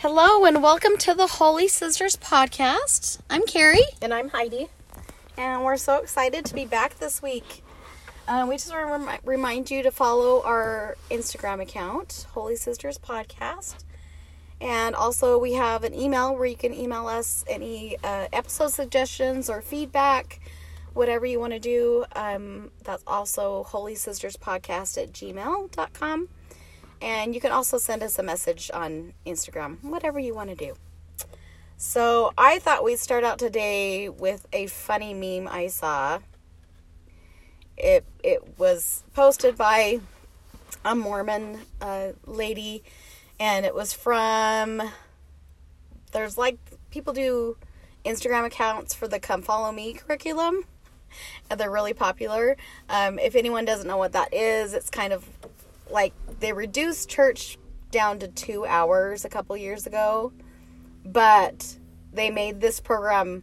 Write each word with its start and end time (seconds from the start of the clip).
Hello 0.00 0.44
and 0.46 0.62
welcome 0.62 0.96
to 0.98 1.14
the 1.14 1.26
Holy 1.26 1.68
Sisters 1.68 2.16
podcast. 2.16 3.18
I'm 3.28 3.42
Carrie, 3.44 3.84
And 4.00 4.14
I'm 4.14 4.30
Heidi. 4.30 4.68
and 5.36 5.62
we're 5.64 5.76
so 5.76 5.98
excited 5.98 6.44
to 6.46 6.54
be 6.54 6.64
back 6.64 6.98
this 6.98 7.20
week. 7.20 7.62
Uh, 8.26 8.46
we 8.48 8.54
just 8.56 8.70
want 8.72 8.86
to 8.86 8.92
remi- 8.92 9.18
remind 9.24 9.70
you 9.70 9.82
to 9.82 9.90
follow 9.90 10.42
our 10.42 10.96
Instagram 11.10 11.60
account, 11.60 12.26
Holy 12.32 12.56
Sisters 12.56 12.96
Podcast. 12.98 13.84
And 14.60 14.94
also, 14.94 15.38
we 15.38 15.54
have 15.54 15.84
an 15.84 15.94
email 15.94 16.34
where 16.34 16.46
you 16.46 16.56
can 16.56 16.72
email 16.74 17.06
us 17.06 17.44
any 17.48 17.96
uh, 18.04 18.28
episode 18.32 18.70
suggestions 18.70 19.48
or 19.50 19.60
feedback, 19.62 20.40
whatever 20.92 21.24
you 21.26 21.40
want 21.40 21.54
to 21.54 21.58
do. 21.58 22.04
Um, 22.14 22.70
that's 22.84 23.02
also 23.06 23.64
Holy 23.64 23.94
Sisters 23.94 24.36
Podcast 24.36 25.02
at 25.02 25.12
gmail.com. 25.12 26.28
And 27.00 27.34
you 27.34 27.40
can 27.40 27.52
also 27.52 27.78
send 27.78 28.02
us 28.02 28.18
a 28.18 28.22
message 28.22 28.70
on 28.74 29.14
Instagram, 29.26 29.82
whatever 29.82 30.18
you 30.18 30.34
want 30.34 30.50
to 30.50 30.56
do. 30.56 30.74
So 31.82 32.32
I 32.36 32.58
thought 32.58 32.84
we'd 32.84 32.98
start 32.98 33.24
out 33.24 33.38
today 33.38 34.10
with 34.10 34.46
a 34.52 34.66
funny 34.66 35.14
meme 35.14 35.48
I 35.48 35.68
saw. 35.68 36.18
It 37.78 38.04
it 38.22 38.58
was 38.58 39.02
posted 39.14 39.56
by 39.56 40.00
a 40.84 40.94
Mormon 40.94 41.60
uh, 41.80 42.08
lady, 42.26 42.82
and 43.38 43.64
it 43.64 43.74
was 43.74 43.94
from. 43.94 44.82
There's 46.12 46.36
like 46.36 46.58
people 46.90 47.14
do 47.14 47.56
Instagram 48.04 48.44
accounts 48.44 48.92
for 48.92 49.08
the 49.08 49.18
Come 49.18 49.40
Follow 49.40 49.72
Me 49.72 49.94
curriculum, 49.94 50.64
and 51.48 51.58
they're 51.58 51.70
really 51.70 51.94
popular. 51.94 52.58
Um, 52.90 53.18
if 53.18 53.34
anyone 53.34 53.64
doesn't 53.64 53.86
know 53.86 53.96
what 53.96 54.12
that 54.12 54.34
is, 54.34 54.74
it's 54.74 54.90
kind 54.90 55.14
of 55.14 55.26
like 55.90 56.12
they 56.40 56.52
reduced 56.52 57.08
church 57.08 57.58
down 57.90 58.18
to 58.20 58.28
two 58.28 58.64
hours 58.66 59.24
a 59.24 59.28
couple 59.28 59.56
years 59.56 59.86
ago, 59.86 60.32
but 61.04 61.76
they 62.12 62.30
made 62.30 62.60
this 62.60 62.80
program 62.80 63.42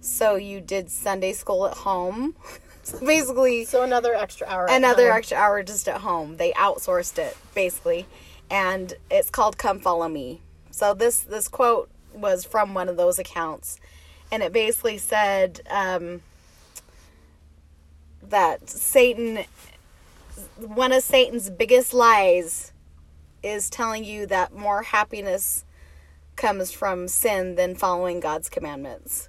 so 0.00 0.36
you 0.36 0.60
did 0.60 0.90
Sunday 0.90 1.32
school 1.32 1.66
at 1.66 1.74
home. 1.78 2.34
so 2.82 3.00
basically, 3.04 3.64
So 3.64 3.82
another 3.82 4.14
extra 4.14 4.46
hour. 4.46 4.66
another 4.70 5.10
extra 5.10 5.36
hour 5.36 5.62
just 5.62 5.88
at 5.88 6.00
home. 6.00 6.36
They 6.36 6.52
outsourced 6.52 7.18
it 7.18 7.36
basically, 7.54 8.06
and 8.50 8.94
it's 9.10 9.30
called 9.30 9.58
"Come 9.58 9.80
Follow 9.80 10.08
Me." 10.08 10.40
So 10.70 10.94
this 10.94 11.20
this 11.20 11.48
quote 11.48 11.90
was 12.14 12.44
from 12.44 12.74
one 12.74 12.88
of 12.88 12.96
those 12.96 13.18
accounts, 13.18 13.78
and 14.30 14.42
it 14.42 14.52
basically 14.52 14.98
said 14.98 15.60
um, 15.70 16.22
that 18.22 18.68
Satan, 18.68 19.44
one 20.58 20.92
of 20.92 21.02
Satan's 21.02 21.50
biggest 21.50 21.92
lies, 21.94 22.72
is 23.42 23.70
telling 23.70 24.04
you 24.04 24.26
that 24.26 24.54
more 24.54 24.82
happiness 24.82 25.64
comes 26.36 26.70
from 26.72 27.08
sin 27.08 27.54
than 27.56 27.74
following 27.74 28.20
God's 28.20 28.48
commandments. 28.48 29.28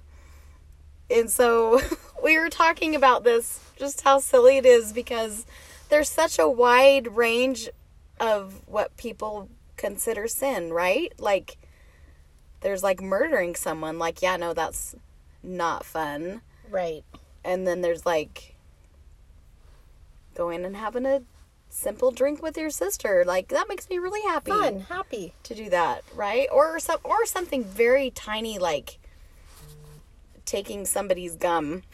And 1.10 1.30
so 1.30 1.80
we 2.22 2.38
were 2.38 2.48
talking 2.48 2.94
about 2.94 3.24
this, 3.24 3.60
just 3.76 4.02
how 4.02 4.18
silly 4.18 4.56
it 4.56 4.66
is 4.66 4.92
because 4.92 5.46
there's 5.88 6.08
such 6.08 6.38
a 6.38 6.48
wide 6.48 7.16
range 7.16 7.68
of 8.18 8.62
what 8.66 8.96
people 8.96 9.48
consider 9.76 10.28
sin, 10.28 10.72
right? 10.72 11.12
Like, 11.18 11.56
there's 12.60 12.82
like 12.82 13.00
murdering 13.00 13.54
someone, 13.54 13.98
like, 13.98 14.22
yeah, 14.22 14.36
no, 14.36 14.52
that's 14.52 14.94
not 15.42 15.84
fun. 15.84 16.42
Right. 16.70 17.04
And 17.44 17.66
then 17.66 17.80
there's 17.80 18.04
like 18.04 18.49
going 20.34 20.64
and 20.64 20.76
having 20.76 21.06
a 21.06 21.22
simple 21.68 22.10
drink 22.10 22.42
with 22.42 22.56
your 22.56 22.70
sister. 22.70 23.24
Like, 23.26 23.48
that 23.48 23.68
makes 23.68 23.88
me 23.88 23.98
really 23.98 24.22
happy 24.22 24.50
Fun, 24.50 24.80
happy. 24.80 25.34
to 25.44 25.54
do 25.54 25.70
that, 25.70 26.02
right? 26.14 26.48
Or 26.52 26.78
some 26.80 26.98
or 27.04 27.24
something 27.26 27.64
very 27.64 28.10
tiny 28.10 28.58
like 28.58 28.98
taking 30.44 30.84
somebody's 30.86 31.36
gum. 31.36 31.82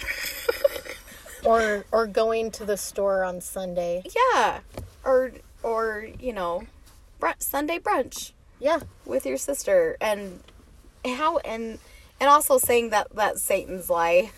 Or 1.44 1.84
or 1.92 2.08
going 2.08 2.50
to 2.52 2.64
the 2.64 2.76
store 2.76 3.22
on 3.22 3.40
Sunday. 3.40 4.02
yeah. 4.34 4.60
Or 5.04 5.30
or, 5.62 6.08
you 6.18 6.32
know, 6.32 6.64
brunch, 7.20 7.40
Sunday 7.40 7.78
brunch 7.78 8.32
Yeah. 8.58 8.80
with 9.04 9.24
your 9.26 9.36
sister 9.36 9.96
and 10.00 10.40
how 11.04 11.38
and 11.38 11.78
and 12.18 12.28
also 12.28 12.58
saying 12.58 12.90
that 12.90 13.08
that's 13.14 13.42
Satan's 13.42 13.88
lie. 13.88 14.32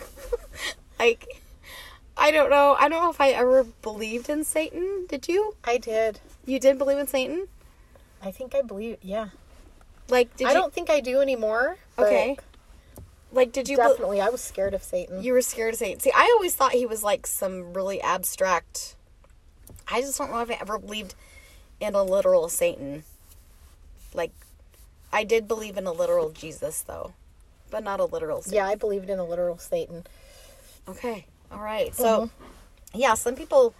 like 0.98 1.42
I 2.16 2.30
don't 2.30 2.50
know. 2.50 2.76
I 2.78 2.88
don't 2.88 3.02
know 3.02 3.10
if 3.10 3.20
I 3.20 3.30
ever 3.30 3.64
believed 3.82 4.28
in 4.28 4.44
Satan. 4.44 5.06
Did 5.08 5.28
you? 5.28 5.54
I 5.64 5.78
did. 5.78 6.20
You 6.44 6.58
did 6.58 6.78
believe 6.78 6.98
in 6.98 7.06
Satan? 7.06 7.48
I 8.22 8.30
think 8.30 8.54
I 8.54 8.62
believe. 8.62 8.98
Yeah. 9.02 9.28
Like 10.08 10.34
did 10.36 10.46
I 10.46 10.50
you 10.50 10.54
don't 10.54 10.72
think 10.72 10.88
I 10.88 11.00
do 11.00 11.20
anymore. 11.20 11.76
Okay. 11.98 12.36
Like 13.32 13.52
did 13.52 13.68
you 13.68 13.76
Definitely, 13.76 14.20
I 14.20 14.28
was 14.28 14.40
scared 14.40 14.72
of 14.72 14.82
Satan. 14.82 15.22
You 15.22 15.32
were 15.32 15.42
scared 15.42 15.74
of 15.74 15.78
Satan. 15.78 16.00
See, 16.00 16.12
I 16.14 16.32
always 16.36 16.54
thought 16.54 16.72
he 16.72 16.86
was 16.86 17.02
like 17.02 17.26
some 17.26 17.74
really 17.74 18.00
abstract. 18.00 18.96
I 19.90 20.00
just 20.00 20.16
don't 20.16 20.30
know 20.30 20.40
if 20.40 20.50
I 20.50 20.54
ever 20.54 20.78
believed 20.78 21.14
in 21.80 21.94
a 21.94 22.02
literal 22.02 22.48
Satan. 22.48 23.04
Like, 24.14 24.32
I 25.12 25.24
did 25.24 25.46
believe 25.46 25.76
in 25.76 25.86
a 25.86 25.92
literal 25.92 26.30
Jesus, 26.30 26.82
though, 26.82 27.12
but 27.70 27.84
not 27.84 28.00
a 28.00 28.04
literal 28.04 28.42
Satan. 28.42 28.56
yeah, 28.56 28.66
I 28.66 28.74
believed 28.74 29.10
in 29.10 29.18
a 29.18 29.24
literal 29.24 29.58
Satan. 29.58 30.06
Okay. 30.88 31.26
All 31.50 31.60
right. 31.60 31.94
So, 31.94 32.22
mm-hmm. 32.22 32.98
yeah, 32.98 33.14
some 33.14 33.34
people, 33.34 33.74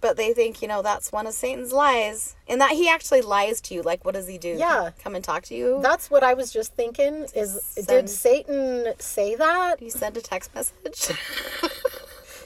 but 0.00 0.16
they 0.16 0.32
think, 0.34 0.62
you 0.62 0.68
know, 0.68 0.82
that's 0.82 1.12
one 1.12 1.26
of 1.26 1.34
Satan's 1.34 1.72
lies. 1.72 2.36
And 2.48 2.60
that 2.60 2.72
he 2.72 2.88
actually 2.88 3.22
lies 3.22 3.60
to 3.62 3.74
you. 3.74 3.82
Like, 3.82 4.04
what 4.04 4.14
does 4.14 4.28
he 4.28 4.38
do? 4.38 4.56
Yeah. 4.58 4.90
Come 5.02 5.14
and 5.14 5.24
talk 5.24 5.42
to 5.44 5.54
you? 5.54 5.80
That's 5.82 6.10
what 6.10 6.22
I 6.22 6.34
was 6.34 6.52
just 6.52 6.74
thinking. 6.74 7.26
Is 7.34 7.62
Send- 7.62 7.86
did 7.86 8.10
Satan 8.10 8.92
say 8.98 9.34
that? 9.36 9.80
you 9.80 9.90
send 9.90 10.16
a 10.16 10.20
text 10.20 10.54
message? 10.54 11.16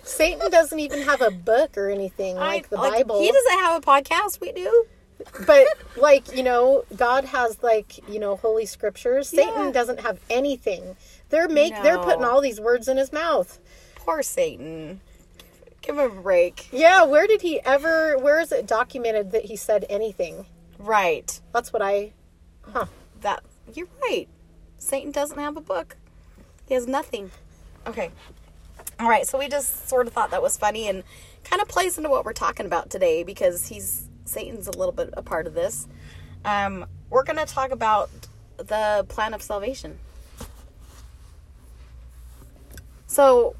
Satan 0.02 0.50
doesn't 0.50 0.78
even 0.78 1.02
have 1.02 1.20
a 1.20 1.30
book 1.30 1.76
or 1.76 1.90
anything 1.90 2.36
like 2.36 2.66
I- 2.66 2.68
the 2.70 2.76
Bible. 2.76 3.20
He 3.20 3.30
doesn't 3.30 3.58
have 3.60 3.82
a 3.82 3.84
podcast. 3.84 4.40
We 4.40 4.52
do. 4.52 4.86
but 5.48 5.66
like 5.96 6.32
you 6.36 6.44
know 6.44 6.84
god 6.96 7.24
has 7.24 7.60
like 7.60 7.98
you 8.08 8.20
know 8.20 8.36
holy 8.36 8.64
scriptures 8.64 9.34
Yeah. 9.34 9.46
satan 9.46 9.72
doesn't 9.72 9.98
have 9.98 10.20
anything 10.30 10.94
they're 11.30 11.48
make 11.48 11.74
they're 11.82 11.98
putting 11.98 12.22
all 12.22 12.40
these 12.40 12.60
words 12.60 12.86
in 12.86 12.98
his 12.98 13.12
mouth 13.12 13.58
Poor 14.08 14.22
Satan. 14.22 15.02
Give 15.82 15.98
him 15.98 16.10
a 16.18 16.22
break. 16.22 16.66
yeah 16.72 17.04
where 17.04 17.26
did 17.26 17.42
he 17.42 17.60
ever 17.60 18.16
where 18.16 18.40
is 18.40 18.50
it 18.52 18.66
documented 18.66 19.32
that 19.32 19.44
he 19.44 19.54
said 19.54 19.84
anything 19.90 20.46
Right. 20.78 21.38
that's 21.52 21.74
what 21.74 21.82
i 21.82 22.12
huh 22.72 22.86
That 23.20 23.42
you're 23.74 23.86
right. 24.00 24.26
Satan 24.78 25.12
doesn't 25.12 25.38
have 25.38 25.58
a 25.58 25.60
book. 25.60 25.96
He 26.66 26.72
has 26.72 26.86
nothing. 26.86 27.30
Okay. 27.86 28.10
All 28.98 29.10
right. 29.10 29.26
So 29.26 29.38
we 29.38 29.46
just 29.46 29.86
sort 29.90 30.06
of 30.06 30.14
thought 30.14 30.30
that 30.30 30.40
was 30.40 30.56
funny 30.56 30.88
and 30.88 31.04
kind 31.44 31.60
of 31.60 31.68
plays 31.68 31.98
into 31.98 32.08
what 32.08 32.24
we're 32.24 32.32
talking 32.32 32.64
about 32.64 32.88
today 32.88 33.24
because 33.24 33.66
he's 33.68 34.08
Satan's 34.24 34.68
a 34.68 34.72
little 34.72 34.92
bit 34.92 35.10
a 35.18 35.22
part 35.22 35.46
of 35.46 35.52
this. 35.52 35.86
Um, 36.46 36.86
we're 37.10 37.24
going 37.24 37.36
to 37.38 37.44
talk 37.44 37.72
about 37.72 38.08
the 38.56 39.04
plan 39.10 39.34
of 39.34 39.42
salvation. 39.42 39.98
So 43.06 43.54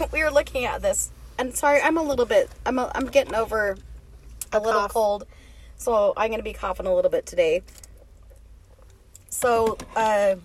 we 0.12 0.22
were 0.22 0.30
looking 0.30 0.64
at 0.64 0.82
this, 0.82 1.10
and 1.38 1.54
sorry, 1.54 1.80
I'm 1.80 1.96
a 1.96 2.02
little 2.02 2.26
bit. 2.26 2.50
I'm 2.66 2.78
a, 2.78 2.90
I'm 2.94 3.06
getting 3.06 3.34
over 3.34 3.76
a, 4.52 4.58
A 4.58 4.60
little 4.60 4.82
cough. 4.82 4.92
cold, 4.92 5.26
so 5.76 6.12
I'm 6.16 6.28
going 6.28 6.38
to 6.40 6.44
be 6.44 6.52
coughing 6.52 6.86
a 6.86 6.94
little 6.94 7.10
bit 7.10 7.26
today. 7.26 7.62
So 9.30 9.76
uh, 9.96 10.36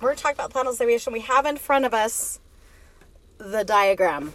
we're 0.00 0.14
talking 0.14 0.36
about 0.36 0.50
plan 0.50 0.66
of 0.66 0.74
salvation. 0.74 1.12
We 1.12 1.20
have 1.20 1.46
in 1.46 1.56
front 1.56 1.84
of 1.84 1.94
us 1.94 2.40
the 3.38 3.64
diagram. 3.64 4.34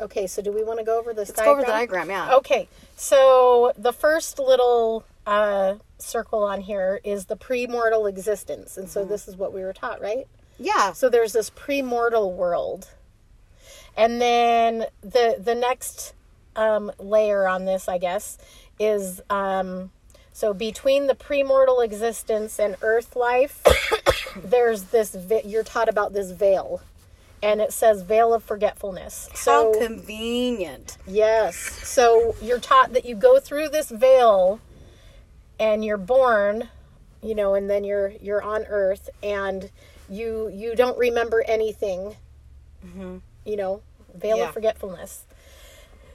okay 0.00 0.26
so 0.26 0.42
do 0.42 0.50
we 0.50 0.64
want 0.64 0.80
to 0.80 0.84
go 0.84 0.98
over 0.98 1.14
this 1.14 1.28
Let's 1.28 1.42
go 1.42 1.52
over 1.52 1.60
the 1.60 1.66
diagram. 1.68 2.10
Yeah. 2.10 2.34
okay 2.36 2.66
so 2.96 3.72
the 3.78 3.92
first 3.92 4.40
little 4.40 5.04
uh 5.26 5.74
circle 5.98 6.42
on 6.42 6.60
here 6.60 7.00
is 7.04 7.26
the 7.26 7.36
pre-mortal 7.36 8.06
existence 8.06 8.76
and 8.76 8.86
Mm-hmm. 8.86 8.92
so 8.92 9.04
this 9.04 9.28
is 9.28 9.36
what 9.36 9.52
we 9.54 9.62
were 9.62 9.72
taught 9.72 10.00
right 10.00 10.26
Yeah. 10.62 10.92
So 10.92 11.08
there's 11.08 11.32
this 11.32 11.50
premortal 11.50 12.32
world. 12.34 12.90
And 13.96 14.20
then 14.20 14.86
the 15.02 15.36
the 15.38 15.54
next 15.54 16.14
um, 16.56 16.92
layer 16.98 17.46
on 17.46 17.64
this, 17.64 17.88
I 17.88 17.98
guess, 17.98 18.38
is 18.78 19.20
um, 19.28 19.90
so 20.32 20.54
between 20.54 21.06
the 21.08 21.14
premortal 21.14 21.84
existence 21.84 22.58
and 22.58 22.76
earth 22.82 23.16
life, 23.16 23.62
there's 24.36 24.84
this 24.84 25.16
you're 25.44 25.64
taught 25.64 25.88
about 25.88 26.12
this 26.12 26.30
veil. 26.30 26.82
And 27.42 27.60
it 27.60 27.72
says 27.72 28.02
veil 28.02 28.32
of 28.32 28.44
forgetfulness. 28.44 29.28
How 29.32 29.36
So 29.36 29.74
convenient. 29.80 30.96
Yes. 31.08 31.56
So 31.56 32.36
you're 32.40 32.60
taught 32.60 32.92
that 32.92 33.04
you 33.04 33.16
go 33.16 33.40
through 33.40 33.70
this 33.70 33.90
veil 33.90 34.60
and 35.58 35.84
you're 35.84 35.96
born, 35.96 36.68
you 37.20 37.34
know, 37.34 37.54
and 37.54 37.68
then 37.68 37.82
you're 37.82 38.12
you're 38.22 38.42
on 38.42 38.64
earth 38.68 39.10
and 39.24 39.70
you 40.12 40.48
you 40.52 40.74
don't 40.76 40.98
remember 40.98 41.42
anything. 41.46 42.16
You 43.44 43.56
know, 43.56 43.82
veil 44.14 44.36
Yeah. 44.38 44.48
of 44.48 44.54
forgetfulness. 44.54 45.24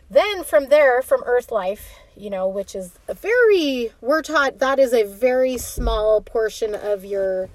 Then 0.09 0.43
from 0.43 0.67
there, 0.67 1.01
from 1.01 1.23
earth 1.25 1.51
life, 1.51 1.95
you 2.15 2.29
know, 2.29 2.47
which 2.47 2.75
is 2.75 2.91
a 3.09 3.13
very, 3.13 3.91
we're 3.99 4.21
taught 4.21 4.59
that 4.59 4.79
is 4.79 4.93
a 4.93 5.03
very 5.03 5.57
small 5.57 6.21
portion 6.21 6.73
of 6.75 7.03
your, 7.03 7.49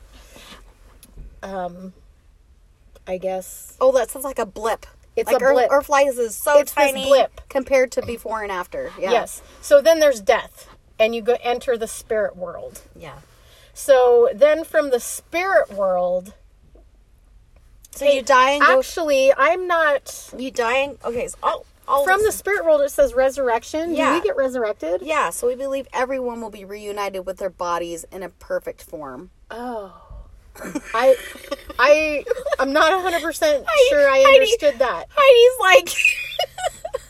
um, 1.42 1.92
I 3.06 3.18
guess. 3.18 3.76
Oh, 3.80 3.92
that 3.92 4.10
sounds 4.10 4.24
like 4.24 4.38
a 4.38 4.44
blip. 4.46 4.86
It's 5.16 5.30
like 5.30 5.40
a 5.40 5.44
Earth, 5.44 5.54
blip. 5.54 5.70
Earth 5.70 5.88
life 5.88 6.18
is 6.18 6.36
so 6.36 6.58
It's 6.58 6.72
tiny 6.72 7.04
blip. 7.04 7.40
compared 7.48 7.90
to 7.92 8.02
before 8.02 8.42
and 8.42 8.52
after. 8.52 8.92
Yeah. 8.98 9.10
Yes. 9.12 9.42
So 9.60 9.80
then 9.82 9.98
there's 10.00 10.20
death, 10.20 10.68
and 10.98 11.14
you 11.14 11.22
go 11.22 11.36
enter 11.42 11.76
the 11.78 11.88
spirit 11.88 12.36
world. 12.36 12.82
Yeah. 12.96 13.18
So 13.74 14.28
then 14.34 14.64
from 14.64 14.90
the 14.90 15.00
spirit 15.00 15.72
world, 15.72 16.34
So 17.92 18.04
you 18.04 18.22
die 18.22 18.52
and 18.52 18.62
go. 18.62 18.78
actually, 18.78 19.32
I'm 19.36 19.66
not. 19.66 20.32
you 20.36 20.50
die 20.50 20.76
and 20.78 20.98
okay. 21.04 21.28
So 21.28 21.38
all, 21.42 21.66
all 21.88 22.04
From 22.04 22.22
the 22.22 22.32
spirit 22.32 22.64
world, 22.64 22.82
it 22.82 22.90
says 22.90 23.14
resurrection. 23.14 23.94
Yeah. 23.94 24.12
Do 24.14 24.20
we 24.20 24.24
get 24.26 24.36
resurrected? 24.36 25.02
yeah. 25.02 25.30
So 25.30 25.46
we 25.48 25.54
believe 25.56 25.88
everyone 25.92 26.40
will 26.40 26.50
be 26.50 26.64
reunited 26.64 27.26
with 27.26 27.38
their 27.38 27.50
bodies 27.50 28.04
in 28.12 28.22
a 28.22 28.28
perfect 28.28 28.82
form. 28.82 29.30
Oh. 29.50 29.98
I, 30.92 31.16
I, 31.78 32.24
I'm 32.58 32.74
not 32.74 32.92
100 32.92 33.22
percent 33.22 33.64
sure 33.88 34.06
I 34.08 34.22
Heidi- 34.22 34.34
understood 34.34 34.78
that. 34.80 35.06
Heidi's 35.10 35.60
like, 35.60 35.88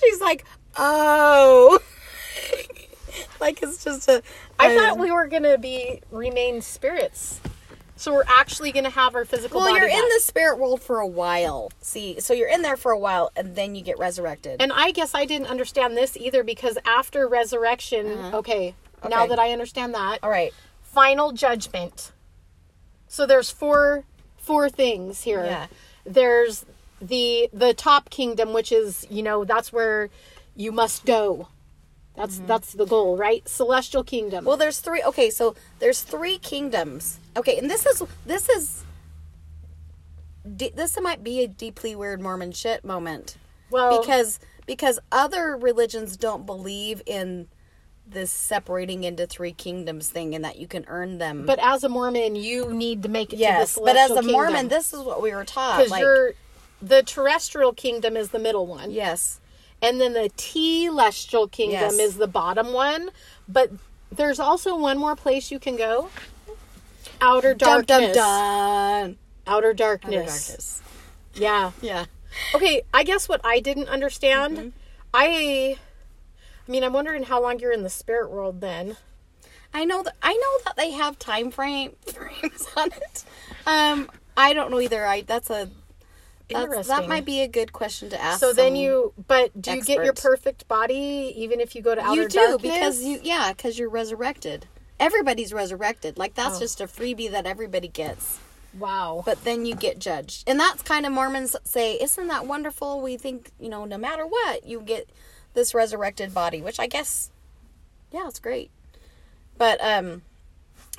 she's 0.00 0.20
like, 0.20 0.44
oh, 0.76 1.78
like 3.40 3.62
it's 3.62 3.84
just 3.84 4.08
a. 4.08 4.22
I 4.70 4.76
thought 4.76 4.98
we 4.98 5.10
were 5.10 5.26
gonna 5.26 5.58
be 5.58 6.00
remain 6.10 6.60
spirits, 6.62 7.40
so 7.96 8.12
we're 8.12 8.24
actually 8.26 8.72
gonna 8.72 8.90
have 8.90 9.14
our 9.14 9.24
physical. 9.24 9.60
Well, 9.60 9.74
you're 9.76 9.88
in 9.88 10.08
the 10.14 10.20
spirit 10.20 10.58
world 10.58 10.82
for 10.82 10.98
a 10.98 11.06
while. 11.06 11.70
See, 11.80 12.20
so 12.20 12.32
you're 12.34 12.48
in 12.48 12.62
there 12.62 12.76
for 12.76 12.92
a 12.92 12.98
while, 12.98 13.30
and 13.36 13.54
then 13.56 13.74
you 13.74 13.82
get 13.82 13.98
resurrected. 13.98 14.60
And 14.62 14.72
I 14.72 14.90
guess 14.90 15.14
I 15.14 15.24
didn't 15.24 15.48
understand 15.48 15.96
this 15.96 16.16
either 16.16 16.42
because 16.44 16.78
after 16.84 17.28
resurrection, 17.28 18.06
okay, 18.34 18.74
now 19.02 19.08
Uh-huh. 19.08 19.20
Okay. 19.24 19.28
that 19.30 19.38
I 19.38 19.50
understand 19.52 19.94
that, 19.94 20.18
all 20.22 20.30
right. 20.30 20.52
final 20.82 21.32
judgment. 21.32 22.12
So 23.08 23.26
there's 23.26 23.50
four 23.50 24.04
four 24.36 24.68
things 24.70 25.22
here. 25.22 25.44
Yeah. 25.44 25.66
There's 26.04 26.64
the 27.00 27.48
the 27.52 27.74
top 27.74 28.10
kingdom, 28.10 28.52
which 28.52 28.72
is 28.72 29.06
you 29.10 29.22
know 29.22 29.44
that's 29.44 29.72
where 29.72 30.08
you 30.56 30.72
must 30.72 31.04
go. 31.04 31.48
That's 32.14 32.38
that's 32.40 32.72
the 32.72 32.84
goal, 32.84 33.16
right? 33.16 33.46
Celestial 33.48 34.04
kingdom. 34.04 34.40
Mm-hmm. 34.40 34.46
Well, 34.48 34.56
there's 34.56 34.80
three. 34.80 35.02
Okay, 35.02 35.30
so 35.30 35.54
there's 35.78 36.02
three 36.02 36.38
kingdoms. 36.38 37.18
Okay, 37.36 37.56
and 37.58 37.70
this 37.70 37.86
is 37.86 38.02
this 38.26 38.48
is 38.48 38.84
this 40.44 41.00
might 41.00 41.22
be 41.22 41.42
a 41.42 41.48
deeply 41.48 41.94
weird 41.94 42.20
Mormon 42.20 42.52
shit 42.52 42.84
moment 42.84 43.36
well, 43.70 44.00
because 44.00 44.40
because 44.66 44.98
other 45.10 45.56
religions 45.56 46.16
don't 46.16 46.44
believe 46.46 47.02
in 47.06 47.48
this 48.06 48.30
separating 48.30 49.04
into 49.04 49.26
three 49.26 49.52
kingdoms 49.52 50.10
thing 50.10 50.34
and 50.34 50.44
that 50.44 50.58
you 50.58 50.66
can 50.66 50.84
earn 50.88 51.18
them. 51.18 51.46
but 51.46 51.58
as 51.60 51.82
a 51.82 51.88
Mormon, 51.88 52.36
you 52.36 52.72
need 52.72 53.02
to 53.04 53.08
make 53.08 53.32
it 53.32 53.38
yes, 53.38 53.74
to 53.74 53.80
the 53.80 53.86
but 53.86 53.96
as 53.96 54.10
a 54.10 54.22
Mormon, 54.22 54.68
this 54.68 54.92
is 54.92 55.00
what 55.00 55.22
we 55.22 55.32
were 55.32 55.44
taught. 55.44 55.78
because 55.78 55.90
Like, 55.90 56.00
you're 56.02 56.32
the 56.82 57.02
terrestrial 57.02 57.72
kingdom 57.72 58.16
is 58.16 58.30
the 58.30 58.38
middle 58.38 58.66
one. 58.66 58.90
yes, 58.90 59.40
And 59.82 60.00
then 60.00 60.12
the 60.12 60.30
telestial 60.36 61.50
kingdom 61.50 61.80
Yes. 61.80 61.98
is 61.98 62.16
the 62.16 62.28
bottom 62.28 62.72
one. 62.72 63.10
But 63.48 63.70
there's 64.10 64.38
also 64.38 64.76
one 64.76 64.96
more 64.96 65.16
place 65.16 65.50
you 65.50 65.58
can 65.58 65.76
go. 65.76 66.08
Outer 67.20 67.54
dun 67.54 67.84
darkness. 67.84 68.16
dun 68.16 69.04
dun. 69.04 69.18
Outer 69.46 69.74
darkness. 69.74 70.14
Outer 70.14 70.26
darkness. 70.26 70.82
Yeah. 71.34 71.72
Yeah. 71.80 72.04
Okay, 72.54 72.82
I 72.94 73.02
guess 73.04 73.28
what 73.28 73.40
I 73.44 73.60
didn't 73.60 73.88
understand, 73.88 74.56
Mm-hmm. 74.58 74.68
I 75.14 75.76
I 76.66 76.70
mean, 76.70 76.84
I'm 76.84 76.92
wondering 76.92 77.24
how 77.24 77.42
long 77.42 77.58
you're 77.58 77.72
in 77.72 77.82
the 77.82 77.90
spirit 77.90 78.30
world 78.30 78.60
then. 78.60 78.96
I 79.74 79.84
know 79.84 80.02
that 80.02 80.14
I 80.22 80.32
know 80.34 80.58
that 80.64 80.76
they 80.76 80.92
have 80.92 81.18
time 81.18 81.50
frame 81.50 81.96
frames 82.06 82.66
on 82.76 82.92
it. 82.92 83.24
Um, 83.66 84.08
I 84.36 84.54
don't 84.54 84.70
know 84.70 84.80
either. 84.80 85.04
I 85.04 85.22
that's 85.22 85.50
a 85.50 85.68
that's, 86.52 86.88
that 86.88 87.08
might 87.08 87.24
be 87.24 87.40
a 87.42 87.48
good 87.48 87.72
question 87.72 88.10
to 88.10 88.20
ask. 88.20 88.40
So 88.40 88.52
then 88.52 88.76
you 88.76 89.12
but 89.26 89.60
do 89.60 89.72
you 89.74 89.82
get 89.82 90.04
your 90.04 90.12
perfect 90.12 90.68
body 90.68 91.32
even 91.36 91.60
if 91.60 91.74
you 91.74 91.82
go 91.82 91.94
to 91.94 92.00
outer 92.00 92.22
you 92.22 92.28
do 92.28 92.38
darkness? 92.38 92.60
because 92.62 93.04
you 93.04 93.20
yeah 93.22 93.52
because 93.52 93.78
you're 93.78 93.88
resurrected. 93.90 94.66
Everybody's 95.00 95.52
resurrected. 95.52 96.18
Like 96.18 96.34
that's 96.34 96.56
Oh. 96.56 96.60
just 96.60 96.80
a 96.80 96.86
freebie 96.86 97.30
that 97.30 97.46
everybody 97.46 97.88
gets. 97.88 98.38
Wow. 98.78 99.22
But 99.26 99.44
then 99.44 99.66
you 99.66 99.74
get 99.74 99.98
judged, 99.98 100.48
and 100.48 100.58
that's 100.58 100.82
kind 100.82 101.04
of 101.04 101.12
Mormons 101.12 101.54
say, 101.64 102.00
"Isn't 102.00 102.28
that 102.28 102.46
wonderful?" 102.46 103.02
We 103.02 103.16
think 103.18 103.50
you 103.60 103.68
know, 103.68 103.84
no 103.84 103.98
matter 103.98 104.26
what, 104.26 104.64
you 104.66 104.80
get 104.80 105.10
this 105.54 105.74
resurrected 105.74 106.32
body, 106.32 106.62
which 106.62 106.80
I 106.80 106.86
guess, 106.86 107.30
yeah, 108.10 108.26
it's 108.28 108.38
great. 108.38 108.70
But 109.58 109.78
um, 109.84 110.22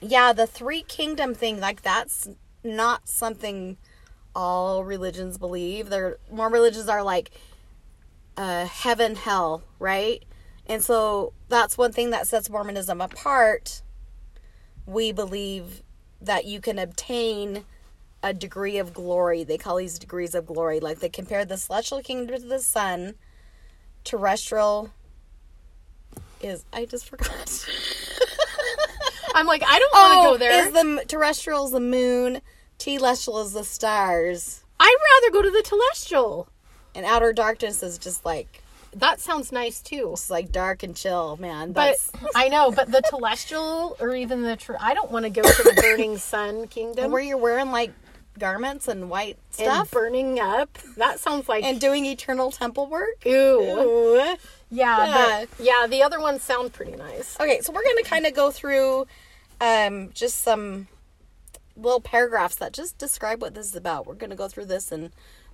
yeah, 0.02 0.34
the 0.34 0.46
three 0.46 0.84
kingdom 0.84 1.34
thing, 1.34 1.60
like 1.60 1.82
that's 1.82 2.30
not 2.64 3.08
something 3.08 3.78
all 4.36 4.84
religions 4.84 5.38
believe. 5.38 5.90
There, 5.90 6.18
more 6.32 6.50
religions 6.50 6.90
are 6.90 7.04
like 7.04 7.32
uh, 8.38 8.66
heaven, 8.66 9.16
hell, 9.16 9.64
right? 9.80 10.24
And 10.66 10.84
so 10.84 11.34
that's 11.50 11.78
one 11.78 11.92
thing 11.92 12.12
that 12.12 12.28
sets 12.28 12.50
Mormonism 12.50 13.02
apart. 13.02 13.82
We 14.86 15.12
believe 15.12 15.84
that 16.22 16.46
you 16.46 16.62
can 16.62 16.80
obtain 16.80 17.66
a 18.24 18.34
degree 18.34 18.78
of 18.78 18.94
glory. 18.94 19.44
They 19.44 19.58
call 19.58 19.76
these 19.76 20.00
degrees 20.00 20.34
of 20.34 20.46
glory. 20.46 20.80
Like 20.80 21.00
they 21.00 21.10
compare 21.10 21.44
the 21.44 21.58
celestial 21.58 22.02
kingdom 22.02 22.42
to 22.42 22.48
the 22.48 22.60
sun. 22.60 23.16
Terrestrial 24.04 24.92
is 26.42 26.64
I 26.74 26.86
just 26.86 27.10
forgot. 27.10 27.68
I'm 29.36 29.48
like, 29.48 29.64
I 29.66 29.80
don't 29.80 29.94
want 29.94 30.14
to 30.14 30.28
go 30.30 30.38
there. 30.38 30.68
Oh, 30.68 30.72
the 30.98 31.06
terrestrial 31.06 31.66
is 31.66 31.72
the 31.72 31.80
moon, 31.80 32.42
telestial 32.84 33.44
is 33.46 33.54
the 33.54 33.64
stars, 33.64 34.64
I'd 34.80 34.96
rather 35.14 35.32
go 35.34 35.42
to 35.42 35.52
the 35.52 35.64
telestial. 35.64 36.48
and 36.96 37.06
outer 37.06 37.34
darkness 37.34 37.82
is 37.84 37.98
just 37.98 38.24
like 38.26 38.62
That 38.96 39.20
sounds 39.20 39.52
nice 39.52 39.82
too. 39.82 40.10
it's 40.14 40.30
like 40.30 40.52
dark 40.52 40.84
and 40.84 40.96
chill, 40.96 41.38
man. 41.38 41.72
But 41.72 41.96
I 42.36 42.50
know, 42.50 42.72
but 42.72 42.92
the 42.92 43.02
telestial 43.02 44.00
or 44.02 44.16
even 44.16 44.42
the 44.44 44.56
tr- 44.56 44.76
I 44.80 44.94
don't 44.94 45.12
want 45.12 45.24
to 45.26 45.30
go 45.30 45.42
to 45.42 45.64
the 45.64 45.74
burning 45.82 46.18
sun 46.18 46.68
kingdom 46.68 47.12
where 47.12 47.22
you're 47.22 47.38
wearing 47.38 47.72
like 47.72 47.92
garments 48.40 48.88
and 48.88 49.10
white 49.10 49.38
and 49.60 49.68
stuff 49.68 49.92
burning 49.92 50.40
up. 50.40 50.78
That 50.98 51.20
sounds 51.20 51.48
like 51.48 51.64
and 51.64 51.80
doing 51.80 52.06
eternal 52.06 52.52
temple 52.52 52.88
work. 52.88 53.24
ew. 53.26 53.32
Ooh. 53.34 54.16
Yeah, 54.18 54.38
Yeah. 54.72 55.46
but 55.46 55.50
yeah, 55.64 55.86
the 55.88 56.02
other 56.04 56.20
ones 56.20 56.42
sound 56.44 56.74
pretty 56.74 56.96
nice. 56.96 57.38
Okay, 57.40 57.62
so 57.62 57.72
we're 57.72 57.84
gonna 57.84 58.04
kind 58.04 58.26
of 58.26 58.34
go 58.34 58.50
through 58.52 59.06
um, 59.62 60.10
just 60.14 60.42
some 60.44 60.88
little 61.76 62.02
paragraphs 62.02 62.56
that 62.56 62.74
just 62.74 62.98
describe 62.98 63.42
what 63.42 63.54
this 63.56 63.68
is 63.68 63.76
about. 63.76 64.06
We're 64.06 64.16
gonna 64.16 64.36
go 64.36 64.48
through 64.48 64.66
this 64.66 64.92
and 64.92 65.12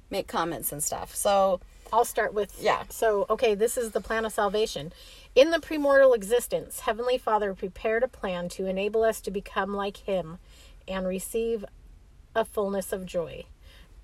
make 0.10 0.28
comments 0.28 0.72
and 0.72 0.84
stuff. 0.84 1.16
So 1.16 1.60
I'll 1.94 2.06
start 2.06 2.34
with 2.34 2.60
Yeah. 2.62 2.84
So, 2.90 3.26
okay, 3.30 3.56
this 3.56 3.78
is 3.78 3.92
the 3.92 4.02
plan 4.02 4.26
of 4.26 4.34
salvation. 4.34 4.92
In 5.36 5.52
the 5.52 5.58
premortal 5.60 6.16
existence, 6.16 6.82
Heavenly 6.82 7.18
Father 7.18 7.54
prepared 7.54 8.04
a 8.04 8.08
plan 8.08 8.50
to 8.50 8.66
enable 8.66 9.04
us 9.04 9.22
to 9.22 9.32
become 9.32 9.74
like 9.74 9.98
Him 9.98 10.40
and 10.88 11.08
receive 11.08 11.64
a 12.36 12.46
fullness 12.46 12.92
of 12.92 13.06
joy. 13.06 13.46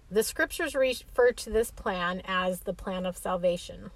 The 0.09 0.23
scriptures 0.23 0.75
refer 0.75 1.31
to 1.31 1.49
this 1.49 1.71
plan 1.71 2.21
as 2.25 2.61
the 2.61 2.73
plan 2.73 3.05
of 3.05 3.17
salvation. 3.17 3.91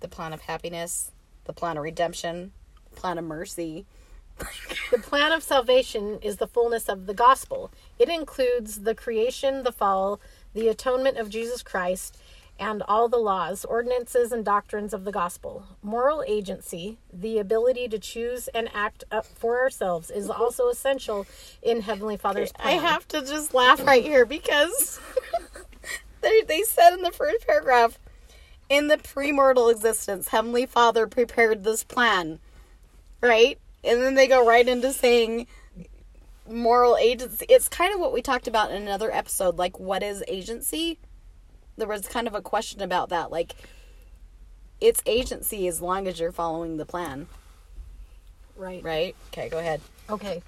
the 0.00 0.08
plan 0.08 0.32
of 0.32 0.42
happiness, 0.42 1.12
the 1.44 1.52
plan 1.52 1.76
of 1.76 1.82
redemption, 1.84 2.52
the 2.90 2.96
plan 3.00 3.18
of 3.18 3.24
mercy. 3.24 3.86
The 4.90 4.98
plan 4.98 5.32
of 5.32 5.42
salvation 5.42 6.18
is 6.20 6.36
the 6.36 6.46
fullness 6.46 6.88
of 6.88 7.06
the 7.06 7.14
gospel. 7.14 7.70
It 7.98 8.08
includes 8.08 8.80
the 8.82 8.94
creation, 8.94 9.62
the 9.62 9.72
fall, 9.72 10.20
the 10.54 10.68
atonement 10.68 11.16
of 11.16 11.30
Jesus 11.30 11.62
Christ, 11.62 12.18
and 12.58 12.82
all 12.86 13.08
the 13.08 13.16
laws, 13.16 13.64
ordinances, 13.64 14.30
and 14.30 14.44
doctrines 14.44 14.92
of 14.92 15.04
the 15.04 15.12
gospel. 15.12 15.64
Moral 15.82 16.22
agency, 16.26 16.98
the 17.12 17.38
ability 17.38 17.88
to 17.88 17.98
choose 17.98 18.48
and 18.48 18.68
act 18.74 19.04
up 19.10 19.24
for 19.26 19.58
ourselves, 19.60 20.10
is 20.10 20.28
also 20.28 20.68
essential 20.68 21.26
in 21.62 21.80
Heavenly 21.80 22.16
Father's 22.16 22.52
I 22.56 22.76
plan. 22.76 22.80
have 22.80 23.08
to 23.08 23.20
just 23.22 23.54
laugh 23.54 23.84
right 23.84 24.04
here 24.04 24.26
because 24.26 25.00
they, 26.20 26.42
they 26.42 26.62
said 26.62 26.92
in 26.92 27.02
the 27.02 27.10
first 27.10 27.46
paragraph, 27.46 27.98
in 28.68 28.88
the 28.88 28.96
premortal 28.96 29.70
existence, 29.70 30.28
Heavenly 30.28 30.66
Father 30.66 31.06
prepared 31.06 31.64
this 31.64 31.82
plan, 31.82 32.38
right? 33.20 33.58
And 33.84 34.00
then 34.00 34.14
they 34.14 34.26
go 34.26 34.46
right 34.46 34.66
into 34.66 34.92
saying 34.92 35.46
moral 36.48 36.96
agency. 36.96 37.46
It's 37.48 37.68
kind 37.68 37.94
of 37.94 38.00
what 38.00 38.12
we 38.12 38.22
talked 38.22 38.46
about 38.46 38.70
in 38.70 38.82
another 38.82 39.12
episode. 39.12 39.58
Like, 39.58 39.78
what 39.78 40.02
is 40.02 40.22
agency? 40.28 40.98
There 41.76 41.88
was 41.88 42.06
kind 42.06 42.26
of 42.26 42.34
a 42.34 42.42
question 42.42 42.82
about 42.82 43.08
that. 43.08 43.30
Like, 43.30 43.54
it's 44.80 45.02
agency 45.06 45.66
as 45.68 45.80
long 45.80 46.06
as 46.06 46.20
you're 46.20 46.32
following 46.32 46.76
the 46.76 46.84
plan, 46.84 47.28
right. 48.56 48.82
right? 48.82 49.16
Okay, 49.28 49.48
go 49.48 49.58
ahead. 49.58 49.80
Okay. 50.10 50.42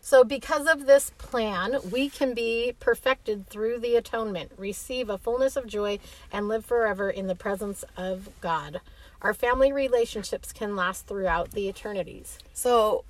So, 0.00 0.24
because 0.24 0.66
of 0.66 0.86
this 0.86 1.10
plan, 1.10 1.76
we 1.92 2.08
can 2.08 2.34
be 2.34 2.74
perfected 2.80 3.46
through 3.46 3.78
the 3.78 3.94
atonement, 3.94 4.50
receive 4.56 5.08
a 5.08 5.16
fullness 5.16 5.56
of 5.56 5.68
joy, 5.68 6.00
and 6.32 6.48
live 6.48 6.64
forever 6.64 7.08
in 7.08 7.28
the 7.28 7.36
presence 7.36 7.84
of 7.96 8.28
God. 8.40 8.80
Our 9.22 9.32
family 9.34 9.72
relationships 9.72 10.52
can 10.52 10.74
last 10.76 11.06
throughout 11.06 11.52
the 11.52 11.68
eternities. 11.68 12.38
So, 12.52 13.04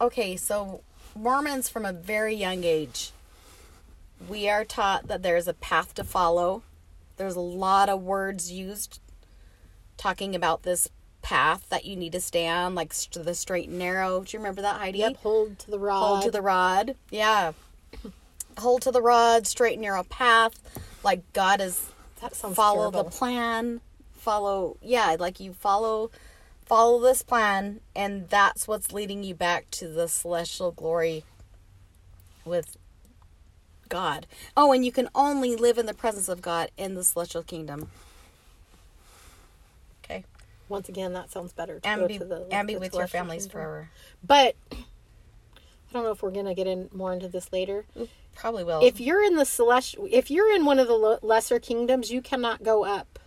okay, 0.00 0.36
so 0.36 0.80
Mormons 1.16 1.68
from 1.68 1.84
a 1.84 1.92
very 1.92 2.34
young 2.34 2.62
age, 2.64 3.10
we 4.28 4.48
are 4.48 4.64
taught 4.64 5.08
that 5.08 5.22
there's 5.22 5.48
a 5.48 5.54
path 5.54 5.92
to 5.94 6.04
follow. 6.04 6.62
There's 7.16 7.34
a 7.36 7.40
lot 7.40 7.88
of 7.88 8.00
words 8.02 8.52
used 8.52 9.00
talking 9.96 10.36
about 10.36 10.62
this 10.62 10.88
path 11.20 11.68
that 11.68 11.84
you 11.84 11.96
need 11.96 12.12
to 12.12 12.20
stay 12.20 12.46
on, 12.46 12.76
like 12.76 12.92
st- 12.94 13.24
the 13.24 13.34
straight 13.34 13.68
and 13.68 13.78
narrow. 13.78 14.20
Do 14.22 14.36
you 14.36 14.38
remember 14.38 14.62
that, 14.62 14.76
Heidi? 14.78 14.98
Yep, 14.98 15.16
hold 15.16 15.58
to 15.58 15.70
the 15.72 15.78
rod. 15.80 16.06
Hold 16.06 16.22
to 16.22 16.30
the 16.30 16.42
rod. 16.42 16.94
Yeah. 17.10 17.52
Hold 18.58 18.82
to 18.82 18.90
the 18.90 19.02
rod, 19.02 19.46
straight 19.46 19.74
and 19.74 19.82
narrow 19.82 20.02
path. 20.02 20.60
Like 21.04 21.32
God 21.32 21.60
is 21.60 21.90
That 22.20 22.34
sounds 22.34 22.56
follow 22.56 22.90
terrible. 22.90 23.04
the 23.04 23.10
plan. 23.10 23.80
Follow 24.28 24.76
yeah, 24.82 25.16
like 25.18 25.40
you 25.40 25.54
follow 25.54 26.10
follow 26.66 27.00
this 27.00 27.22
plan 27.22 27.80
and 27.96 28.28
that's 28.28 28.68
what's 28.68 28.92
leading 28.92 29.24
you 29.24 29.34
back 29.34 29.70
to 29.70 29.88
the 29.88 30.06
celestial 30.06 30.70
glory 30.70 31.24
with 32.44 32.76
God. 33.88 34.26
Oh, 34.54 34.70
and 34.72 34.84
you 34.84 34.92
can 34.92 35.08
only 35.14 35.56
live 35.56 35.78
in 35.78 35.86
the 35.86 35.94
presence 35.94 36.28
of 36.28 36.42
God 36.42 36.70
in 36.76 36.94
the 36.94 37.04
celestial 37.04 37.42
kingdom. 37.42 37.88
Okay. 40.04 40.26
Once 40.68 40.90
again, 40.90 41.14
that 41.14 41.30
sounds 41.30 41.54
better. 41.54 41.80
To 41.80 41.88
And 41.88 42.00
go 42.02 42.08
be, 42.08 42.18
to 42.18 42.24
the, 42.26 42.46
and 42.50 42.68
be 42.68 42.76
with 42.76 42.92
your 42.92 43.06
families 43.06 43.44
kingdom. 43.44 43.52
forever. 43.52 43.90
But 44.22 44.56
I 44.70 44.76
don't 45.94 46.02
know 46.02 46.10
if 46.10 46.22
we're 46.22 46.32
gonna 46.32 46.54
get 46.54 46.66
in 46.66 46.90
more 46.92 47.14
into 47.14 47.28
this 47.28 47.50
later. 47.50 47.86
Probably 48.36 48.62
will. 48.62 48.84
If 48.84 49.00
you're 49.00 49.24
in 49.24 49.36
the 49.36 49.46
celestial, 49.46 50.06
if 50.10 50.30
you're 50.30 50.54
in 50.54 50.66
one 50.66 50.78
of 50.78 50.86
the 50.86 51.18
lesser 51.22 51.58
kingdoms, 51.58 52.10
you 52.10 52.20
cannot 52.20 52.62
go 52.62 52.84
up. 52.84 53.17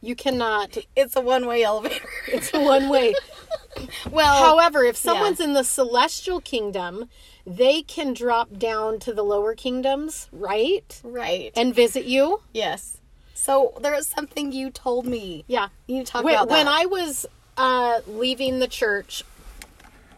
You 0.00 0.14
cannot. 0.14 0.76
it's 0.94 1.16
a 1.16 1.20
one-way 1.20 1.62
elevator. 1.62 2.06
It's 2.28 2.52
a 2.52 2.60
one 2.60 2.88
way. 2.88 3.14
well, 4.10 4.44
However, 4.44 4.84
if 4.84 4.96
someone's 4.96 5.40
in 5.40 5.54
the 5.54 5.64
celestial 5.64 6.40
kingdom, 6.40 7.08
they 7.46 7.82
can 7.82 8.12
drop 8.12 8.58
down 8.58 8.98
to 9.00 9.12
the 9.12 9.22
lower 9.22 9.54
kingdoms, 9.54 10.28
right? 10.32 11.00
right. 11.02 11.52
And 11.56 11.74
visit 11.74 12.04
you. 12.04 12.42
Yes. 12.52 12.98
So 13.34 13.74
there 13.80 13.94
is 13.94 14.06
something 14.06 14.52
you 14.52 14.70
told 14.70 15.06
me. 15.06 15.44
Yeah. 15.46 15.68
You 15.86 15.96
need 15.96 16.06
to 16.06 16.12
talk 16.12 16.24
when, 16.24 16.34
about 16.34 16.48
that. 16.48 16.54
when 16.54 16.68
I 16.68 16.86
was 16.86 17.26
uh, 17.56 18.00
leaving 18.06 18.58
the 18.58 18.68
church 18.68 19.24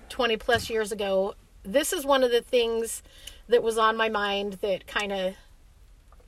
20 0.09 0.37
plus 0.37 0.71
years 0.71 0.93
ago, 0.93 1.35
this 1.65 1.93
is 1.93 2.05
one 2.05 2.23
of 2.23 2.31
the 2.31 2.43
things 2.43 3.03
that 3.49 3.63
was 3.63 3.79
on 3.79 3.97
my 3.97 4.09
mind 4.09 4.55
that 4.55 4.87
kind 4.87 5.13
of 5.13 5.35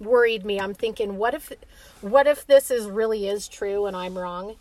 worried 0.01 0.45
me. 0.45 0.61
I'm 0.61 0.75
thinking, 0.75 1.17
what 1.17 1.35
if, 1.35 1.53
what 2.01 2.27
if 2.27 2.47
this 2.47 2.71
is 2.71 2.87
really 2.87 3.29
is 3.29 3.49
true 3.49 3.87
and 3.87 3.97
I'm 3.97 4.17
wrong? 4.17 4.57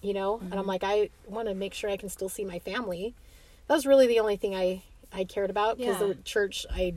You 0.00 0.14
know, 0.14 0.38
and 0.38 0.54
I'm 0.54 0.60
mm-hmm. 0.60 0.68
like, 0.68 0.84
I 0.84 1.10
want 1.26 1.48
to 1.48 1.54
make 1.54 1.74
sure 1.74 1.88
I 1.88 1.96
can 1.96 2.08
still 2.08 2.28
see 2.28 2.44
my 2.44 2.58
family. 2.58 3.14
That 3.68 3.74
was 3.74 3.86
really 3.86 4.06
the 4.06 4.20
only 4.20 4.36
thing 4.36 4.54
I 4.54 4.82
I 5.14 5.24
cared 5.24 5.50
about 5.50 5.78
because 5.78 6.00
Yeah. 6.00 6.08
the 6.08 6.14
church 6.16 6.66
I 6.70 6.94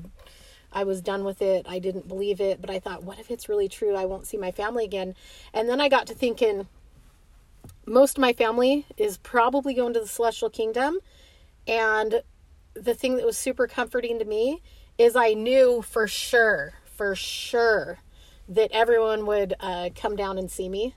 I 0.71 0.83
was 0.83 1.01
done 1.01 1.23
with 1.23 1.41
it. 1.41 1.65
I 1.69 1.79
didn't 1.79 2.07
believe 2.07 2.41
it, 2.41 2.59
but 2.59 2.69
I 2.69 2.79
thought, 2.79 3.03
what 3.03 3.17
if 3.17 3.31
it's 3.31 3.47
really 3.47 3.69
true? 3.69 3.95
I 3.95 4.05
won't 4.05 4.27
see 4.27 4.35
my 4.35 4.51
family 4.51 4.83
again. 4.83 5.15
And 5.53 5.69
then 5.69 5.79
I 5.79 5.87
got 5.87 6.05
to 6.07 6.13
thinking, 6.13 6.67
most 7.85 8.17
of 8.17 8.21
my 8.21 8.33
family 8.33 8.85
is 8.97 9.17
probably 9.17 9.73
going 9.73 9.93
to 9.93 10.01
the 10.01 10.07
celestial 10.07 10.49
kingdom. 10.49 10.99
And 11.65 12.21
the 12.73 12.93
thing 12.93 13.15
that 13.15 13.25
was 13.25 13.37
super 13.37 13.67
comforting 13.67 14.19
to 14.19 14.25
me 14.25 14.61
is 14.97 15.15
I 15.15 15.33
knew 15.33 15.81
for 15.81 16.07
sure, 16.07 16.73
for 16.95 17.15
sure, 17.15 17.99
that 18.47 18.71
everyone 18.71 19.25
would 19.25 19.53
uh, 19.59 19.89
come 19.95 20.15
down 20.15 20.37
and 20.37 20.49
see 20.49 20.69
me. 20.69 20.95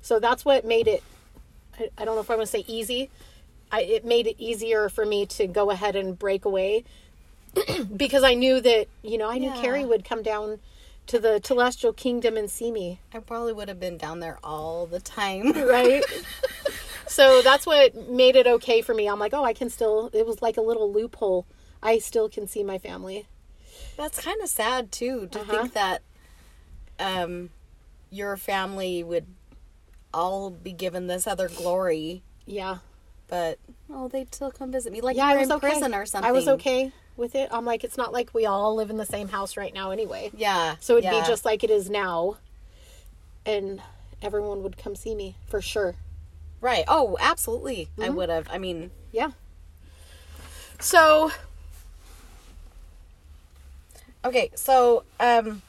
So 0.00 0.18
that's 0.18 0.44
what 0.44 0.64
made 0.64 0.88
it, 0.88 1.02
I, 1.78 1.90
I 1.98 2.04
don't 2.04 2.14
know 2.14 2.20
if 2.20 2.30
I 2.30 2.36
want 2.36 2.46
to 2.46 2.52
say 2.52 2.64
easy. 2.66 3.10
I, 3.70 3.82
it 3.82 4.04
made 4.04 4.26
it 4.26 4.36
easier 4.38 4.88
for 4.88 5.04
me 5.04 5.26
to 5.26 5.46
go 5.46 5.70
ahead 5.70 5.96
and 5.96 6.18
break 6.18 6.44
away 6.44 6.84
because 7.96 8.22
I 8.22 8.34
knew 8.34 8.60
that, 8.60 8.86
you 9.02 9.18
know, 9.18 9.28
I 9.28 9.38
knew 9.38 9.50
Yeah. 9.50 9.60
Carrie 9.60 9.84
would 9.84 10.04
come 10.04 10.22
down 10.22 10.60
to 11.08 11.18
the 11.18 11.40
celestial 11.44 11.92
kingdom 11.92 12.36
and 12.36 12.50
see 12.50 12.70
me. 12.70 13.00
I 13.12 13.20
probably 13.20 13.52
would 13.52 13.68
have 13.68 13.80
been 13.80 13.96
down 13.96 14.20
there 14.20 14.38
all 14.42 14.86
the 14.86 15.00
time. 15.00 15.52
right? 15.68 16.02
so 17.06 17.42
that's 17.42 17.66
what 17.66 18.08
made 18.08 18.36
it 18.36 18.46
okay 18.46 18.82
for 18.82 18.94
me. 18.94 19.08
I'm 19.08 19.18
like, 19.18 19.32
oh, 19.34 19.44
I 19.44 19.52
can 19.52 19.70
still. 19.70 20.10
It 20.12 20.26
was 20.26 20.42
like 20.42 20.56
a 20.56 20.62
little 20.62 20.92
loophole. 20.92 21.46
I 21.82 21.98
still 21.98 22.28
can 22.28 22.48
see 22.48 22.64
my 22.64 22.78
family. 22.78 23.26
That's 23.96 24.20
kind 24.20 24.40
of 24.42 24.48
sad 24.48 24.92
too 24.92 25.26
to 25.28 25.40
Uh-huh. 25.40 25.52
think 25.52 25.72
that 25.74 26.02
um 26.98 27.50
your 28.10 28.36
family 28.36 29.02
would 29.02 29.26
all 30.14 30.50
be 30.50 30.72
given 30.72 31.06
this 31.08 31.26
other 31.26 31.48
glory, 31.48 32.22
Yeah, 32.46 32.78
but 33.28 33.58
oh, 33.92 34.08
they'd 34.08 34.34
still 34.34 34.50
come 34.50 34.70
visit 34.72 34.92
me 34.92 35.00
like 35.00 35.16
yeah. 35.16 35.26
I 35.26 35.36
was 35.36 35.48
in 35.48 35.52
okay. 35.56 35.68
prison 35.70 35.94
or 35.94 36.06
something. 36.06 36.28
I 36.28 36.32
was 36.32 36.48
okay 36.48 36.92
with 37.16 37.34
it. 37.34 37.48
I'm 37.52 37.64
like, 37.66 37.82
it's 37.84 37.96
not 37.98 38.12
like 38.12 38.32
we 38.32 38.46
all 38.46 38.74
live 38.74 38.88
in 38.90 38.96
the 38.96 39.04
same 39.06 39.28
house 39.28 39.56
right 39.56 39.74
now, 39.74 39.90
anyway. 39.90 40.30
Yeah. 40.34 40.76
So 40.80 40.94
it'd 40.94 41.04
yeah. 41.04 41.20
be 41.20 41.26
just 41.26 41.44
like 41.44 41.64
it 41.64 41.70
is 41.70 41.90
now, 41.90 42.36
and 43.44 43.82
everyone 44.22 44.62
would 44.62 44.78
come 44.78 44.94
see 44.94 45.14
me 45.14 45.36
for 45.46 45.60
sure. 45.60 45.96
right. 46.60 46.84
Oh, 46.88 47.16
absolutely. 47.20 47.88
I 47.98 48.02
Mm-hmm. 48.06 48.14
would 48.16 48.28
have. 48.30 48.48
I 48.50 48.58
mean, 48.58 48.90
Yeah. 49.12 49.32
So 50.80 51.30
Okay, 54.26 54.50
so 54.56 55.04
um 55.20 55.62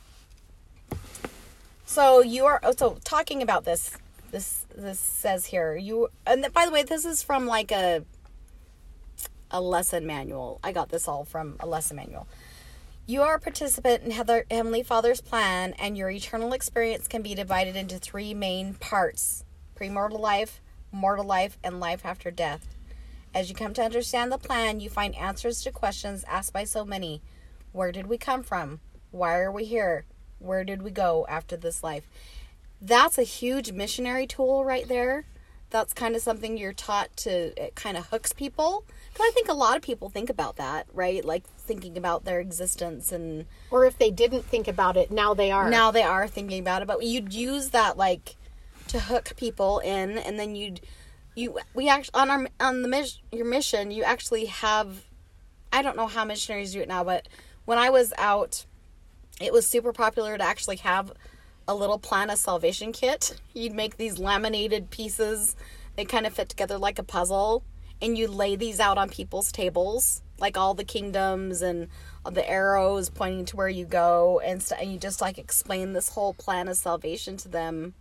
so 1.85 2.21
you 2.21 2.47
are 2.47 2.59
oh, 2.63 2.73
so 2.75 2.97
talking 3.03 3.43
about 3.43 3.65
this 3.65 3.95
this 4.31 4.65
this 4.75 4.99
says 4.99 5.45
here 5.45 5.75
you 5.75 6.07
and 6.25 6.51
by 6.53 6.65
the 6.65 6.71
way 6.71 6.81
this 6.81 7.05
is 7.05 7.21
from 7.21 7.45
like 7.45 7.71
a 7.71 8.03
a 9.51 9.61
lesson 9.61 10.07
manual. 10.07 10.59
I 10.63 10.71
got 10.71 10.89
this 10.89 11.07
all 11.07 11.23
from 11.23 11.57
a 11.59 11.67
lesson 11.67 11.97
manual. 11.97 12.27
You 13.05 13.21
are 13.21 13.35
a 13.35 13.39
participant 13.39 14.01
in 14.03 14.09
Heather, 14.09 14.47
Heavenly 14.49 14.81
Father's 14.81 15.21
plan, 15.21 15.75
and 15.77 15.95
your 15.95 16.09
eternal 16.09 16.51
experience 16.51 17.07
can 17.07 17.21
be 17.21 17.35
divided 17.35 17.75
into 17.75 17.99
three 17.99 18.33
main 18.33 18.73
parts 18.73 19.43
premortal 19.79 20.19
life, 20.19 20.61
mortal 20.91 21.25
life, 21.25 21.59
and 21.63 21.79
life 21.79 22.03
after 22.03 22.31
death. 22.31 22.67
As 23.35 23.49
you 23.49 23.55
come 23.55 23.75
to 23.75 23.83
understand 23.83 24.31
the 24.31 24.39
plan, 24.39 24.79
you 24.79 24.89
find 24.89 25.13
answers 25.13 25.61
to 25.61 25.71
questions 25.71 26.25
asked 26.27 26.53
by 26.53 26.63
so 26.63 26.83
many. 26.83 27.21
Where 27.71 27.91
did 27.91 28.07
we 28.07 28.17
come 28.17 28.43
from? 28.43 28.79
Why 29.12 29.39
are 29.39 29.51
we 29.51 29.65
here? 29.65 30.05
Where 30.39 30.63
did 30.63 30.81
we 30.81 30.91
go 30.91 31.25
after 31.29 31.57
this 31.57 31.83
life? 31.83 32.07
That's 32.81 33.17
a 33.17 33.24
huge 33.24 33.71
missionary 33.71 34.27
tool 34.27 34.63
right 34.63 34.88
there. 34.88 35.25
That's 35.69 35.93
kind 35.93 36.15
of 36.15 36.21
something 36.21 36.57
you're 36.57 36.71
taught 36.74 37.15
to, 37.17 37.31
it 37.62 37.75
kind 37.75 37.97
of 37.97 38.07
hooks 38.07 38.31
people. 38.31 38.86
Because 39.12 39.25
I 39.27 39.31
think 39.33 39.50
a 39.50 39.53
lot 39.53 39.75
of 39.75 39.81
people 39.81 40.09
think 40.09 40.29
about 40.29 40.55
that, 40.57 40.88
right? 40.93 41.25
Like 41.25 41.43
thinking 41.57 41.97
about 41.97 42.24
their 42.24 42.39
existence 42.39 43.12
and 43.12 43.45
or 43.71 43.86
if 43.86 43.97
they 43.97 44.12
didn't 44.12 44.43
think 44.45 44.67
about 44.67 44.95
it, 44.95 45.12
now 45.12 45.33
they 45.33 45.51
are. 45.51 45.69
now 45.69 45.91
they 45.91 46.03
are 46.03 46.27
thinking 46.27 46.59
about 46.59 46.81
it 46.81 46.88
but 46.88 47.03
you'd 47.03 47.33
use 47.33 47.71
that 47.71 47.97
like 47.97 48.38
to 48.88 49.00
hook 49.01 49.33
people 49.36 49.79
in 49.79 50.17
and 50.17 50.39
then 50.39 50.55
you'd 50.55 50.79
you 51.36 51.59
we 51.74 51.89
actually 51.89 52.21
on 52.21 52.29
our 52.29 52.47
on 52.62 52.83
the 52.83 52.88
mis- 52.88 53.19
your 53.33 53.45
mission 53.45 53.91
you 53.91 54.01
actually 54.03 54.45
have 54.45 55.03
i 55.74 55.81
don't 55.81 55.97
know 55.97 56.07
how 56.07 56.24
missionaries 56.24 56.71
do 56.71 56.79
it 56.79 56.88
now 56.88 57.03
but 57.03 57.27
when 57.67 57.77
i 57.77 57.89
was 57.89 58.12
out 58.17 58.65
it 59.39 59.53
was 59.53 59.67
super 59.67 59.93
popular 59.93 60.36
to 60.38 60.43
actually 60.43 60.77
have 60.77 61.12
a 61.67 61.75
little 61.75 62.00
plan 62.00 62.29
of 62.29 62.39
salvation 62.39 62.91
kit. 62.91 63.39
You'd 63.53 63.74
make 63.74 63.97
these 63.97 64.17
laminated 64.17 64.89
pieces 64.89 65.55
they 65.95 66.05
kind 66.05 66.25
of 66.25 66.33
fit 66.33 66.47
together 66.47 66.77
like 66.77 67.00
a 67.00 67.03
puzzle 67.03 67.63
and 68.01 68.17
you 68.17 68.27
lay 68.27 68.55
these 68.55 68.79
out 68.79 68.97
on 68.97 69.09
people's 69.09 69.51
tables 69.51 70.21
like 70.39 70.55
all 70.55 70.75
the 70.75 70.83
kingdoms 70.83 71.62
and 71.63 71.88
the 72.31 72.47
arrows 72.47 73.09
pointing 73.09 73.45
to 73.45 73.55
where 73.55 73.69
you 73.69 73.86
go 73.86 74.39
and, 74.45 74.62
st- 74.62 74.81
and 74.81 74.91
you 74.93 75.00
just 75.00 75.21
like 75.21 75.38
explain 75.39 75.93
this 75.93 76.09
whole 76.09 76.33
plan 76.33 76.67
of 76.67 76.77
salvation 76.77 77.38
to 77.38 77.50
them. 77.50 77.95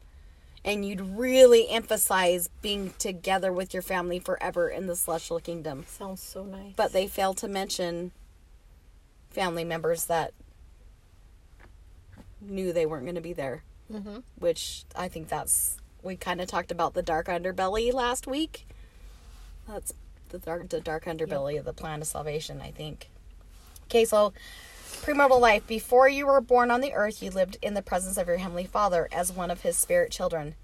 And 0.65 0.85
you'd 0.85 1.01
really 1.01 1.69
emphasize 1.71 2.51
being 2.61 2.93
together 2.99 3.53
with 3.53 3.73
your 3.73 3.83
family 3.83 4.19
forever 4.19 4.69
in 4.69 4.87
the 4.87 4.97
celestial 4.97 5.41
kingdom. 5.41 5.85
Sounds 5.89 6.21
so 6.21 6.45
nice. 6.45 6.75
but 6.77 6.93
they 6.93 7.07
fail 7.07 7.35
to 7.35 7.49
mention 7.49 8.11
family 9.37 9.65
members 9.65 10.07
that 10.07 10.33
knew 12.41 12.73
they 12.73 12.87
weren't 12.87 13.05
going 13.05 13.15
to 13.17 13.21
be 13.21 13.35
there. 13.35 13.63
Mhm. 13.93 14.25
which 14.41 14.85
i 14.97 15.07
think 15.09 15.29
that's 15.29 15.77
we 16.03 16.17
kind 16.17 16.41
of 16.41 16.49
talked 16.49 16.73
about 16.73 16.95
the 16.95 17.05
dark 17.05 17.27
underbelly 17.29 17.93
last 17.93 18.27
week. 18.27 18.67
That's 19.69 19.93
the 20.31 20.39
dark 20.39 20.69
the 20.71 20.81
dark 20.81 21.05
underbelly 21.05 21.57
of 21.57 21.65
the 21.65 21.73
plan 21.73 22.01
of 22.03 22.09
salvation 22.09 22.61
i 22.61 22.73
think. 22.73 23.09
Okay 23.85 24.05
so 24.05 24.33
premortal 25.05 25.39
life. 25.39 25.65
Before 25.69 26.09
you 26.09 26.27
were 26.27 26.41
born 26.41 26.73
on 26.73 26.81
the 26.81 26.95
earth 26.95 27.23
you 27.23 27.31
lived 27.31 27.59
in 27.63 27.75
the 27.75 27.83
presence 27.83 28.17
of 28.17 28.27
your 28.27 28.39
heavenly 28.39 28.65
father 28.67 29.09
as 29.13 29.31
one 29.31 29.53
of 29.53 29.61
his 29.61 29.77
spirit 29.77 30.11
children. 30.11 30.57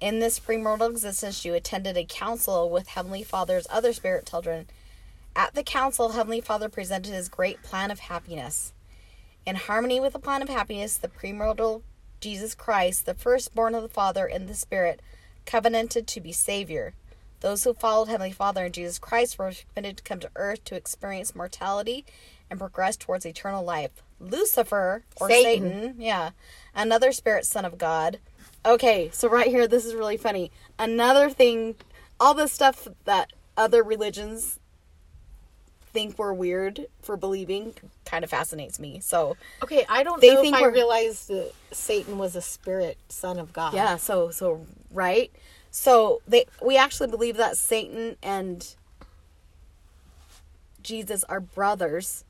In 0.00 0.18
this 0.18 0.40
premortal 0.40 0.90
existence 0.90 1.44
you 1.44 1.54
attended 1.54 1.96
a 1.96 2.04
council 2.04 2.68
with 2.70 2.88
heavenly 2.88 3.22
father's 3.22 3.68
other 3.70 3.92
spirit 3.92 4.26
children 4.26 4.66
At 5.36 5.54
the 5.54 5.64
council, 5.64 6.10
Heavenly 6.10 6.40
Father 6.40 6.68
presented 6.68 7.12
his 7.12 7.28
great 7.28 7.62
plan 7.62 7.90
of 7.90 8.00
happiness. 8.00 8.72
In 9.44 9.56
harmony 9.56 9.98
with 10.00 10.12
the 10.12 10.18
plan 10.18 10.42
of 10.42 10.48
happiness, 10.48 10.96
the 10.96 11.08
premortal 11.08 11.82
Jesus 12.20 12.54
Christ, 12.54 13.04
the 13.04 13.14
firstborn 13.14 13.74
of 13.74 13.82
the 13.82 13.88
Father 13.88 14.26
and 14.26 14.48
the 14.48 14.54
Spirit, 14.54 15.00
covenanted 15.44 16.06
to 16.06 16.20
be 16.20 16.32
Savior. 16.32 16.94
Those 17.40 17.64
who 17.64 17.74
followed 17.74 18.08
Heavenly 18.08 18.32
Father 18.32 18.64
and 18.64 18.72
Jesus 18.72 18.98
Christ 18.98 19.38
were 19.38 19.52
permitted 19.74 19.98
to 19.98 20.02
come 20.02 20.20
to 20.20 20.30
earth 20.36 20.64
to 20.64 20.76
experience 20.76 21.34
mortality 21.34 22.06
and 22.48 22.58
progress 22.58 22.96
towards 22.96 23.26
eternal 23.26 23.62
life. 23.62 23.90
Lucifer, 24.20 25.04
or 25.20 25.28
Satan. 25.28 25.70
Satan, 25.70 25.94
yeah, 25.98 26.30
another 26.74 27.12
spirit 27.12 27.44
son 27.44 27.64
of 27.64 27.76
God. 27.76 28.18
Okay, 28.64 29.10
so 29.12 29.28
right 29.28 29.48
here, 29.48 29.68
this 29.68 29.84
is 29.84 29.94
really 29.94 30.16
funny. 30.16 30.50
Another 30.78 31.28
thing, 31.28 31.74
all 32.18 32.32
this 32.32 32.52
stuff 32.52 32.88
that 33.04 33.32
other 33.56 33.82
religions 33.82 34.58
think 35.94 36.18
we're 36.18 36.34
weird 36.34 36.86
for 37.00 37.16
believing 37.16 37.72
kind 38.04 38.22
of 38.24 38.28
fascinates 38.30 38.78
me. 38.78 39.00
So, 39.00 39.36
Okay, 39.62 39.86
I 39.88 40.02
don't 40.02 40.20
They 40.20 40.34
know 40.34 40.42
think 40.42 40.56
if 40.56 40.62
I 40.62 40.66
realized 40.66 41.28
that 41.28 41.52
Satan 41.72 42.18
was 42.18 42.36
a 42.36 42.42
spirit 42.42 42.98
son 43.08 43.38
of 43.38 43.54
God. 43.54 43.72
yeah, 43.72 43.96
so 43.96 44.30
so 44.30 44.66
right. 44.92 45.32
So 45.70 46.20
they 46.28 46.44
we 46.62 46.76
actually 46.76 47.08
believe 47.08 47.36
that 47.38 47.56
Satan 47.56 48.16
and 48.22 48.74
Jesus 50.82 51.24
are 51.24 51.40
brothers. 51.40 52.24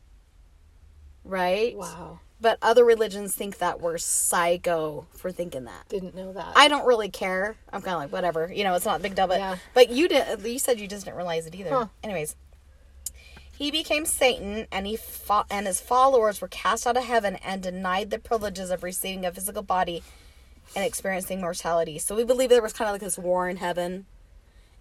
Right? 1.25 1.75
Wow. 1.77 2.21
But 2.41 2.59
other 2.61 2.85
religions 2.85 3.35
think 3.35 3.59
that 3.59 3.81
we're 3.81 3.97
psycho 3.97 5.07
for 5.13 5.33
thinking 5.33 5.65
that. 5.65 5.89
Didn't 5.89 6.15
know 6.15 6.33
that. 6.35 6.53
I 6.55 6.69
don't 6.69 6.85
really 6.87 7.09
care. 7.09 7.57
I'm 7.73 7.81
kind 7.81 7.95
of 7.95 8.01
like 8.01 8.13
whatever. 8.13 8.53
You 8.53 8.65
know, 8.65 8.75
it's 8.75 8.85
not 8.85 9.01
a 9.01 9.03
big 9.03 9.15
deal. 9.15 9.27
But 9.27 9.39
Yeah. 9.39 9.57
but 9.73 9.89
you 9.91 10.09
did. 10.09 10.45
You 10.45 10.59
said 10.59 10.79
you 10.79 10.87
just 10.87 11.07
didn't 11.07 11.17
realize 11.17 11.47
it 11.47 11.55
either. 11.55 11.71
Huh. 11.71 11.87
Anyways, 12.03 12.37
he 13.57 13.71
became 13.71 14.05
Satan, 14.05 14.67
and 14.73 14.87
he 14.87 14.97
fought, 14.97 15.47
and 15.51 15.67
his 15.67 15.81
followers 15.81 16.41
were 16.41 16.49
cast 16.49 16.87
out 16.87 16.97
of 16.97 17.05
heaven 17.05 17.37
and 17.37 17.63
denied 17.63 18.11
the 18.11 18.19
privileges 18.19 18.71
of 18.71 18.83
receiving 18.83 19.25
a 19.25 19.33
physical 19.33 19.63
body 19.63 20.03
and 20.75 20.85
experiencing 20.85 21.41
mortality. 21.41 21.99
So 21.99 22.17
we 22.17 22.25
believe 22.25 22.51
there 22.51 22.63
was 22.63 22.73
kind 22.73 22.89
of 22.89 22.95
like 22.95 23.01
this 23.01 23.19
war 23.19 23.49
in 23.49 23.59
heaven, 23.59 24.07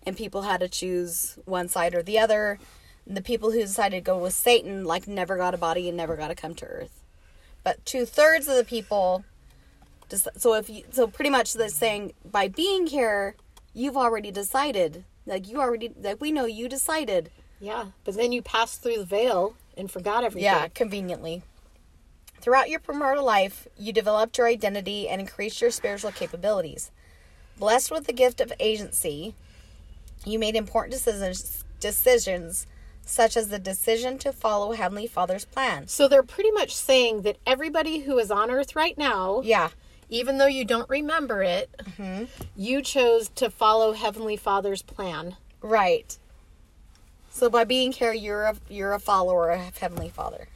and 0.06 0.18
people 0.18 0.44
had 0.44 0.60
to 0.62 0.68
choose 0.68 1.38
one 1.46 1.68
side 1.70 1.94
or 1.94 2.02
the 2.02 2.18
other. 2.18 2.60
The 3.06 3.22
people 3.22 3.52
who 3.52 3.60
decided 3.60 3.98
to 3.98 4.02
go 4.02 4.18
with 4.18 4.34
Satan 4.34 4.86
like 4.86 5.08
never 5.08 5.38
got 5.38 5.54
a 5.54 5.58
body 5.58 5.88
and 5.88 5.98
never 5.98 6.16
got 6.16 6.30
to 6.30 6.36
come 6.36 6.56
to 6.56 6.66
Earth. 6.66 7.04
But 7.64 7.86
two 7.86 8.06
thirds 8.06 8.48
of 8.48 8.56
the 8.56 8.64
people 8.64 9.24
just 10.10 10.28
so 10.38 10.54
if 10.54 10.70
you 10.70 10.84
so 10.92 11.08
pretty 11.08 11.30
much 11.30 11.54
they're 11.54 11.70
saying 11.70 12.14
by 12.24 12.48
being 12.48 12.86
here 12.86 13.36
you've 13.74 13.98
already 13.98 14.32
decided 14.32 15.04
like 15.26 15.48
you 15.48 15.60
already 15.60 15.92
like 16.00 16.22
we 16.22 16.32
know 16.32 16.46
you 16.46 16.70
decided 16.70 17.32
yeah, 17.64 17.86
but 18.04 18.16
then 18.16 18.32
you 18.32 18.42
passed 18.42 18.82
through 18.84 18.98
the 18.98 19.06
veil 19.06 19.56
and 19.78 19.90
forgot 19.90 20.24
everything. 20.24 20.44
yeah 20.46 20.68
conveniently 20.68 21.42
throughout 22.42 22.70
your 22.70 22.80
premortal 22.80 23.24
life 23.24 23.68
you 23.78 23.92
developed 23.94 24.38
your 24.38 24.48
identity 24.48 25.08
and 25.08 25.22
increased 25.22 25.62
your 25.62 25.72
spiritual 25.72 26.12
capabilities 26.12 26.92
blessed 27.58 27.90
with 27.92 28.06
the 28.06 28.14
gift 28.14 28.42
of 28.42 28.52
agency 28.60 29.34
you 30.26 30.38
made 30.38 30.56
important 30.56 30.92
decisions 30.94 31.64
decisions 31.80 32.68
such 33.06 33.36
as 33.36 33.48
the 33.50 33.60
decision 33.60 34.18
to 34.18 34.32
follow 34.32 34.74
heavenly 34.74 35.08
father's 35.08 35.46
plan 35.46 35.88
So 35.88 36.08
they're 36.08 36.24
pretty 36.24 36.52
much 36.52 36.76
saying 36.76 37.22
that 37.24 37.38
everybody 37.46 38.00
who 38.00 38.18
is 38.20 38.32
on 38.32 38.50
earth 38.52 38.76
right 38.76 38.98
now, 38.98 39.42
yeah 39.44 39.70
even 40.10 40.38
though 40.38 40.48
you 40.48 40.64
don't 40.66 40.90
remember 40.90 41.42
it, 41.42 41.70
Mm-hmm. 41.98 42.26
you 42.56 42.82
chose 42.84 43.30
to 43.36 43.50
follow 43.50 43.94
Heavenly 43.94 44.36
Father's 44.38 44.84
plan. 44.84 45.38
Right. 45.62 46.18
So 47.36 47.50
by 47.50 47.64
being 47.64 47.94
here, 47.94 48.14
you're 48.14 48.44
a 48.44 48.56
you're 48.70 48.94
a 48.94 49.00
follower 49.00 49.50
of 49.50 49.80
Heavenly 49.80 50.10
Father. 50.10 50.50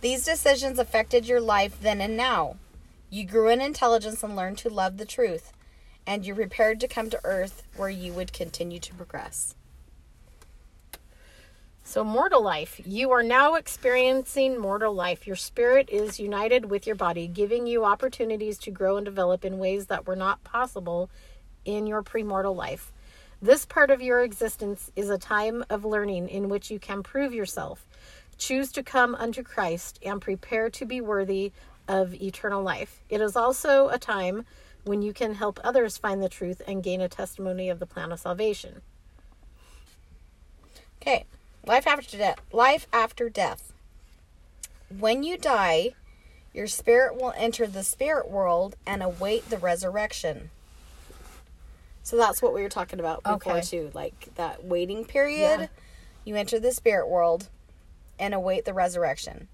These 0.00 0.24
decisions 0.24 0.78
affected 0.78 1.28
your 1.28 1.40
life 1.40 1.78
then 1.82 2.00
and 2.00 2.16
now. 2.16 2.56
You 3.10 3.26
grew 3.26 3.50
in 3.50 3.60
intelligence 3.60 4.22
and 4.22 4.34
learned 4.34 4.56
to 4.58 4.70
love 4.70 4.96
the 4.96 5.04
truth, 5.04 5.52
and 6.06 6.24
you 6.24 6.34
prepared 6.34 6.80
to 6.80 6.88
come 6.88 7.10
to 7.10 7.20
earth 7.24 7.62
where 7.76 7.90
you 7.90 8.14
would 8.14 8.32
continue 8.32 8.78
to 8.78 8.94
progress. 8.94 9.54
So, 11.84 12.02
mortal 12.02 12.42
life. 12.42 12.80
You 12.86 13.10
are 13.10 13.22
now 13.22 13.56
experiencing 13.56 14.58
mortal 14.58 14.94
life. 14.94 15.26
Your 15.26 15.36
spirit 15.36 15.90
is 15.90 16.18
united 16.18 16.70
with 16.70 16.86
your 16.86 16.96
body, 16.96 17.26
giving 17.26 17.66
you 17.66 17.84
opportunities 17.84 18.56
to 18.60 18.70
grow 18.70 18.96
and 18.96 19.04
develop 19.04 19.44
in 19.44 19.58
ways 19.58 19.86
that 19.88 20.06
were 20.06 20.16
not 20.16 20.42
possible 20.42 21.10
in 21.66 21.86
your 21.86 22.02
premortal 22.02 22.56
life. 22.56 22.92
This 23.40 23.64
part 23.64 23.90
of 23.90 24.02
your 24.02 24.22
existence 24.22 24.90
is 24.96 25.10
a 25.10 25.18
time 25.18 25.64
of 25.70 25.84
learning 25.84 26.28
in 26.28 26.48
which 26.48 26.70
you 26.72 26.80
can 26.80 27.04
prove 27.04 27.32
yourself, 27.32 27.86
choose 28.36 28.72
to 28.72 28.82
come 28.82 29.14
unto 29.14 29.44
Christ, 29.44 30.00
and 30.04 30.20
prepare 30.20 30.70
to 30.70 30.84
be 30.84 31.00
worthy 31.00 31.52
of 31.86 32.14
eternal 32.14 32.62
life. 32.62 33.00
It 33.08 33.20
is 33.20 33.36
also 33.36 33.88
a 33.88 33.98
time 33.98 34.44
when 34.84 35.02
you 35.02 35.12
can 35.12 35.34
help 35.34 35.60
others 35.62 35.96
find 35.96 36.20
the 36.20 36.28
truth 36.28 36.60
and 36.66 36.82
gain 36.82 37.00
a 37.00 37.08
testimony 37.08 37.68
of 37.68 37.78
the 37.78 37.86
plan 37.86 38.10
of 38.10 38.18
salvation. 38.18 38.82
Okay, 41.00 41.24
life 41.64 41.86
after 41.86 42.16
death. 42.16 42.40
Life 42.52 42.88
after 42.92 43.28
death. 43.28 43.72
When 44.98 45.22
you 45.22 45.38
die, 45.38 45.94
your 46.52 46.66
spirit 46.66 47.14
will 47.14 47.34
enter 47.36 47.68
the 47.68 47.84
spirit 47.84 48.28
world 48.28 48.74
and 48.84 49.00
await 49.00 49.48
the 49.48 49.58
resurrection. 49.58 50.50
So 52.08 52.16
that's 52.16 52.40
what 52.40 52.54
we 52.54 52.62
were 52.62 52.70
talking 52.70 53.00
about 53.00 53.22
before 53.22 53.52
Okay. 53.58 53.60
too, 53.60 53.90
like 53.92 54.30
that 54.36 54.64
waiting 54.64 55.04
period. 55.04 55.60
Yeah. 55.60 55.66
You 56.24 56.36
enter 56.36 56.58
the 56.58 56.72
spirit 56.72 57.06
world 57.06 57.50
and 58.18 58.32
await 58.32 58.64
the 58.64 58.72
resurrection. 58.72 59.48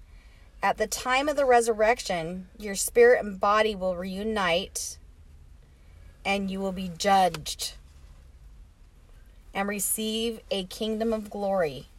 At 0.63 0.77
the 0.77 0.87
time 0.87 1.27
of 1.27 1.35
the 1.35 1.43
resurrection, 1.43 2.47
your 2.57 2.75
spirit 2.75 3.25
and 3.25 3.41
body 3.41 3.75
will 3.75 3.97
reunite 3.97 4.97
and 6.23 6.49
you 6.49 6.61
will 6.61 6.71
be 6.71 6.89
judged 6.97 7.73
and 9.53 9.67
receive 9.67 10.39
a 10.49 10.63
kingdom 10.63 11.11
of 11.11 11.29
glory. 11.29 11.89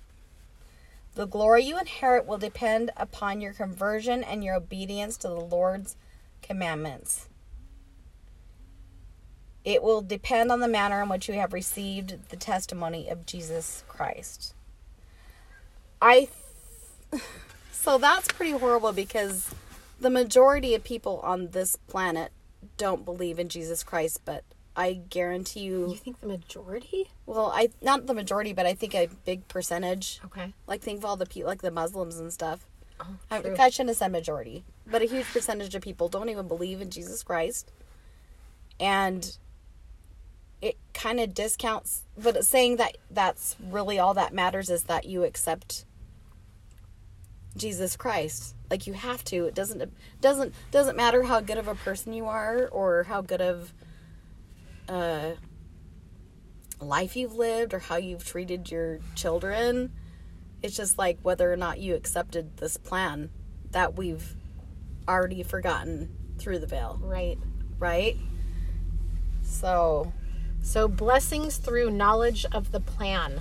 The 1.17 1.27
glory 1.27 1.65
you 1.65 1.79
inherit 1.79 2.25
will 2.25 2.39
depend 2.39 2.93
upon 2.97 3.43
your 3.43 3.53
conversion 3.53 4.25
and 4.25 4.43
your 4.43 4.55
obedience 4.55 5.19
to 5.19 5.29
the 5.29 5.35
Lord's 5.35 5.97
commandments. 6.41 7.29
It 9.67 9.83
will 9.83 10.01
depend 10.01 10.53
on 10.53 10.61
the 10.61 10.69
manner 10.69 11.03
in 11.03 11.09
which 11.09 11.29
you 11.29 11.35
have 11.35 11.53
received 11.53 12.31
the 12.31 12.37
testimony 12.37 13.09
of 13.09 13.27
Jesus 13.27 13.83
Christ. 13.89 14.55
I 16.01 16.29
th- 17.11 17.23
so 17.73 17.99
that's 17.99 18.29
pretty 18.29 18.53
horrible 18.53 18.93
because 18.93 19.53
the 20.01 20.09
majority 20.09 20.75
of 20.77 20.85
people 20.85 21.21
on 21.25 21.49
this 21.49 21.75
planet 21.89 22.31
don't 22.77 23.05
believe 23.05 23.41
in 23.41 23.49
Jesus 23.49 23.83
Christ, 23.83 24.21
but 24.25 24.45
I 24.77 25.01
guarantee 25.09 25.61
you 25.61 25.89
You 25.91 25.97
think 25.97 26.21
the 26.21 26.29
majority? 26.29 27.11
well, 27.27 27.51
I 27.53 27.71
not 27.83 28.07
the 28.07 28.15
majority, 28.15 28.53
but 28.53 28.67
I 28.67 28.75
think 28.75 28.95
a 28.95 29.09
big 29.25 29.49
percentage. 29.49 30.21
Okay. 30.27 30.53
Like 30.69 30.81
think 30.81 30.99
of 30.99 31.05
all 31.05 31.17
the 31.17 31.27
people, 31.27 31.49
like 31.49 31.63
the 31.63 31.73
Muslims 31.73 32.19
and 32.19 32.33
stuff. 32.33 32.67
Oh, 33.01 33.17
I, 33.33 33.41
true. 33.41 33.57
I 33.59 33.69
shouldn't 33.71 33.91
have 33.91 33.97
said 33.97 34.13
majority, 34.13 34.65
but 34.87 35.03
a 35.03 35.07
huge 35.07 35.27
percentage 35.27 35.75
of 35.75 35.83
people 35.83 36.09
don't 36.09 36.29
even 36.29 36.47
believe 36.47 36.81
in 36.81 36.91
Jesus 36.91 37.23
Christ, 37.25 37.73
and 38.79 39.37
it 40.63 40.77
kind 40.95 41.21
of 41.21 41.35
discounts. 41.35 42.05
But 42.17 42.45
saying 42.45 42.77
that 42.77 42.97
that's 43.11 43.57
really 43.61 43.99
all 43.99 44.15
that 44.15 44.33
matters 44.33 44.71
is 44.71 44.85
that 44.85 45.05
you 45.05 45.25
accept 45.25 45.85
Jesus 47.57 47.97
Christ. 47.97 48.55
Like 48.71 48.87
you 48.87 48.93
have 48.95 49.25
to. 49.25 49.47
It 49.47 49.55
doesn't 49.55 49.93
doesn't 50.21 50.55
doesn't 50.71 50.97
matter 50.97 51.23
how 51.23 51.41
good 51.41 51.59
of 51.59 51.69
a 51.69 51.75
person 51.75 52.13
you 52.13 52.27
are 52.27 52.69
or 52.69 53.05
how 53.05 53.21
good 53.23 53.41
of 53.41 53.73
uh 54.89 55.33
life 56.81 57.17
you've 57.17 57.35
lived 57.35 57.73
or 57.75 57.79
how 57.79 57.97
you've 57.97 58.25
treated 58.25 58.71
your 58.71 58.99
children. 59.15 59.93
It's 60.63 60.77
just 60.77 60.99
like 60.99 61.19
whether 61.23 61.51
or 61.53 61.57
not 61.57 61.79
you 61.79 61.95
accepted 61.95 62.57
this 62.59 62.77
plan 62.77 63.31
that 63.71 63.97
we've 63.97 64.35
already 65.09 65.43
forgotten 65.43 66.15
through 66.39 66.59
the 66.59 66.67
veil, 66.67 66.99
Right. 67.03 67.39
right? 67.79 68.17
So, 69.43 70.13
So, 70.67 70.89
blessings 70.89 71.59
through 71.59 71.93
knowledge 71.93 72.45
of 72.51 72.73
the 72.73 72.81
plan. 72.81 73.41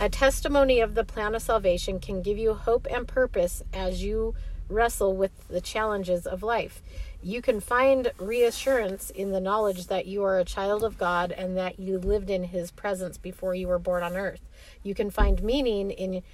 A 0.00 0.08
testimony 0.08 0.80
of 0.80 0.96
the 0.96 1.04
plan 1.04 1.36
of 1.36 1.42
salvation 1.42 2.00
can 2.00 2.20
give 2.20 2.36
you 2.36 2.52
hope 2.52 2.88
and 2.90 3.06
purpose 3.06 3.62
as 3.72 4.02
you 4.02 4.34
wrestle 4.68 5.16
with 5.16 5.46
the 5.46 5.60
challenges 5.60 6.26
of 6.26 6.42
life. 6.42 6.82
You 7.22 7.42
can 7.42 7.60
find 7.60 8.10
reassurance 8.18 9.10
in 9.10 9.30
the 9.30 9.40
knowledge 9.40 9.86
that 9.86 10.06
you 10.06 10.24
are 10.24 10.40
a 10.40 10.44
child 10.44 10.82
of 10.82 10.98
God 10.98 11.30
and 11.30 11.56
that 11.56 11.78
you 11.78 11.96
lived 11.96 12.28
in 12.28 12.42
His 12.42 12.72
presence 12.72 13.18
before 13.18 13.54
you 13.54 13.68
were 13.68 13.78
born 13.78 14.02
on 14.02 14.16
earth. 14.16 14.44
You 14.82 14.96
can 14.96 15.10
find 15.10 15.40
meaning 15.44 15.92
in 15.92 16.24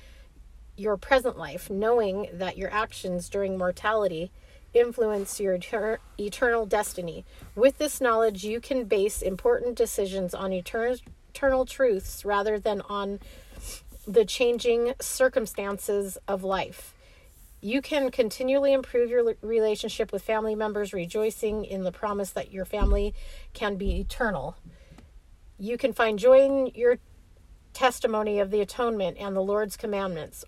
your 0.74 0.96
present 0.96 1.36
life, 1.36 1.68
knowing 1.68 2.30
that 2.32 2.56
your 2.56 2.72
actions 2.72 3.28
during 3.28 3.58
mortality 3.58 4.32
influence 4.74 5.40
your 5.40 5.56
eter- 5.56 5.98
eternal 6.18 6.66
destiny. 6.66 7.24
With 7.54 7.78
this 7.78 8.00
knowledge, 8.00 8.44
you 8.44 8.60
can 8.60 8.84
base 8.84 9.22
important 9.22 9.76
decisions 9.76 10.34
on 10.34 10.50
etern- 10.50 11.00
eternal 11.30 11.64
truths 11.64 12.24
rather 12.24 12.58
than 12.58 12.80
on 12.82 13.20
the 14.06 14.24
changing 14.24 14.94
circumstances 15.00 16.18
of 16.28 16.44
life. 16.44 16.94
You 17.60 17.80
can 17.80 18.10
continually 18.10 18.74
improve 18.74 19.08
your 19.08 19.34
relationship 19.40 20.12
with 20.12 20.22
family 20.22 20.54
members, 20.54 20.92
rejoicing 20.92 21.64
in 21.64 21.82
the 21.82 21.92
promise 21.92 22.30
that 22.32 22.52
your 22.52 22.66
family 22.66 23.14
can 23.54 23.76
be 23.76 24.00
eternal. 24.00 24.56
You 25.58 25.78
can 25.78 25.94
find 25.94 26.18
joy 26.18 26.44
in 26.44 26.66
your 26.74 26.98
testimony 27.72 28.38
of 28.38 28.50
the 28.50 28.60
atonement 28.60 29.16
and 29.18 29.34
the 29.34 29.40
Lord's 29.40 29.76
commandments, 29.78 30.44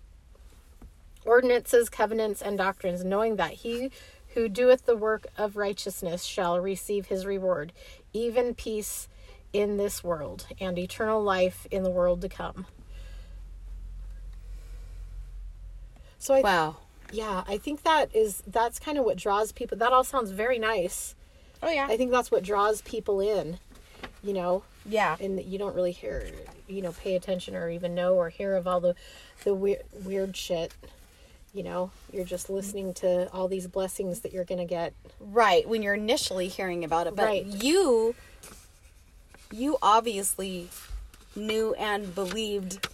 ordinances, 1.25 1.89
covenants, 1.89 2.41
and 2.41 2.57
doctrines, 2.57 3.03
knowing 3.03 3.35
that 3.37 3.51
he 3.51 3.91
who 4.37 4.47
doeth 4.47 4.85
the 4.85 4.95
work 4.95 5.25
of 5.35 5.57
righteousness 5.57 6.23
shall 6.23 6.59
receive 6.59 7.07
his 7.07 7.25
reward, 7.25 7.73
even 8.13 8.53
peace 8.53 9.07
in 9.51 9.77
this 9.77 10.03
world 10.03 10.45
and 10.61 10.77
eternal 10.77 11.23
life 11.23 11.65
in 11.71 11.81
the 11.81 11.89
world 11.89 12.21
to 12.21 12.29
come. 12.29 12.67
So 16.19 16.35
I 16.35 16.41
Wow. 16.41 16.77
yeah, 17.11 17.45
I 17.47 17.57
think 17.57 17.81
that 17.81 18.15
is 18.15 18.43
that's 18.45 18.77
kind 18.77 18.99
of 18.99 19.05
what 19.05 19.17
draws 19.17 19.51
people. 19.51 19.75
That 19.75 19.91
all 19.91 20.03
sounds 20.03 20.29
very 20.29 20.59
nice. 20.59 21.15
Oh 21.63 21.71
yeah. 21.71 21.87
I 21.89 21.97
think 21.97 22.11
that's 22.11 22.29
what 22.29 22.43
draws 22.43 22.83
people 22.83 23.19
in, 23.19 23.57
you 24.21 24.33
know, 24.33 24.61
yeah. 24.85 25.17
and 25.19 25.43
you 25.43 25.57
don't 25.57 25.73
really 25.73 25.93
hear, 25.93 26.29
you 26.67 26.83
know, 26.83 26.91
pay 26.91 27.15
attention 27.15 27.55
or 27.55 27.71
even 27.71 27.95
know 27.95 28.13
or 28.13 28.29
hear 28.29 28.55
of 28.55 28.67
all 28.67 28.81
the 28.81 28.93
the 29.43 29.55
weird 29.55 29.81
weird 30.05 30.37
shit. 30.37 30.75
You 31.53 31.63
know, 31.63 31.91
you're 32.11 32.25
just 32.25 32.49
listening 32.49 32.93
to 32.95 33.31
all 33.31 33.47
these 33.47 33.67
blessings 33.67 34.19
that 34.19 34.31
you're 34.33 34.43
going 34.45 34.59
to 34.59 34.65
get. 34.65 34.93
Right, 35.19 35.67
when 35.67 35.81
you're 35.81 35.95
initially 35.95 36.47
hearing 36.49 36.83
about 36.83 37.07
it, 37.07 37.15
but 37.15 37.25
Right. 37.25 37.45
you 37.45 38.15
you 39.51 39.77
obviously 39.81 40.67
knew 41.35 41.73
and 41.75 42.13
believed 42.13 42.85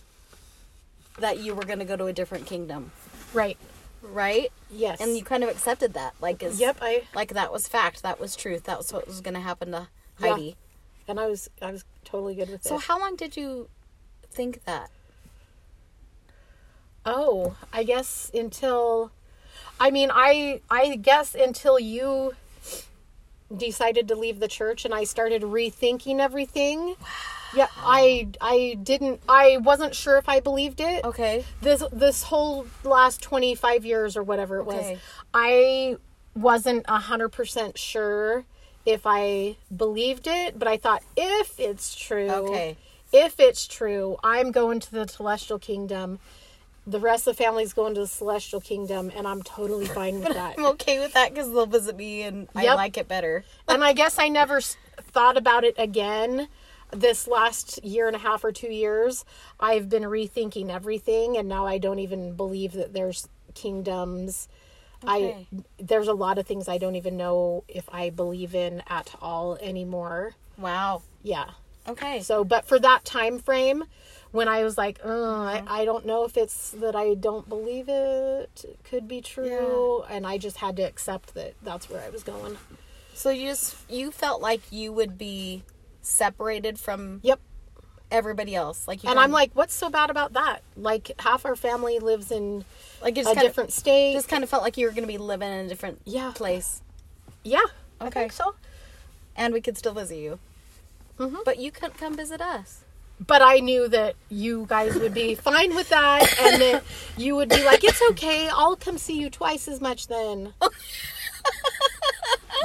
that 1.18 1.40
you 1.40 1.56
were 1.56 1.64
going 1.64 1.80
to 1.80 1.86
go 1.86 1.96
to 1.98 2.06
a 2.06 2.14
different 2.14 2.46
kingdom, 2.46 2.92
Right. 3.34 3.58
right? 4.04 4.52
Yes. 4.70 5.02
And 5.02 5.18
you 5.18 5.24
kind 5.24 5.44
of 5.44 5.50
accepted 5.50 5.94
that, 5.96 6.14
like 6.22 6.44
as 6.44 6.60
Yep, 6.60 6.78
I 6.82 7.04
like 7.16 7.34
that 7.34 7.52
was 7.52 7.68
fact, 7.68 8.04
that 8.04 8.20
was 8.20 8.36
truth, 8.36 8.64
that 8.66 8.78
was 8.78 8.94
what 8.94 9.08
was 9.08 9.20
going 9.22 9.34
to 9.34 9.40
happen 9.40 9.72
to 9.72 9.88
Yeah. 10.20 10.28
Heidi. 10.30 10.56
and 11.08 11.20
I 11.20 11.26
was 11.28 11.50
I 11.62 11.72
was 11.72 11.84
totally 12.06 12.36
good 12.36 12.50
with 12.50 12.64
So 12.64 12.76
it. 12.76 12.84
how 12.84 13.00
long 13.00 13.16
did 13.16 13.36
you 13.36 13.68
think 14.30 14.64
that? 14.66 14.90
Oh, 17.06 17.56
I 17.72 17.84
guess 17.84 18.32
until 18.34 19.12
I 19.80 19.92
mean, 19.92 20.10
I 20.12 20.62
I 20.70 20.96
guess 20.96 21.36
until 21.36 21.80
you 21.80 22.34
decided 23.56 24.08
to 24.08 24.16
leave 24.16 24.40
the 24.40 24.48
church 24.48 24.86
and 24.86 24.94
I 24.94 25.04
started 25.04 25.42
rethinking 25.44 26.20
everything. 26.20 26.96
Yeah, 27.56 27.68
I 27.78 28.30
I 28.42 28.78
didn't 28.82 29.22
I 29.28 29.58
wasn't 29.58 29.96
sure 29.96 30.18
if 30.18 30.28
I 30.30 30.40
believed 30.40 30.80
it. 30.80 31.04
Okay. 31.06 31.44
This 31.62 31.84
this 31.92 32.24
whole 32.24 32.68
last 32.84 33.22
25 33.22 33.86
years 33.86 34.18
or 34.18 34.24
whatever 34.24 34.58
it 34.60 34.68
Okay. 34.68 34.94
was. 34.94 35.00
I 35.34 35.98
wasn't 36.36 36.86
100% 36.88 37.78
sure 37.78 38.46
if 38.86 39.02
I 39.06 39.56
believed 39.76 40.26
it, 40.28 40.58
but 40.58 40.68
I 40.68 40.78
thought 40.78 41.04
if 41.16 41.60
it's 41.60 41.96
true, 41.96 42.30
Okay. 42.32 42.76
if 43.12 43.40
it's 43.40 43.68
true, 43.68 44.18
I'm 44.24 44.52
going 44.52 44.80
to 44.80 44.92
the 44.92 45.08
celestial 45.08 45.60
kingdom. 45.60 46.20
The 46.86 47.00
rest 47.00 47.28
of 47.28 47.38
the 47.38 47.44
family's 47.44 47.72
going 47.74 47.94
to 47.96 48.02
the 48.02 48.08
celestial 48.08 48.60
kingdom, 48.60 49.12
and 49.16 49.26
I'm 49.26 49.42
totally 49.42 49.86
fine 49.86 50.20
with 50.20 50.34
that. 50.34 50.56
I'm 50.58 50.66
okay 50.66 51.00
with 51.00 51.14
that 51.14 51.34
because 51.34 51.48
they'll 51.50 51.66
visit 51.66 51.96
me 51.96 52.24
and 52.24 52.50
I 52.56 52.74
like 52.76 52.98
it 52.98 53.08
better. 53.08 53.46
and 53.70 53.84
I 53.84 53.94
guess 53.94 54.20
I 54.20 54.28
never 54.28 54.60
thought 54.62 55.38
about 55.38 55.64
it 55.64 55.76
again. 55.78 56.50
This 56.92 57.28
last 57.28 57.84
year 57.84 58.08
and 58.08 58.16
a 58.16 58.20
half 58.20 58.44
or 58.44 58.52
two 58.52 58.72
years, 58.72 59.26
I've 59.60 59.90
been 59.90 60.04
rethinking 60.04 60.70
everything, 60.70 61.38
and 61.38 61.48
now 61.48 61.66
I 61.66 61.78
don't 61.80 62.00
even 62.00 62.36
believe 62.36 62.74
that 62.74 62.94
there's 62.94 63.28
kingdoms. 63.56 64.48
Okay. 65.04 65.48
I 65.52 65.64
there's 65.80 66.08
a 66.08 66.14
lot 66.14 66.38
of 66.38 66.46
things 66.46 66.68
I 66.68 66.78
don't 66.78 66.96
even 66.96 67.18
know 67.18 67.64
if 67.68 67.90
I 67.92 68.10
believe 68.10 68.54
in 68.56 68.84
at 68.88 69.16
all 69.22 69.58
anymore. 69.58 70.34
Wow. 70.58 71.02
Yeah. 71.24 71.50
Okay. 71.88 72.22
So, 72.22 72.44
but 72.44 72.66
for 72.66 72.78
that 72.80 73.04
time 73.04 73.40
frame, 73.40 73.84
when 74.34 74.48
I 74.50 74.64
was 74.64 74.78
like, 74.78 75.00
oh, 75.04 75.42
I, 75.44 75.64
I 75.68 75.86
don't 75.86 76.06
know 76.06 76.26
if 76.26 76.36
it's 76.36 76.72
that 76.72 76.96
I 76.96 77.14
don't 77.14 77.48
believe 77.48 77.86
it, 77.88 78.78
could 78.84 79.08
be 79.08 79.22
true, 79.22 80.02
and 80.10 80.28
I 80.28 80.38
just 80.38 80.58
had 80.58 80.76
to 80.78 80.82
accept 80.84 81.34
that 81.36 81.54
that's 81.64 81.90
where 81.90 82.02
I 82.02 82.10
was 82.10 82.24
going. 82.24 82.58
So 83.14 83.30
you 83.30 83.48
just 83.48 83.76
you 83.90 84.12
felt 84.12 84.42
like 84.42 84.62
you 84.72 84.92
would 84.92 85.18
be 85.18 85.64
separated 86.02 86.80
from 86.80 87.20
Yep. 87.24 87.40
everybody 88.12 88.56
else, 88.56 88.88
like 88.88 89.04
you 89.04 89.10
And 89.12 89.20
I'm 89.20 89.32
like, 89.32 89.52
what's 89.54 89.74
so 89.74 89.90
bad 89.90 90.10
about 90.10 90.34
that? 90.34 90.60
Like 90.76 91.12
half 91.20 91.46
our 91.46 91.56
family 91.56 92.00
lives 92.00 92.32
in 92.32 92.66
like 93.04 93.18
a 93.18 93.36
different 93.36 93.72
state. 93.72 94.14
just 94.14 94.28
kind 94.30 94.44
of 94.44 94.50
felt 94.50 94.64
like 94.64 94.78
you 94.78 94.86
were 94.88 94.92
going 94.92 95.04
to 95.04 95.08
be 95.08 95.18
living 95.20 95.48
in 95.52 95.66
a 95.66 95.70
different 95.70 96.02
Yeah. 96.06 96.32
place, 96.34 96.82
yeah. 97.44 97.62
Okay. 98.02 98.30
so. 98.30 98.56
and 99.36 99.54
we 99.54 99.62
could 99.62 99.78
still 99.78 99.94
visit 99.94 100.18
you, 100.18 100.40
Mhm. 101.20 101.44
but 101.46 101.58
you 101.60 101.72
couldn't 101.72 101.98
come 101.98 102.16
visit 102.16 102.42
us. 102.42 102.83
But 103.26 103.42
I 103.42 103.60
knew 103.60 103.88
that 103.90 104.16
you 104.30 104.66
guys 104.68 104.96
would 104.96 105.14
be 105.14 105.36
fine 105.36 105.76
with 105.76 105.90
that, 105.90 106.22
and 106.42 106.62
that 106.62 106.84
you 107.18 107.36
would 107.36 107.50
be 107.50 107.64
like, 107.64 107.84
"It's 107.84 108.02
okay. 108.12 108.50
I'll 108.50 108.76
come 108.76 108.98
see 108.98 109.20
you 109.20 109.30
twice 109.30 109.68
as 109.68 109.80
much 109.80 110.08
then." 110.08 110.54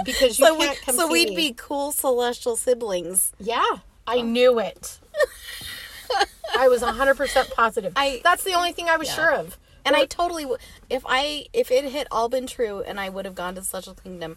because 0.04 0.38
you 0.38 0.46
so 0.46 0.54
we, 0.58 0.64
can't 0.66 0.80
come 0.82 0.94
see. 0.94 1.00
so 1.00 1.10
we'd 1.10 1.30
me. 1.30 1.36
be 1.36 1.54
cool 1.56 1.92
celestial 1.92 2.56
siblings. 2.56 3.32
Yeah, 3.38 3.64
I 4.06 4.20
knew 4.20 4.58
it. 4.58 4.98
I 6.58 6.68
was 6.68 6.82
100% 6.82 7.50
positive. 7.52 7.92
I- 7.94 8.20
That's 8.24 8.42
the 8.44 8.54
only 8.54 8.72
thing 8.72 8.88
I 8.88 8.96
was 8.96 9.12
sure 9.12 9.32
of. 9.32 9.58
And 9.84 9.94
I 9.96 10.06
totally, 10.06 10.46
if 10.90 11.02
I, 11.06 11.46
if 11.52 11.70
it 11.70 11.92
had 11.92 12.08
all 12.10 12.28
been 12.28 12.46
true, 12.46 12.82
and 12.82 12.98
I 13.00 13.08
would 13.08 13.24
have 13.24 13.34
gone 13.34 13.54
to 13.54 13.62
Celestial 13.62 13.94
Kingdom, 13.94 14.36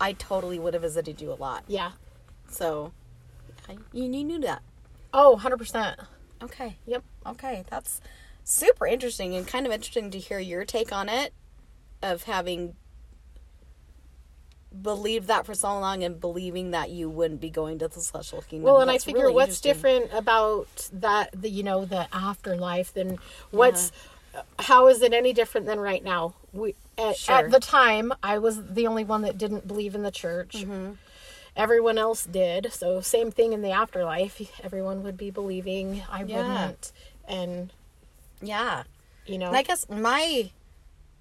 I 0.00 0.12
totally 0.12 0.58
would 0.58 0.74
have 0.74 0.82
visited 0.82 1.20
you 1.20 1.30
a 1.32 1.34
lot. 1.34 1.64
Yeah. 1.68 1.92
So, 2.48 2.92
I, 3.68 3.74
you, 3.92 4.04
you 4.04 4.24
knew 4.24 4.40
that. 4.40 4.62
Oh, 5.12 5.38
100%. 5.40 5.96
Okay. 6.42 6.76
Yep. 6.86 7.04
Okay, 7.26 7.64
that's 7.70 8.00
super 8.44 8.86
interesting 8.86 9.34
and 9.34 9.46
kind 9.46 9.66
of 9.66 9.72
interesting 9.72 10.10
to 10.10 10.18
hear 10.18 10.38
your 10.38 10.64
take 10.64 10.92
on 10.92 11.08
it 11.08 11.32
of 12.02 12.24
having 12.24 12.74
believed 14.80 15.28
that 15.28 15.44
for 15.44 15.54
so 15.54 15.68
long 15.78 16.02
and 16.02 16.18
believing 16.18 16.70
that 16.70 16.90
you 16.90 17.08
wouldn't 17.08 17.40
be 17.40 17.50
going 17.50 17.78
to 17.78 17.88
the 17.88 18.00
celestial 18.00 18.42
kingdom. 18.42 18.64
Well, 18.64 18.80
and 18.80 18.90
I 18.90 18.98
figure 18.98 19.22
really 19.22 19.34
what's 19.34 19.60
different 19.60 20.10
about 20.12 20.88
that, 20.94 21.30
the 21.38 21.50
you 21.50 21.62
know, 21.62 21.84
the 21.84 22.08
afterlife 22.12 22.92
than 22.94 23.18
what's 23.50 23.92
how 24.58 24.88
is 24.88 25.02
it 25.02 25.12
any 25.12 25.34
different 25.34 25.66
than 25.66 25.78
right 25.78 26.02
now? 26.02 26.34
We 26.52 26.74
at, 26.96 27.16
Sure. 27.16 27.36
at 27.36 27.50
the 27.50 27.60
time, 27.60 28.12
I 28.22 28.38
was 28.38 28.64
the 28.64 28.86
only 28.86 29.04
one 29.04 29.22
that 29.22 29.36
didn't 29.36 29.66
believe 29.66 29.94
in 29.94 30.02
the 30.02 30.10
church. 30.10 30.56
Mm-hmm. 30.58 30.92
Everyone 31.56 31.98
else 31.98 32.24
did. 32.24 32.72
So 32.72 33.00
same 33.00 33.30
thing 33.30 33.52
in 33.52 33.62
the 33.62 33.70
afterlife. 33.72 34.40
Everyone 34.64 35.02
would 35.02 35.16
be 35.16 35.30
believing. 35.30 36.02
I 36.10 36.24
Yeah. 36.24 36.36
wouldn't. 36.36 36.92
And 37.28 37.72
Yeah. 38.40 38.84
you 39.26 39.38
know, 39.38 39.48
And 39.48 39.56
I 39.56 39.62
guess 39.62 39.88
my 39.88 40.50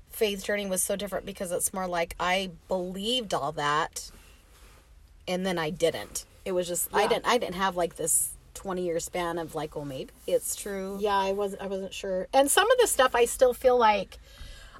faith 0.09 0.43
journey 0.43 0.65
was 0.65 0.81
so 0.81 0.95
different 0.95 1.25
because 1.25 1.51
it's 1.51 1.73
more 1.73 1.87
like 1.87 2.15
I 2.19 2.51
believed 2.67 3.33
all 3.33 3.51
that 3.53 4.11
and 5.27 5.45
then 5.45 5.57
I 5.57 5.69
didn't. 5.69 6.25
It 6.45 6.53
was 6.53 6.67
just 6.67 6.89
I 6.93 7.07
didn't 7.07 7.27
I 7.27 7.37
didn't 7.37 7.55
have 7.55 7.75
like 7.75 7.95
this 7.97 8.29
20 8.55 8.83
year 8.83 8.99
span 8.99 9.37
of 9.37 9.53
like, 9.55 9.75
well 9.75 9.85
maybe 9.85 10.11
it's 10.27 10.55
true. 10.55 10.97
yeah, 10.99 11.15
I 11.17 11.31
was 11.33 11.55
I 11.61 11.67
wasn't 11.67 11.93
sure. 11.93 12.27
And 12.33 12.49
some 12.49 12.69
of 12.71 12.77
the 12.79 12.87
stuff 12.87 13.13
I 13.15 13.25
still 13.25 13.53
feel 13.53 13.77
like 13.77 14.17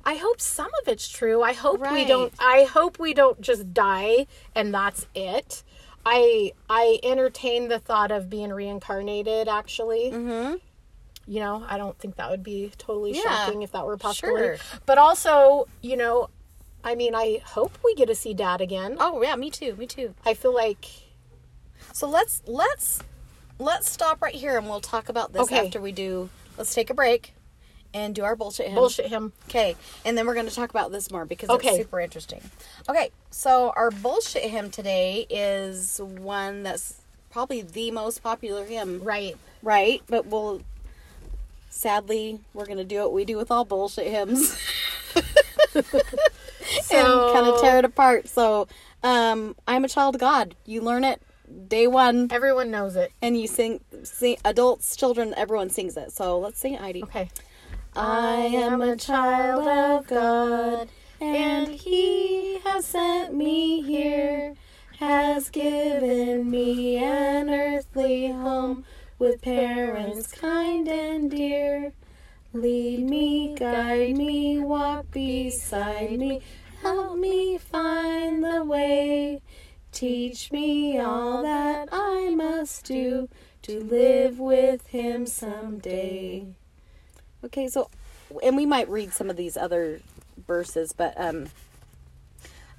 I 0.06 0.16
hope 0.16 0.42
some 0.42 0.72
of 0.82 0.88
it's 0.88 1.08
true. 1.08 1.42
I 1.44 1.54
hope 1.54 1.80
we 1.92 2.06
don't 2.06 2.34
I 2.40 2.64
hope 2.64 3.00
we 3.00 3.14
don't 3.14 3.40
just 3.42 3.74
die 3.74 4.28
and 4.56 4.74
that's 4.74 5.06
it. 5.14 5.64
I 6.06 6.54
I 6.70 7.00
entertain 7.04 7.68
the 7.68 7.80
thought 7.80 8.12
of 8.12 8.30
being 8.30 8.52
reincarnated 8.52 9.48
actually. 9.48 10.12
Mhm. 10.12 10.60
You 11.28 11.40
know, 11.40 11.64
I 11.68 11.78
don't 11.78 11.98
think 12.00 12.16
that 12.16 12.30
would 12.32 12.44
be 12.44 12.72
totally 12.78 13.14
Yeah, 13.14 13.22
shocking 13.22 13.62
if 13.62 13.72
that 13.74 13.86
were 13.86 13.94
a 13.94 13.98
possibility. 13.98 14.58
sure. 14.58 14.80
But 14.88 14.98
also, 14.98 15.68
you 15.82 15.96
know, 15.96 16.30
I 16.84 16.96
mean, 16.96 17.14
I 17.14 17.42
hope 17.46 17.78
we 17.86 17.94
get 17.94 18.08
to 18.08 18.16
see 18.16 18.34
dad 18.34 18.60
again. 18.60 18.98
Oh, 19.00 19.22
yeah, 19.22 19.36
me 19.36 19.52
too. 19.52 19.76
Me 19.76 19.86
too. 19.86 20.16
I 20.26 20.34
feel 20.34 20.54
like 20.54 20.86
So 21.94 22.10
let's 22.10 22.42
let's 22.48 23.04
let's 23.60 23.90
stop 23.92 24.22
right 24.22 24.34
here 24.34 24.58
and 24.58 24.68
we'll 24.68 24.82
talk 24.82 25.10
about 25.10 25.32
this 25.34 25.44
Okay. 25.44 25.68
after 25.68 25.80
we 25.80 25.92
do. 25.92 26.30
Let's 26.58 26.74
take 26.74 26.90
a 26.90 26.94
break 26.96 27.34
and 27.94 28.16
do 28.16 28.24
our 28.24 28.36
bullshit 28.36 28.68
hymn. 28.68 28.76
bullshit 28.76 29.08
hymn. 29.08 29.34
Okay, 29.50 29.76
and 30.06 30.18
then 30.18 30.26
we're 30.28 30.34
going 30.34 30.48
to 30.48 30.56
talk 30.56 30.70
about 30.70 30.92
this 30.92 31.12
more 31.12 31.26
because 31.26 31.50
Okay. 31.50 31.70
it's 31.70 31.78
super 31.78 32.00
interesting. 32.00 32.42
Okay, 32.90 33.12
so 33.30 33.74
our 33.76 33.92
bullshit 33.92 34.44
hymn 34.44 34.70
today 34.72 35.26
is 35.30 36.00
one 36.00 36.64
that's 36.64 36.96
probably 37.32 37.62
the 37.62 37.92
most 37.92 38.22
popular 38.24 38.66
hymn, 38.66 39.02
Right. 39.04 39.38
right? 39.64 40.02
But 40.08 40.26
we'll 40.26 40.62
sadly 41.70 42.40
we're 42.54 42.66
going 42.66 42.78
to 42.78 42.84
do 42.84 42.98
what 43.00 43.14
we 43.14 43.24
do 43.26 43.38
with 43.38 43.50
all 43.50 43.64
bullshit 43.64 44.08
hymns 44.08 44.58
and 45.16 47.34
kind 47.34 47.48
of 47.48 47.60
tear 47.62 47.80
it 47.80 47.86
apart. 47.86 48.28
So, 48.28 48.68
um, 49.04 49.56
I'm 49.68 49.86
a 49.86 49.90
child 49.90 50.16
of 50.16 50.22
God. 50.22 50.56
You 50.66 50.82
learn 50.82 51.04
it 51.04 51.22
day 51.68 51.88
one, 51.88 52.30
Everyone 52.32 52.72
knows 52.72 52.96
it. 52.96 53.12
and 53.22 53.40
you 53.40 53.48
sing, 53.48 53.82
sing 54.04 54.38
adults, 54.46 54.96
children, 54.96 55.34
everyone 55.36 55.70
sings 55.70 55.98
it. 55.98 56.12
So 56.12 56.40
let's 56.40 56.60
sing 56.60 56.76
it, 56.76 56.82
Heidi. 56.82 57.04
Okay. 57.04 57.30
I 57.94 58.36
am 58.38 58.82
a 58.82 58.96
child 58.96 59.68
of 59.68 60.08
God, 60.08 60.88
and 61.20 61.68
He 61.68 62.60
has 62.60 62.86
sent 62.86 63.34
me 63.34 63.82
here, 63.82 64.56
has 65.00 65.50
given 65.50 66.50
me 66.50 66.98
an 66.98 67.50
earthly 67.50 68.32
home 68.32 68.86
with 69.20 69.42
parents 69.42 70.32
kind 70.32 70.88
and 70.88 71.30
dear. 71.30 71.92
Lead 72.54 73.10
me, 73.10 73.56
guide 73.56 74.16
me, 74.16 74.60
walk 74.60 75.12
beside 75.12 76.18
me, 76.18 76.42
help 76.82 77.18
me 77.18 77.58
find 77.58 78.42
the 78.42 78.64
way. 78.64 79.42
Teach 79.92 80.50
me 80.50 80.98
all 80.98 81.44
that 81.44 81.90
I 81.92 82.34
must 82.34 82.86
do 82.86 83.28
to 83.64 83.84
live 83.84 84.40
with 84.40 84.88
Him 84.88 85.26
someday. 85.26 86.56
Okay, 87.44 87.68
so 87.68 87.90
and 88.44 88.56
we 88.56 88.66
might 88.66 88.88
read 88.90 89.14
some 89.14 89.30
of 89.30 89.36
these 89.36 89.58
other 89.58 90.00
verses, 90.48 90.94
but 90.94 91.14
um 91.20 91.48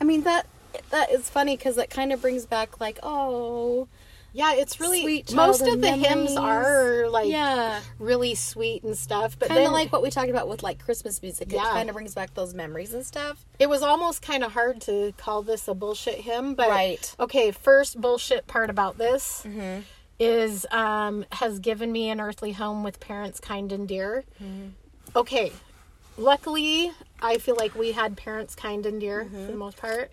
I 0.00 0.04
mean 0.04 0.22
that 0.22 0.46
that 0.90 1.10
is 1.10 1.28
funny 1.28 1.56
cuz 1.56 1.76
it 1.78 1.90
kind 1.90 2.12
of 2.12 2.20
brings 2.22 2.46
back 2.46 2.80
like 2.80 2.98
oh 3.02 3.88
Yeah, 4.32 4.54
it's 4.54 4.80
really 4.80 5.02
Sweet 5.02 5.34
most 5.34 5.60
of 5.60 5.82
the 5.82 5.92
hymns 5.92 6.34
are 6.36 7.06
like 7.10 7.28
yeah, 7.30 7.82
really 7.98 8.34
sweet 8.34 8.82
and 8.82 8.96
stuff. 8.96 9.38
But 9.38 9.48
kind 9.50 9.66
of 9.66 9.72
like 9.72 9.92
what 9.92 10.02
we 10.02 10.08
talked 10.10 10.30
about 10.30 10.48
with 10.48 10.62
like 10.62 10.78
Christmas 10.82 11.20
music. 11.20 11.48
It 11.52 11.56
Yeah. 11.56 11.64
kind 11.72 11.90
of 11.90 11.94
brings 11.94 12.14
back 12.14 12.32
those 12.34 12.54
memories 12.54 12.94
and 12.94 13.04
stuff. 13.04 13.44
it 13.58 13.68
was 13.68 13.82
almost 13.82 14.22
kind 14.22 14.42
of 14.42 14.52
hard 14.52 14.80
to 14.82 15.12
call 15.18 15.42
this 15.42 15.68
a 15.68 15.74
bullshit 15.74 16.20
hymn. 16.22 16.54
But 16.54 16.70
Right. 16.70 17.14
okay, 17.20 17.50
first 17.50 18.00
bullshit 18.00 18.46
part 18.46 18.70
about 18.70 18.96
this 18.96 19.44
is 20.22 20.66
um, 20.70 21.24
has 21.32 21.58
given 21.58 21.90
me 21.92 22.08
an 22.10 22.20
earthly 22.20 22.52
home 22.52 22.82
with 22.84 23.00
parents 23.00 23.40
kind 23.40 23.72
and 23.72 23.88
dear. 23.88 24.24
Okay, 25.14 25.52
luckily 26.16 26.92
I 27.20 27.38
feel 27.38 27.56
like 27.56 27.74
we 27.74 27.92
had 27.92 28.16
parents 28.16 28.54
kind 28.54 28.84
and 28.86 29.00
dear 29.00 29.24
for 29.24 29.52
the 29.52 29.56
most 29.56 29.76
part. 29.76 30.10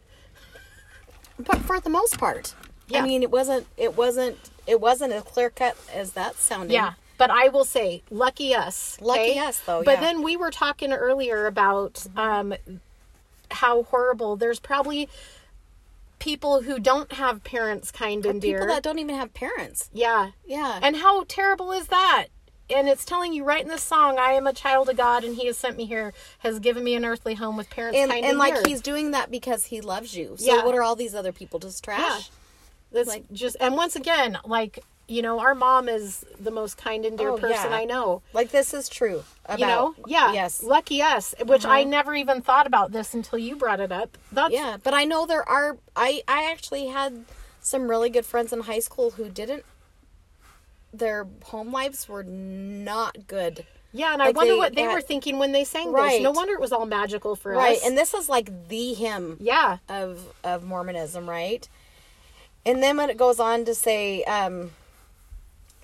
But 1.37 1.57
for 1.59 1.79
the 1.79 1.89
most 1.89 2.17
part, 2.17 2.53
Yeah. 2.87 3.01
I 3.03 3.07
mean, 3.07 3.23
it 3.23 3.31
wasn't 3.31 3.65
it 3.77 3.95
wasn't 3.95 4.37
it 4.67 4.81
wasn't 4.81 5.13
as 5.13 5.23
clear 5.23 5.49
cut 5.49 5.77
as 5.93 6.11
that 6.13 6.35
sounded. 6.35 6.73
Yeah. 6.73 6.93
But 7.17 7.31
I 7.31 7.49
will 7.49 7.65
say, 7.65 8.01
lucky 8.09 8.55
us. 8.55 8.97
Lucky 9.01 9.31
okay? 9.31 9.39
us, 9.39 9.59
though, 9.65 9.83
But 9.83 9.95
yeah. 9.95 9.99
then 10.01 10.21
we 10.23 10.37
were 10.37 10.51
talking 10.51 10.93
earlier 10.93 11.47
about 11.47 12.05
um, 12.15 12.53
how 13.51 13.83
horrible. 13.83 14.37
There's 14.37 14.59
probably 14.61 15.09
people 16.19 16.61
who 16.63 16.79
don't 16.79 17.13
have 17.13 17.43
parents 17.43 17.91
kind 17.91 18.25
and 18.25 18.41
dear. 18.41 18.59
people 18.59 18.67
that 18.73 18.83
don't 18.83 18.99
even 18.99 19.15
have 19.15 19.33
parents. 19.33 19.89
yeah. 19.93 20.31
Yeah, 20.45 20.79
And 20.81 20.97
how 20.97 21.23
terrible 21.27 21.71
is 21.71 21.87
that? 21.87 22.27
And 22.71 22.87
it's 22.87 23.03
telling 23.03 23.33
you 23.33 23.43
right 23.43 23.61
in 23.63 23.67
this 23.67 23.81
song, 23.81 24.19
I 24.19 24.33
am 24.33 24.45
a 24.45 24.53
child 24.53 24.89
of 24.89 24.97
God 24.97 25.23
and 25.23 25.35
he 25.35 25.47
has 25.47 25.57
sent 25.57 25.75
me 25.77 25.85
here, 25.85 26.13
has 26.39 26.59
given 26.59 26.83
me 26.83 26.93
an 26.95 27.03
earthly 27.03 27.33
home 27.33 27.57
with 27.57 27.69
parents 27.71 27.97
and 27.97 28.11
kind 28.11 28.23
and 28.23 28.31
and 28.31 28.37
like 28.39 28.67
he's 28.67 28.81
doing 28.81 29.11
that 29.11 29.31
because 29.31 29.65
he 29.65 29.81
loves 29.81 30.15
you. 30.15 30.35
So 30.37 30.45
Yeah. 30.57 30.63
what 30.65 30.75
are 30.75 30.83
all 30.83 30.95
these 30.95 31.15
other 31.15 31.31
people 31.31 31.57
just 31.59 31.83
trash? 31.83 31.99
Yeah. 31.99 32.19
That's 32.91 33.07
like- 33.09 33.31
just 33.31 33.55
and 33.59 33.75
once 33.75 33.95
again, 33.95 34.37
like, 34.45 34.83
you 35.09 35.21
know, 35.21 35.39
our 35.39 35.55
mom 35.55 35.89
is 35.89 36.23
the 36.39 36.51
most 36.51 36.77
kind 36.77 37.05
and 37.05 37.17
dear 37.17 37.31
Oh, 37.31 37.37
person 37.37 37.71
yeah. 37.71 37.77
I 37.77 37.85
know. 37.85 38.21
Like 38.33 38.51
this 38.51 38.73
is 38.73 38.87
true. 38.89 39.23
About, 39.45 39.59
you 39.59 39.65
know 39.65 39.95
yeah 40.05 40.31
Yes. 40.31 40.61
lucky 40.61 41.01
us 41.01 41.33
which 41.43 41.65
i 41.65 41.83
never 41.83 42.13
even 42.13 42.39
thought 42.39 42.67
about 42.67 42.91
this 42.91 43.15
until 43.15 43.39
you 43.39 43.55
brought 43.55 43.79
it 43.79 43.91
up 43.91 44.15
that's 44.31 44.53
Yeah, 44.53 44.77
but 44.83 44.93
I 44.93 45.05
know 45.05 45.25
there 45.25 45.47
are. 45.49 45.77
I 45.95 46.21
I 46.27 46.51
actually 46.51 46.85
had 46.89 47.25
some 47.59 47.89
really 47.89 48.11
good 48.11 48.27
friends 48.27 48.53
in 48.53 48.59
high 48.61 48.77
school 48.79 49.09
who 49.11 49.27
didn't. 49.27 49.65
Their 50.93 51.25
home 51.45 51.71
lives 51.71 52.07
were 52.07 52.23
not 52.23 53.27
good. 53.27 53.65
yeah 53.91 54.13
and 54.13 54.21
i 54.21 54.29
wonder 54.29 54.53
they 54.53 54.57
what 54.59 54.75
they 54.75 54.87
were 54.87 55.01
thinking 55.01 55.39
when 55.39 55.51
they 55.51 55.63
sang 55.63 55.91
Right. 55.91 56.11
this 56.17 56.21
no 56.21 56.31
wonder 56.31 56.53
it 56.53 56.61
was 56.61 56.71
all 56.71 56.85
magical 56.85 57.35
for 57.35 57.51
Right, 57.53 57.77
us 57.77 57.81
Right, 57.81 57.87
and 57.89 57.97
this 57.97 58.13
is 58.13 58.29
like 58.29 58.69
the 58.69 58.93
hymn 58.93 59.37
yeah 59.39 59.77
of 59.89 60.31
of 60.43 60.63
Mormonism, 60.63 61.27
right? 61.27 61.67
And 62.67 62.83
then 62.83 62.97
when 62.97 63.09
it 63.09 63.17
goes 63.17 63.39
on 63.39 63.65
to 63.65 63.73
say, 63.73 64.23
um, 64.25 64.71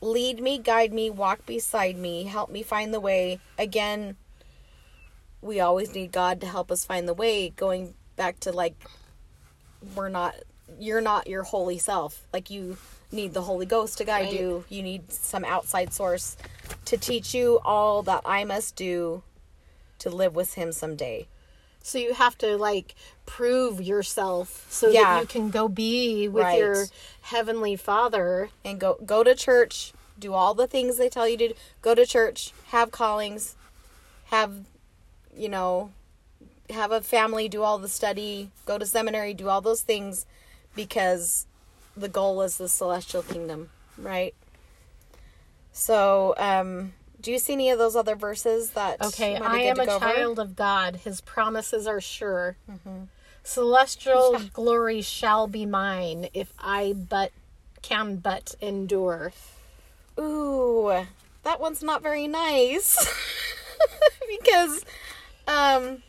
"Lead 0.01 0.41
me, 0.41 0.58
guide 0.58 0.93
me, 0.93 1.10
walk 1.10 1.45
beside 1.45 1.97
me, 1.97 2.23
help 2.23 2.49
me 2.49 2.63
find 2.63 2.93
the 2.93 2.99
way." 2.99 3.39
Again, 3.58 4.17
we 5.41 5.60
always 5.60 5.93
need 5.93 6.12
God 6.12 6.41
to 6.41 6.47
help 6.47 6.71
us 6.71 6.84
find 6.86 7.08
the 7.08 7.13
way. 7.13 7.49
Going 7.49 7.93
back 8.15 8.39
to 8.41 8.51
like, 8.51 8.75
we're 9.95 10.10
not, 10.10 10.36
you're 10.79 11.01
not 11.01 11.27
your 11.27 11.43
holy 11.43 11.77
self. 11.77 12.25
Like 12.34 12.49
you 12.49 12.77
need 13.12 13.34
the 13.34 13.43
Holy 13.43 13.65
Ghost 13.65 13.97
to 13.99 14.03
guide 14.03 14.25
Right. 14.25 14.34
you. 14.34 14.65
You 14.69 14.81
need 14.81 15.12
some 15.12 15.45
outside 15.45 15.93
source 15.93 16.36
to 16.86 16.97
teach 16.97 17.34
you 17.34 17.60
all 17.63 18.01
that 18.03 18.21
I 18.25 18.43
must 18.43 18.75
do 18.75 19.21
to 19.99 20.10
live 20.10 20.36
with 20.36 20.55
Him 20.55 20.71
someday. 20.71 21.27
so 21.84 21.99
you 21.99 22.15
have 22.15 22.36
to 22.39 22.58
like 22.58 22.95
prove 23.26 23.82
yourself 23.82 24.66
so 24.70 24.92
Yeah. 24.92 25.16
that 25.16 25.22
you 25.22 25.28
can 25.28 25.50
go 25.50 25.68
be 25.68 26.28
with 26.28 26.44
Right. 26.44 26.60
your 26.60 26.88
heavenly 27.22 27.76
father 27.76 28.50
and 28.64 28.80
go 28.80 28.98
go 29.06 29.24
to 29.24 29.36
church, 29.36 29.94
do 30.18 30.34
all 30.34 30.54
the 30.54 30.68
things 30.68 30.98
they 30.98 31.10
tell 31.10 31.28
you 31.28 31.38
to 31.38 31.48
do. 31.50 31.54
Go 31.82 31.96
to 31.96 32.06
church, 32.06 32.54
have 32.68 32.92
callings, 32.92 33.56
have 34.26 34.66
you 35.36 35.50
know, 35.50 35.92
have 36.70 36.92
a 36.92 37.02
family, 37.02 37.50
do 37.50 37.62
all 37.64 37.78
the 37.78 37.90
study, 37.90 38.50
go 38.66 38.78
to 38.78 38.86
seminary, 38.86 39.34
do 39.34 39.50
all 39.50 39.62
those 39.62 39.82
things 39.82 40.26
because 40.76 41.46
the 41.98 42.08
goal 42.10 42.42
is 42.42 42.58
the 42.58 42.70
celestial 42.70 43.22
kingdom, 43.24 43.70
right? 43.98 44.34
So, 45.72 46.34
um 46.38 46.94
do 47.22 47.32
you 47.32 47.40
see 47.40 47.54
any 47.54 47.70
of 47.72 47.80
those 47.80 47.96
other 47.96 48.16
verses 48.16 48.72
that 48.72 49.02
okay 49.02 49.36
i 49.38 49.62
am 49.62 49.80
a 49.80 49.84
over? 49.84 50.00
child 50.00 50.38
of 50.38 50.56
god 50.56 50.98
his 50.98 51.22
promises 51.22 51.88
are 51.88 52.00
sure 52.02 52.56
Mm-hmm. 52.70 53.06
Celestial 53.45 54.41
glory 54.53 55.01
shall 55.01 55.47
be 55.47 55.65
mine 55.65 56.27
if 56.34 56.51
i 56.60 56.93
but 56.93 57.31
can 57.81 58.17
but 58.17 58.55
endure 58.62 59.31
Ooh, 60.19 61.05
that 61.43 61.60
one's 61.60 61.84
not 61.84 62.01
very 62.01 62.27
nice. 62.27 62.97
because 64.29 64.86
um 65.47 66.01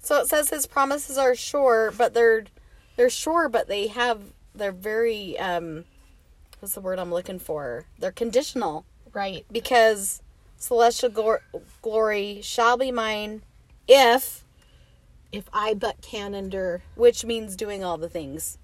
so 0.00 0.20
it 0.20 0.28
says 0.28 0.50
his 0.50 0.66
promises 0.66 1.18
are 1.18 1.34
sure, 1.34 1.92
but 1.96 2.14
they're 2.14 2.44
they're 2.96 3.10
sure 3.10 3.48
but 3.48 3.68
they 3.68 3.88
have 3.88 4.20
they're 4.54 4.72
very 4.72 5.38
um 5.38 5.84
what's 6.60 6.74
the 6.74 6.80
word 6.80 6.98
I'm 6.98 7.10
looking 7.10 7.38
for? 7.38 7.84
They're 7.98 8.12
conditional 8.12 8.84
right 9.12 9.44
because 9.50 10.22
celestial 10.58 11.10
glor- 11.10 11.62
glory 11.82 12.40
shall 12.42 12.76
be 12.76 12.92
mine 12.92 13.42
if 13.88 14.44
if 15.32 15.48
I 15.52 15.74
but 15.74 16.00
can 16.00 16.34
endure. 16.34 16.82
which 16.94 17.24
means 17.24 17.56
doing 17.56 17.84
all 17.84 17.98
the 17.98 18.08
things. 18.08 18.58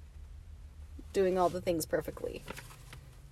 Doing 1.13 1.39
all 1.39 1.49
the 1.49 1.61
things 1.61 1.85
perfectly. 1.87 2.43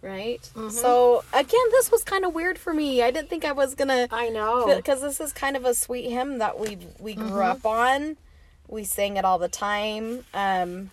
Right? 0.02 0.40
Mm-hmm. 0.54 0.70
So 0.70 1.24
again, 1.32 1.66
this 1.72 1.90
was 1.90 2.04
kind 2.04 2.24
of 2.24 2.34
weird 2.34 2.58
for 2.58 2.72
me. 2.72 3.02
I 3.02 3.10
didn't 3.10 3.28
think 3.28 3.44
I 3.44 3.52
was 3.52 3.74
gonna 3.74 4.08
I 4.10 4.28
know. 4.30 4.74
because 4.76 5.02
this 5.02 5.20
is 5.20 5.32
kind 5.32 5.56
of 5.56 5.64
a 5.64 5.74
sweet 5.74 6.10
hymn 6.10 6.38
that 6.38 6.58
we 6.58 6.78
we 6.98 7.14
grew 7.14 7.26
mm-hmm. 7.26 7.38
up 7.38 7.66
on. 7.66 8.16
We 8.68 8.84
sang 8.84 9.16
it 9.16 9.24
all 9.24 9.38
the 9.38 9.48
time. 9.48 10.24
Um, 10.32 10.90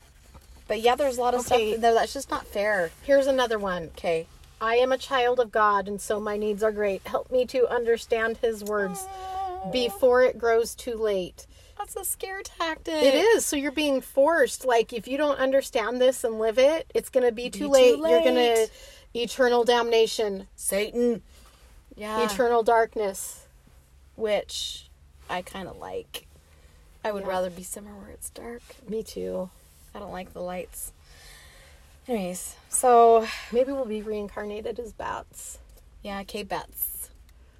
but 0.67 0.81
yeah, 0.81 0.95
there's 0.95 1.17
a 1.17 1.21
lot 1.21 1.33
of 1.33 1.41
Okay. 1.41 1.71
stuff 1.71 1.81
there 1.81 1.93
that's 1.93 2.13
just 2.13 2.29
not 2.29 2.45
fair. 2.45 2.91
Here's 3.03 3.27
another 3.27 3.57
one. 3.59 3.83
Okay. 3.97 4.27
I 4.59 4.75
am 4.77 4.91
a 4.91 4.97
child 4.97 5.39
of 5.39 5.51
God, 5.51 5.87
and 5.87 6.01
so 6.01 6.19
my 6.19 6.35
needs 6.35 6.63
are 6.63 6.71
great. 6.71 7.05
Help 7.07 7.31
me 7.31 7.45
to 7.47 7.67
understand 7.67 8.37
His 8.37 8.63
words 8.63 9.05
ah. 9.07 9.69
before 9.71 10.23
it 10.23 10.37
grows 10.37 10.73
too 10.73 10.95
late. 10.95 11.45
That's 11.93 12.07
a 12.07 12.11
scare 12.11 12.41
tactic. 12.41 12.95
It 12.95 13.13
is. 13.15 13.45
So 13.45 13.55
you're 13.55 13.71
being 13.71 14.01
forced. 14.01 14.65
Like, 14.65 14.91
if 14.91 15.07
you 15.07 15.17
don't 15.17 15.39
understand 15.39 16.01
this 16.01 16.23
and 16.25 16.37
live 16.37 16.59
it, 16.59 16.91
it's 16.93 17.09
going 17.09 17.25
to 17.25 17.31
be 17.31 17.49
too, 17.49 17.59
too 17.59 17.67
late. 17.69 17.97
You're 17.97 18.21
going 18.23 18.35
to 18.35 18.67
eternal 19.13 19.63
damnation, 19.63 20.47
Satan. 20.55 21.21
Yeah. 21.95 22.25
eternal 22.25 22.61
darkness. 22.61 23.45
Which 24.17 24.89
I 25.29 25.41
kind 25.41 25.67
of 25.69 25.77
like. 25.77 26.27
I 27.05 27.11
would 27.11 27.23
Yeah. 27.23 27.29
rather 27.29 27.49
be 27.49 27.63
somewhere 27.63 27.93
where 27.95 28.09
it's 28.09 28.29
dark. 28.31 28.61
Me 28.89 29.01
too. 29.01 29.49
I 29.95 29.99
don't 29.99 30.11
like 30.11 30.33
the 30.33 30.41
lights. 30.41 30.91
Anyways, 32.07 32.55
so 32.69 33.27
Maybe 33.51 33.71
we'll 33.71 33.85
be 33.85 34.01
reincarnated 34.01 34.79
as 34.79 34.91
bats. 34.93 35.59
yeah, 36.03 36.21
cave 36.23 36.49
bats. 36.49 37.09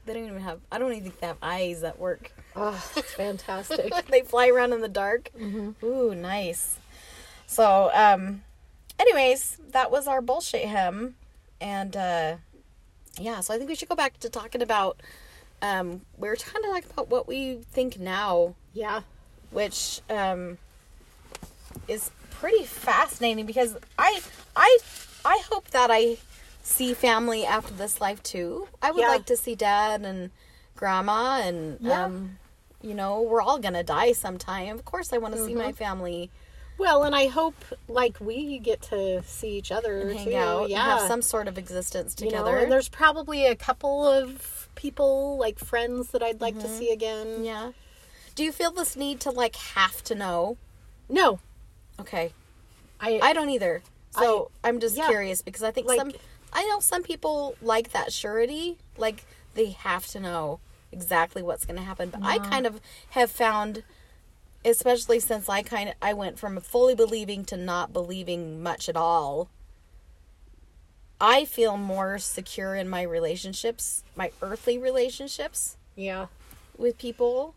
They 0.06 0.13
don't 0.13 0.26
even 0.26 0.42
have. 0.42 0.60
I 0.72 0.80
don't 0.80 0.92
even 0.92 1.04
think 1.04 1.20
they 1.20 1.28
have 1.28 1.38
eyes 1.42 1.82
that 1.82 2.00
work. 2.00 2.32
Oh, 2.60 2.91
it's 2.96 3.13
fantastic. 3.13 3.93
they 4.10 4.22
fly 4.22 4.50
around 4.50 4.74
in 4.74 4.82
the 4.82 4.88
dark. 4.89 5.30
Ooh, 5.84 6.15
nice. 6.15 6.80
So, 7.46 7.91
um, 7.93 8.41
anyways, 9.00 9.58
that 9.72 9.91
was 9.91 10.08
our 10.08 10.22
bullshit 10.22 10.67
hymn, 10.67 11.15
and 11.62 11.96
uh, 11.96 12.36
yeah. 13.20 13.39
So 13.41 13.54
I 13.54 13.58
think 13.58 13.70
we 13.70 13.76
should 13.76 13.89
go 13.89 13.96
back 13.96 14.20
to 14.22 14.30
talking 14.30 14.62
about. 14.62 15.00
Um, 15.62 16.02
we 16.17 16.28
were 16.30 16.36
trying 16.36 16.63
to 16.63 16.70
talk 16.70 16.86
about 16.91 17.10
what 17.10 17.28
we 17.28 17.60
think 17.72 18.00
now, 18.00 18.54
yeah. 18.74 19.02
which 19.52 20.02
um, 20.10 20.58
is 21.88 22.12
pretty 22.32 22.63
fascinating 22.63 23.46
because 23.46 23.76
I 23.98 24.22
I 24.56 24.78
I 25.26 25.41
hope 25.50 25.70
that 25.72 25.89
I 25.91 26.17
see 26.63 26.93
family 26.93 27.46
after 27.46 27.74
this 27.74 28.00
life 28.02 28.22
too. 28.24 28.67
I 28.82 28.91
would 28.91 29.02
Yeah. 29.02 29.08
like 29.10 29.26
to 29.28 29.38
see 29.38 29.56
dad 29.56 30.02
and 30.04 30.30
grandma 30.76 31.41
and 31.41 31.78
Yeah. 31.82 32.04
um 32.06 32.38
you 32.82 32.94
know, 32.94 33.22
we're 33.22 33.42
all 33.42 33.60
going 33.60 33.74
to 33.74 33.84
die 33.84 34.12
sometime. 34.12 34.76
Of 34.76 34.86
course 34.86 35.12
I 35.13 35.18
want 35.18 35.34
to 35.36 35.44
see 35.46 35.52
Mm-hmm. 35.54 35.62
my 35.62 35.72
family 35.72 36.30
Well, 36.78 37.04
and 37.04 37.16
I 37.16 37.28
hope 37.28 37.56
like 37.88 38.20
we 38.20 38.60
get 38.60 38.82
to 38.84 39.24
see 39.24 39.58
each 39.58 39.72
other 39.72 40.00
and 40.02 40.12
hang 40.16 40.28
too. 40.28 40.36
out 40.36 40.70
yeah, 40.70 40.82
and 40.84 41.00
have 41.00 41.08
some 41.08 41.22
sort 41.24 41.48
of 41.48 41.58
existence 41.58 42.16
you 42.20 42.26
know, 42.30 42.38
together. 42.44 42.58
and 42.58 42.72
there's 42.72 42.90
probably 42.90 43.48
a 43.48 43.56
couple 43.56 44.08
of 44.08 44.70
people 44.76 45.38
like 45.38 45.58
friends 45.58 46.10
that 46.10 46.22
I'd 46.22 46.40
like 46.42 46.54
Mm-hmm. 46.56 46.68
to 46.68 46.78
see 46.78 46.92
again. 46.92 47.44
yeah. 47.44 47.72
Do 48.36 48.44
you 48.44 48.52
feel 48.52 48.72
this 48.72 48.96
need 48.96 49.20
to 49.22 49.32
like 49.32 49.56
have 49.56 50.04
to 50.04 50.13
know? 50.16 50.58
No, 51.10 51.40
Okay. 52.00 52.32
I, 53.02 53.20
I 53.24 53.34
don't 53.34 53.50
either. 53.50 53.82
So 54.12 54.50
I, 54.63 54.70
am 54.70 54.80
just 54.80 54.96
yeah. 54.98 55.08
curious 55.08 55.42
because 55.42 55.63
I 55.63 55.72
think 55.72 55.88
Like- 55.88 56.00
some 56.00 56.12
I 56.54 56.63
know 56.66 56.80
some 56.80 57.04
people 57.04 57.56
like 57.62 57.92
that 57.92 58.13
surety, 58.13 58.78
like 58.98 59.26
they 59.56 59.72
have 59.72 60.06
to 60.08 60.20
know 60.20 60.60
exactly 60.98 61.44
what's 61.44 61.66
going 61.66 61.78
to 61.78 61.84
happen. 61.84 62.10
But 62.10 62.22
I 62.24 62.40
kind 62.40 62.66
of 62.66 62.82
have 63.12 63.30
found 63.32 63.84
especially 64.66 65.20
since 65.20 65.48
I 65.48 65.62
kind 65.62 65.90
of 65.90 65.96
I 66.02 66.14
went 66.14 66.40
from 66.40 66.60
fully 66.60 66.96
believing 66.96 67.46
to 67.46 67.58
not 67.58 67.94
believing 67.94 68.62
much 68.62 68.90
at 68.90 68.98
all. 68.98 69.50
I 71.20 71.46
feel 71.46 71.78
more 71.78 72.20
secure 72.20 72.76
in 72.76 72.88
my 72.90 73.02
relationships, 73.02 74.04
my 74.16 74.32
earthly 74.42 74.78
relationships 74.78 75.78
yeah, 75.96 76.28
with 76.78 76.98
people. 76.98 77.56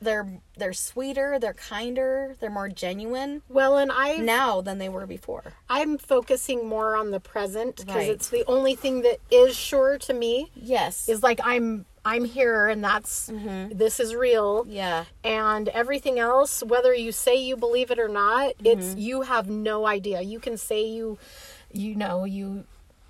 They're 0.00 0.40
they're 0.56 0.74
sweeter, 0.74 1.38
they're 1.38 1.54
kinder, 1.54 2.36
they're 2.38 2.50
more 2.50 2.68
genuine 2.68 3.42
well, 3.48 3.78
and 3.78 3.90
I 3.90 4.18
now 4.18 4.60
than 4.60 4.78
they 4.78 4.88
were 4.88 5.06
before. 5.06 5.54
I'm 5.70 5.96
focusing 5.98 6.68
more 6.68 6.94
on 6.94 7.10
the 7.10 7.20
present 7.20 7.76
because 7.76 7.94
Right. 7.94 8.10
it's 8.10 8.28
the 8.28 8.44
only 8.46 8.74
thing 8.74 9.00
that 9.02 9.18
is 9.30 9.56
sure 9.56 9.96
to 9.98 10.12
me 10.12 10.50
Yes. 10.54 11.08
is 11.08 11.22
like 11.22 11.40
I'm 11.42 11.86
I'm 12.04 12.24
here 12.24 12.68
and 12.68 12.82
that's 12.84 13.30
Mm-hmm. 13.30 13.76
this 13.78 13.98
is 14.00 14.14
real. 14.14 14.66
yeah. 14.68 15.04
and 15.22 15.68
everything 15.68 16.18
else 16.18 16.62
whether 16.62 16.92
you 16.94 17.12
say 17.12 17.36
you 17.36 17.56
believe 17.56 17.90
it 17.90 17.98
or 17.98 18.08
not 18.08 18.50
Mm-hmm. 18.58 18.66
it's 18.66 18.94
you 18.96 19.22
have 19.22 19.48
no 19.48 19.86
idea 19.86 20.20
you 20.20 20.38
can 20.40 20.56
say 20.56 20.84
you 20.86 21.18
you 21.72 21.94
know 21.94 22.24
you 22.24 22.64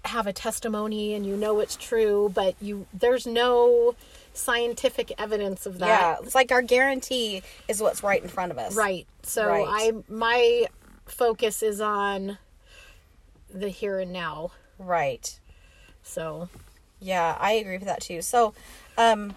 have 0.04 0.26
a 0.26 0.32
testimony 0.32 1.14
and 1.14 1.24
you 1.26 1.36
know 1.36 1.60
it's 1.60 1.76
true 1.76 2.30
but 2.34 2.54
you 2.60 2.86
there's 2.92 3.26
no 3.26 3.94
scientific 4.34 5.12
evidence 5.18 5.64
of 5.64 5.78
that. 5.78 5.86
Yeah, 5.86 6.16
it's 6.22 6.34
like 6.34 6.50
our 6.52 6.60
guarantee 6.62 7.42
is 7.68 7.80
what's 7.80 8.02
right 8.02 8.20
in 8.22 8.28
front 8.28 8.52
of 8.52 8.58
us. 8.58 8.74
right 8.76 9.06
so 9.22 9.46
Right. 9.48 9.66
i 9.68 9.92
my 10.08 10.66
focus 11.06 11.62
is 11.62 11.80
on 11.80 12.38
the 13.52 13.68
here 13.68 13.98
and 14.00 14.12
now 14.12 14.50
Right. 14.78 15.38
so 16.02 16.48
Yeah, 17.00 17.36
I 17.38 17.52
agree 17.52 17.76
with 17.78 17.86
that 17.86 18.00
too. 18.00 18.22
So, 18.22 18.54
um, 18.96 19.34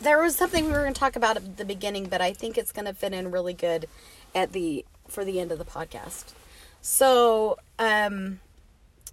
there 0.00 0.20
was 0.20 0.36
something 0.36 0.66
we 0.66 0.72
were 0.72 0.82
going 0.82 0.94
to 0.94 1.00
talk 1.00 1.16
about 1.16 1.36
at 1.36 1.56
the 1.56 1.64
beginning, 1.64 2.06
but 2.06 2.20
I 2.20 2.32
think 2.32 2.56
it's 2.56 2.72
going 2.72 2.86
to 2.86 2.94
fit 2.94 3.12
in 3.12 3.30
really 3.30 3.54
good 3.54 3.88
at 4.34 4.52
the 4.52 4.84
for 5.08 5.24
the 5.24 5.40
end 5.40 5.50
of 5.50 5.58
the 5.58 5.64
podcast. 5.64 6.32
So, 6.80 7.58
um, 7.78 8.40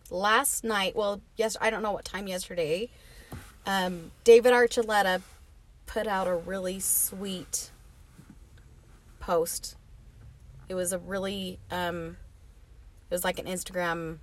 last 0.10 0.64
night, 0.64 0.96
well, 0.96 1.22
yes, 1.36 1.58
I 1.60 1.70
don't 1.70 1.82
know 1.82 1.92
what 1.92 2.06
time 2.06 2.28
yesterday. 2.28 2.90
Um, 3.66 4.12
David 4.24 4.54
Archuleta 4.54 5.22
put 5.88 6.06
out 6.06 6.28
a 6.28 6.36
really 6.36 6.80
sweet 6.80 7.72
post. 9.20 9.76
It 10.70 10.76
was 10.76 10.92
a 10.94 11.00
really, 11.00 11.60
um, 11.72 12.18
it 13.10 13.14
was 13.14 13.24
like 13.24 13.40
an 13.40 13.46
Instagram 13.46 14.18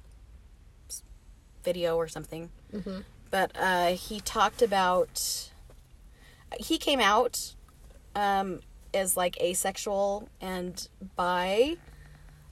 video 1.65 1.97
or 1.97 2.07
something. 2.09 2.51
But 3.33 3.51
uh, 3.59 3.95
he 3.95 4.21
talked 4.21 4.63
about. 4.63 5.51
He 6.61 6.77
came 6.77 7.01
out 7.01 7.55
um, 8.15 8.61
as 8.93 9.17
like 9.17 9.41
asexual 9.41 10.29
and 10.39 10.87
bi 11.17 11.79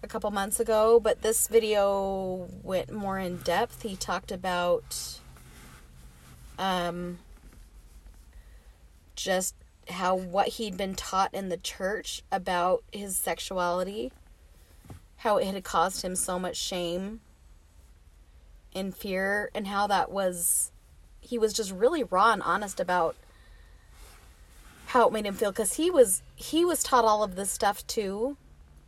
a 0.02 0.06
couple 0.08 0.30
months 0.30 0.58
ago, 0.58 0.98
but 0.98 1.20
this 1.20 1.48
video 1.48 2.48
went 2.62 2.90
more 2.90 3.18
in 3.18 3.36
depth. 3.36 3.82
He 3.82 3.94
talked 3.94 4.32
about 4.32 5.20
um, 6.58 7.18
just 9.14 9.54
how 9.90 10.14
what 10.14 10.48
he'd 10.48 10.78
been 10.78 10.94
taught 10.94 11.34
in 11.34 11.50
the 11.50 11.58
church 11.58 12.22
about 12.32 12.84
his 12.90 13.18
sexuality, 13.18 14.12
how 15.18 15.36
it 15.36 15.44
had 15.44 15.62
caused 15.62 16.02
him 16.02 16.16
so 16.16 16.38
much 16.38 16.56
shame 16.56 17.20
and 18.74 18.94
fear 18.94 19.50
and 19.54 19.66
how 19.66 19.86
that 19.86 20.10
was 20.10 20.70
he 21.20 21.38
was 21.38 21.52
just 21.52 21.72
really 21.72 22.02
raw 22.04 22.32
and 22.32 22.42
honest 22.42 22.80
about 22.80 23.14
how 24.86 25.06
it 25.06 25.12
made 25.12 25.26
him 25.26 25.34
feel. 25.34 25.50
Because 25.50 25.74
he 25.74 25.90
was 25.90 26.22
he 26.36 26.64
was 26.64 26.82
taught 26.82 27.04
all 27.04 27.22
of 27.22 27.36
this 27.36 27.50
stuff 27.50 27.86
too. 27.86 28.36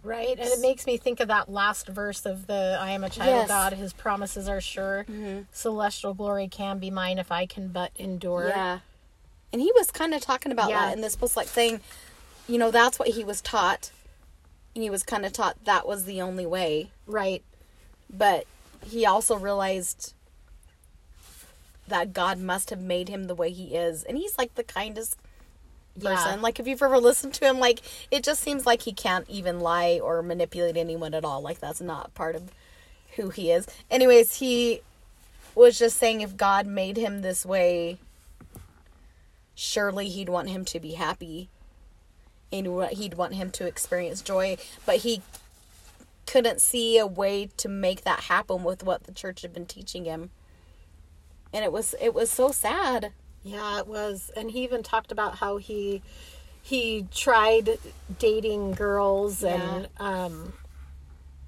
Right 0.05 0.31
and 0.37 0.41
it 0.49 0.61
makes 0.61 0.85
me 0.85 0.97
think 0.97 1.21
of 1.21 1.29
that 1.29 1.49
last 1.49 1.87
verse 1.87 2.27
of 2.27 2.49
the 2.49 2.77
i 2.81 2.91
am 2.91 3.05
a 3.05 3.09
child 3.09 3.29
Yes. 3.29 3.43
of 3.45 3.49
god 3.49 3.73
his 3.75 3.93
promises 3.93 4.49
are 4.49 4.61
sure. 4.61 5.05
Mm-hmm. 5.09 5.43
Celestial 5.53 6.13
glory 6.13 6.49
can 6.49 6.81
be 6.81 6.91
mine 6.91 7.19
if 7.19 7.31
i 7.31 7.47
can 7.47 7.69
but 7.69 7.93
endure. 7.97 8.49
Yeah. 8.49 8.81
And 9.53 9.63
he 9.63 9.71
was 9.77 9.91
kind 9.93 10.13
of 10.13 10.21
talking 10.21 10.51
about 10.51 10.71
Yeah. 10.71 10.87
that 10.87 10.95
and 10.95 11.05
this 11.05 11.21
was 11.21 11.37
like 11.37 11.47
saying 11.47 11.81
you 12.49 12.59
know 12.59 12.73
that's 12.73 12.99
what 12.99 13.09
he 13.11 13.23
was 13.23 13.41
taught. 13.41 13.93
And 14.75 14.83
he 14.83 14.91
was 14.91 15.05
kind 15.05 15.25
of 15.25 15.33
taught 15.33 15.65
that 15.67 15.87
was 15.87 16.05
the 16.05 16.21
only 16.21 16.47
way. 16.47 16.91
Right. 17.07 17.43
But 18.11 18.47
he 18.85 19.07
also 19.07 19.37
realized 19.37 20.15
that 21.89 22.13
God 22.13 22.39
must 22.39 22.71
have 22.71 22.81
made 22.81 23.09
him 23.09 23.25
the 23.27 23.35
way 23.35 23.51
he 23.51 23.75
is. 23.75 24.05
And 24.05 24.17
he's 24.17 24.39
like 24.39 24.55
the 24.55 24.65
kindest 24.65 25.19
Yeah. 25.99 26.15
person. 26.15 26.41
Like 26.41 26.59
if 26.59 26.67
you've 26.67 26.83
ever 26.83 26.99
listened 26.99 27.35
to 27.35 27.45
him, 27.45 27.59
like 27.59 27.81
it 28.11 28.23
just 28.23 28.43
seems 28.43 28.65
like 28.65 28.83
he 28.83 28.93
can't 28.93 29.29
even 29.29 29.61
lie 29.61 30.01
or 30.03 30.23
manipulate 30.23 30.77
anyone 30.77 31.13
at 31.15 31.25
all. 31.25 31.43
Like 31.43 31.61
that's 31.61 31.81
not 31.81 32.15
part 32.15 32.35
of 32.35 32.51
who 33.17 33.29
he 33.31 33.51
is. 33.51 33.67
Anyways, 33.91 34.37
he 34.37 34.81
was 35.55 35.79
just 35.79 35.99
saying 35.99 36.23
if 36.23 36.37
God 36.37 36.67
made 36.67 36.97
him 36.97 37.21
this 37.21 37.45
way, 37.45 37.99
surely 39.55 40.09
he'd 40.09 40.31
want 40.31 40.49
him 40.49 40.65
to 40.67 40.81
be 40.81 40.93
happy. 40.93 41.49
And 42.51 42.67
he'd 42.93 43.15
want 43.15 43.35
him 43.35 43.51
to 43.53 43.67
experience 43.67 44.21
joy, 44.21 44.59
but 44.85 44.97
he 44.97 45.23
couldn't 46.27 46.61
see 46.61 46.99
a 46.99 47.07
way 47.07 47.49
to 47.57 47.69
make 47.69 48.03
that 48.03 48.21
happen 48.21 48.65
with 48.65 48.85
what 48.85 49.05
the 49.05 49.13
church 49.13 49.43
had 49.43 49.53
been 49.53 49.67
teaching 49.67 50.05
him. 50.05 50.31
And 51.53 51.65
it 51.65 51.73
was 51.73 51.95
it 52.01 52.15
was 52.15 52.31
so 52.31 52.51
sad. 52.51 53.13
Yeah, 53.43 53.79
it 53.79 53.87
was. 53.87 54.31
And 54.37 54.51
he 54.51 54.63
even 54.65 54.83
talked 54.83 55.13
about 55.13 55.37
how 55.37 55.57
he 55.59 56.03
he 56.63 57.07
tried 57.13 57.79
dating 58.19 58.73
girls 58.73 59.43
and 59.43 59.89
um 59.99 60.53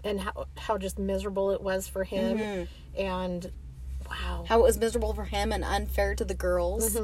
and 0.03 0.21
how 0.21 0.47
how 0.59 0.77
just 0.79 0.99
miserable 0.99 1.51
it 1.53 1.63
was 1.63 1.89
for 1.89 2.05
him. 2.05 2.39
Mm-hmm. 2.39 3.01
And 3.01 3.53
wow. 4.09 4.45
How 4.47 4.59
it 4.61 4.63
was 4.63 4.77
miserable 4.77 5.15
for 5.15 5.25
him 5.25 5.53
and 5.53 5.65
unfair 5.65 6.15
to 6.17 6.25
the 6.25 6.35
girls. 6.35 6.97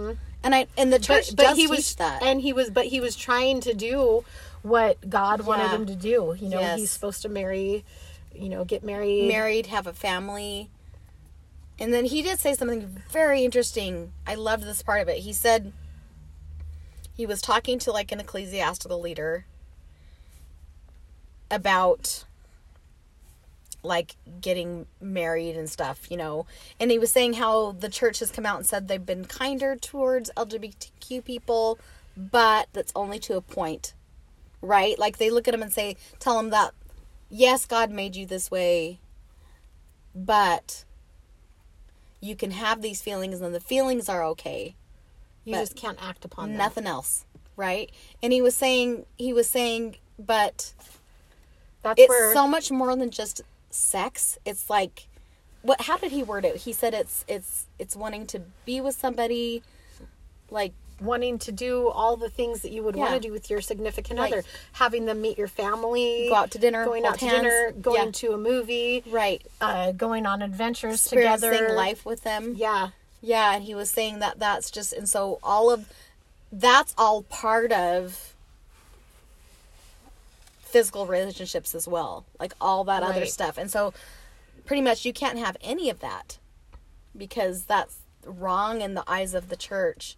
And 0.42 0.54
I 0.54 0.66
and 0.76 0.92
the 0.92 0.98
church 0.98 1.28
Mm-hmm. 1.28 1.36
but, 1.36 1.46
but 1.46 1.56
he 1.56 1.62
teach 1.62 1.70
was 1.70 1.94
that. 1.96 2.22
and 2.22 2.40
he 2.40 2.52
was 2.52 2.70
but 2.70 2.86
he 2.86 3.00
was 3.00 3.16
trying 3.16 3.60
to 3.62 3.74
do 3.74 4.24
what 4.62 5.08
God 5.08 5.42
wanted 5.46 5.64
Yeah. 5.64 5.74
him 5.76 5.86
to 5.86 5.96
do. 5.96 6.36
You 6.38 6.48
know, 6.48 6.60
Yes. 6.60 6.78
he's 6.78 6.90
supposed 6.90 7.22
to 7.22 7.28
marry, 7.28 7.84
you 8.34 8.48
know, 8.48 8.64
get 8.64 8.82
married. 8.84 9.28
married, 9.28 9.66
have 9.66 9.86
a 9.86 9.92
family. 9.92 10.70
And 11.78 11.94
then 11.94 12.04
he 12.04 12.20
did 12.22 12.38
say 12.38 12.54
something 12.54 13.02
very 13.10 13.42
interesting. 13.44 14.12
I 14.26 14.34
loved 14.34 14.64
this 14.64 14.82
part 14.82 15.00
of 15.00 15.08
it. 15.08 15.18
He 15.18 15.32
said 15.32 15.72
he 17.14 17.24
was 17.24 17.40
talking 17.40 17.78
to 17.80 17.92
like 17.92 18.12
an 18.12 18.20
ecclesiastical 18.20 19.00
leader 19.00 19.46
about 21.50 22.24
like 23.82 24.16
getting 24.42 24.86
married 25.00 25.56
and 25.56 25.68
stuff, 25.70 26.10
you 26.10 26.16
know. 26.16 26.44
And 26.78 26.90
he 26.90 26.98
was 26.98 27.10
saying 27.10 27.34
how 27.34 27.72
the 27.72 27.88
church 27.88 28.18
has 28.18 28.30
come 28.30 28.44
out 28.44 28.58
and 28.58 28.66
said 28.66 28.88
they've 28.88 29.04
been 29.04 29.24
kinder 29.24 29.74
towards 29.74 30.30
LGBTQ 30.36 31.24
people, 31.24 31.78
but 32.16 32.68
that's 32.74 32.92
only 32.94 33.18
to 33.20 33.36
a 33.36 33.40
point. 33.40 33.94
Right? 34.62 34.98
Like 34.98 35.18
they 35.18 35.30
look 35.30 35.48
at 35.48 35.54
him 35.54 35.62
and 35.62 35.72
say, 35.72 35.96
tell 36.18 36.38
him 36.38 36.50
that 36.50 36.72
yes, 37.30 37.64
God 37.64 37.90
made 37.90 38.16
you 38.16 38.26
this 38.26 38.50
way, 38.50 39.00
but 40.14 40.84
you 42.20 42.36
can 42.36 42.50
have 42.50 42.82
these 42.82 43.00
feelings 43.00 43.40
and 43.40 43.54
the 43.54 43.60
feelings 43.60 44.08
are 44.08 44.22
okay. 44.24 44.74
you 45.44 45.54
just 45.54 45.76
can't 45.76 45.98
act 46.02 46.24
upon 46.24 46.50
them. 46.50 46.58
Nothing 46.58 46.86
else, 46.86 47.24
right? 47.56 47.90
And 48.22 48.32
he 48.32 48.42
was 48.42 48.54
saying 48.54 49.06
he 49.16 49.32
was 49.32 49.48
saying 49.48 49.96
but 50.18 50.74
That's 51.82 52.00
it's 52.00 52.08
where 52.08 52.34
so 52.34 52.46
much 52.46 52.70
more 52.70 52.94
than 52.94 53.10
just 53.10 53.40
sex. 53.70 54.38
It's 54.44 54.68
like 54.68 55.08
what 55.62 55.80
how 55.82 55.96
did 55.96 56.12
he 56.12 56.22
word 56.22 56.44
it? 56.44 56.56
He 56.56 56.72
said 56.72 56.92
it's 56.92 57.24
it's 57.26 57.66
it's 57.78 57.96
wanting 57.96 58.26
to 58.28 58.42
be 58.66 58.80
with 58.80 58.96
somebody 58.96 59.62
like 60.50 60.72
wanting 61.00 61.38
to 61.40 61.52
do 61.52 61.88
all 61.88 62.16
the 62.16 62.28
things 62.28 62.60
that 62.62 62.70
you 62.72 62.82
would 62.82 62.94
want 62.96 63.14
to 63.14 63.20
do 63.20 63.32
with 63.32 63.48
your 63.50 63.60
significant 63.60 64.18
Right. 64.18 64.32
other, 64.32 64.44
having 64.72 65.06
them 65.06 65.20
meet 65.22 65.38
your 65.38 65.48
family, 65.48 66.26
Go 66.28 66.34
out 66.34 66.50
to 66.52 66.58
dinner, 66.58 66.84
going 66.84 67.04
out 67.06 67.18
to 67.18 67.24
hands. 67.26 67.42
dinner, 67.42 67.72
going 67.72 68.04
Yeah. 68.06 68.10
to 68.12 68.32
a 68.32 68.36
movie, 68.38 69.02
Right. 69.06 69.42
uh, 69.60 69.92
going 69.92 70.26
on 70.26 70.42
adventures 70.42 71.04
together. 71.04 71.74
life 71.74 72.04
with 72.04 72.22
them. 72.22 72.54
Yeah, 72.56 72.90
Yeah, 73.22 73.54
and 73.54 73.64
he 73.64 73.74
was 73.74 73.90
saying 73.90 74.18
that 74.20 74.38
that's 74.38 74.70
just 74.70 74.92
and 74.92 75.08
so 75.08 75.38
all 75.42 75.70
of 75.70 75.86
that's 76.52 76.94
all 76.98 77.22
part 77.22 77.70
of 77.72 78.34
physical 80.62 81.06
relationships 81.06 81.74
as 81.74 81.86
well. 81.88 82.24
Like 82.38 82.52
all 82.60 82.84
that 82.84 83.02
other 83.02 83.26
stuff. 83.26 83.58
And 83.58 83.70
so 83.70 83.92
pretty 84.64 84.82
much 84.82 85.04
you 85.04 85.12
can't 85.12 85.38
have 85.38 85.56
any 85.62 85.90
of 85.90 86.00
that 86.00 86.38
because 87.16 87.64
that's 87.64 87.96
wrong 88.24 88.80
in 88.80 88.94
the 88.94 89.02
eyes 89.08 89.34
of 89.34 89.48
the 89.48 89.56
church. 89.56 90.16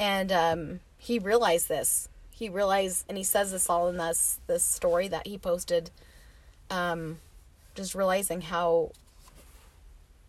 And 0.00 0.32
um 0.32 0.80
he 0.98 1.18
realized 1.18 1.68
this. 1.68 2.08
He 2.30 2.48
realized 2.48 3.04
and 3.08 3.16
he 3.16 3.24
says 3.24 3.52
this 3.52 3.70
all 3.70 3.86
in 3.88 3.98
this 3.98 4.40
this 4.48 4.64
story 4.64 5.06
that 5.08 5.26
he 5.26 5.38
posted 5.38 5.90
um 6.70 7.18
just 7.74 7.94
realizing 7.94 8.40
how 8.40 8.90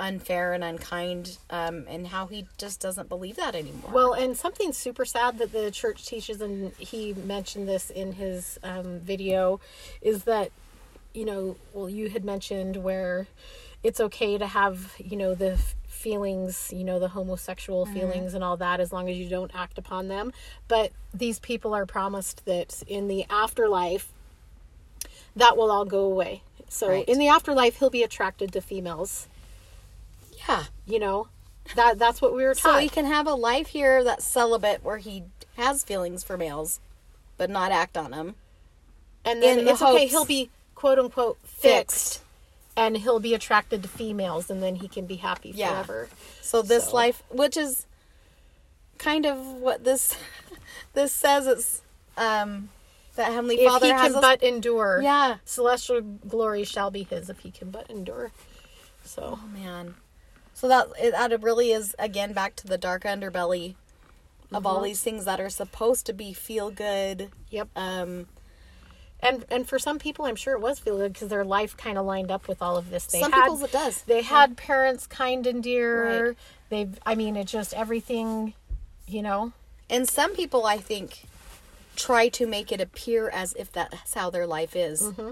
unfair 0.01 0.51
and 0.53 0.63
unkind 0.63 1.37
um, 1.51 1.85
and 1.87 2.07
how 2.07 2.25
he 2.25 2.47
just 2.57 2.79
doesn't 2.81 3.07
believe 3.07 3.35
that 3.35 3.55
anymore. 3.55 3.91
Well, 3.93 4.13
and 4.13 4.35
something 4.35 4.73
super 4.73 5.05
sad 5.05 5.37
that 5.37 5.51
the 5.51 5.69
church 5.69 6.05
teaches, 6.05 6.41
and 6.41 6.73
he 6.73 7.13
mentioned 7.13 7.69
this 7.69 7.91
in 7.91 8.13
his 8.13 8.59
um, 8.63 8.99
video, 8.99 9.59
is 10.01 10.23
that, 10.23 10.51
you 11.13 11.23
know, 11.23 11.55
well, 11.71 11.87
you 11.87 12.09
had 12.09 12.25
mentioned 12.25 12.77
where 12.77 13.27
it's 13.83 13.99
okay 13.99 14.37
to 14.39 14.47
have, 14.47 14.93
you 14.97 15.15
know, 15.15 15.35
the 15.35 15.59
feelings, 16.01 16.73
you 16.75 16.83
know, 16.83 16.99
the 16.99 17.09
homosexual 17.09 17.85
mm-hmm. 17.85 17.93
feelings 17.93 18.33
and 18.33 18.43
all 18.43 18.57
that 18.57 18.79
as 18.79 18.91
long 18.91 19.09
as 19.09 19.15
you 19.17 19.29
don't 19.29 19.51
act 19.55 19.77
upon 19.77 20.07
them. 20.07 20.33
But 20.67 20.91
these 21.13 21.39
people 21.39 21.73
are 21.73 21.85
promised 21.85 22.45
that 22.45 22.83
in 22.87 23.07
the 23.07 23.25
afterlife, 23.29 24.09
that 25.35 25.55
will 25.55 25.71
all 25.71 25.85
go 25.85 26.01
away. 26.05 26.41
So 26.67 26.89
Right. 26.89 27.07
in 27.07 27.19
the 27.19 27.27
afterlife, 27.27 27.77
he'll 27.79 27.89
be 27.89 28.03
attracted 28.03 28.51
to 28.53 28.61
females. 28.61 29.27
yeah. 30.47 30.65
You 30.87 30.99
know, 30.99 31.27
that 31.75 31.99
that's 31.99 32.21
what 32.21 32.33
we 32.35 32.43
were 32.43 32.55
talking. 32.55 32.71
So 32.71 32.79
he 32.79 32.89
can 32.89 33.05
have 33.05 33.27
a 33.27 33.35
life 33.35 33.67
here 33.67 34.03
that's 34.03 34.25
celibate 34.25 34.83
where 34.83 34.97
he 34.97 35.23
has 35.55 35.83
feelings 35.83 36.23
for 36.23 36.37
males, 36.37 36.79
but 37.37 37.49
not 37.49 37.71
act 37.71 37.95
on 37.97 38.11
them. 38.11 38.35
and 39.23 39.41
then 39.43 39.59
in 39.59 39.65
the 39.65 39.71
it's 39.71 39.81
okay. 39.81 40.07
He'll 40.07 40.25
be 40.25 40.49
quote 40.73 40.97
unquote 40.97 41.37
fixed, 41.43 42.20
and 42.77 42.97
he'll 42.97 43.19
be 43.19 43.33
attracted 43.33 43.83
to 43.83 43.89
females, 43.89 44.49
and 44.49 44.61
then 44.63 44.75
he 44.75 44.87
can 44.87 45.05
be 45.05 45.17
happy 45.17 45.51
Yeah. 45.53 45.69
forever. 45.71 46.09
So 46.41 46.61
this 46.61 46.85
So- 46.85 46.95
life, 46.95 47.23
which 47.29 47.57
is 47.57 47.85
kind 48.97 49.25
of 49.25 49.37
what 49.45 49.83
this 49.83 50.15
this 50.93 51.11
says, 51.13 51.47
it's 51.47 51.81
um, 52.17 52.69
that 53.15 53.31
Heavenly 53.31 53.59
If 53.61 53.69
Father 53.71 53.87
he 53.87 53.91
can 53.93 54.15
us- 54.15 54.21
but 54.21 54.41
endure, 54.43 55.01
yeah. 55.01 55.37
celestial 55.45 56.01
glory 56.01 56.63
shall 56.63 56.91
be 56.91 57.03
his 57.03 57.29
if 57.29 57.39
he 57.39 57.51
can 57.51 57.71
but 57.71 57.89
endure. 57.89 58.31
So 59.03 59.39
Oh 59.41 59.47
man. 59.47 59.95
So 60.53 60.67
that 60.67 60.87
it, 60.99 61.11
that 61.11 61.41
really 61.41 61.71
is 61.71 61.95
again 61.97 62.33
back 62.33 62.55
to 62.57 62.67
the 62.67 62.77
dark 62.77 63.03
underbelly 63.03 63.75
of 64.53 64.65
all 64.65 64.79
Mhm. 64.81 64.83
these 64.85 65.01
things 65.01 65.25
that 65.25 65.39
are 65.39 65.49
supposed 65.49 66.05
to 66.05 66.13
be 66.13 66.33
feel 66.33 66.69
good. 66.69 67.31
yep. 67.49 67.69
Um, 67.75 68.27
And 69.21 69.45
and 69.49 69.67
for 69.67 69.77
some 69.77 69.99
people, 69.99 70.25
I'm 70.25 70.35
sure 70.35 70.53
it 70.53 70.61
was 70.61 70.79
feel 70.79 70.97
good 70.97 71.13
because 71.13 71.29
their 71.29 71.45
life 71.45 71.77
kind 71.77 71.97
of 71.97 72.05
lined 72.05 72.31
up 72.31 72.47
with 72.47 72.61
all 72.61 72.77
of 72.77 72.89
this. 72.89 73.05
They 73.05 73.19
some 73.19 73.31
had, 73.31 73.43
people's 73.43 73.63
it 73.63 73.71
does. 73.71 74.01
They 74.03 74.21
had 74.21 74.57
parents 74.57 75.07
kind 75.07 75.45
and 75.45 75.61
dear. 75.61 76.27
Right. 76.27 76.37
They've. 76.69 76.99
I 77.05 77.15
mean, 77.15 77.35
it 77.35 77.47
just 77.47 77.73
everything. 77.73 78.53
You 79.07 79.21
know. 79.21 79.53
And 79.89 80.07
some 80.07 80.35
people, 80.35 80.65
I 80.65 80.77
think, 80.77 81.25
try 81.95 82.29
to 82.29 82.47
make 82.47 82.71
it 82.71 82.79
appear 82.79 83.29
as 83.29 83.53
if 83.53 83.71
that's 83.71 84.13
how 84.13 84.29
their 84.29 84.47
life 84.47 84.75
is. 84.75 85.01
Mm-hmm. 85.01 85.31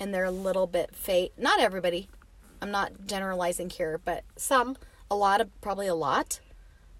And 0.00 0.14
they're 0.14 0.24
a 0.24 0.30
little 0.30 0.66
bit 0.66 0.94
fake. 0.94 1.32
Not 1.38 1.60
everybody. 1.60 2.08
I'm 2.60 2.70
not 2.70 3.06
generalizing 3.06 3.70
here, 3.70 4.00
but 4.04 4.24
Some. 4.36 4.76
a 5.10 5.16
lot 5.16 5.40
of, 5.40 5.48
probably 5.60 5.86
a 5.86 5.94
lot, 5.94 6.40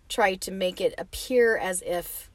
try 0.08 0.34
to 0.34 0.50
make 0.50 0.80
it 0.80 0.94
appear 0.98 1.56
as 1.56 1.82
if 1.82 2.30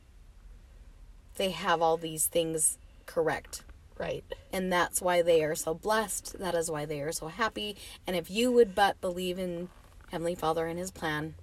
they 1.36 1.52
have 1.52 1.82
all 1.82 1.98
these 1.98 2.28
things 2.28 2.78
correct. 3.06 3.64
Right. 3.98 4.24
And 4.52 4.72
that's 4.72 5.02
why 5.02 5.22
they 5.22 5.44
are 5.44 5.56
so 5.56 5.74
blessed. 5.74 6.38
That 6.40 6.54
is 6.56 6.70
why 6.70 6.86
they 6.86 7.02
are 7.02 7.12
so 7.12 7.28
happy. 7.28 7.78
And 8.06 8.16
if 8.16 8.30
you 8.30 8.52
would 8.52 8.76
but 8.76 9.00
believe 9.02 9.40
in 9.40 9.70
Heavenly 10.12 10.36
Father 10.36 10.66
and 10.68 10.78
His 10.78 10.92
plan, 10.92 11.36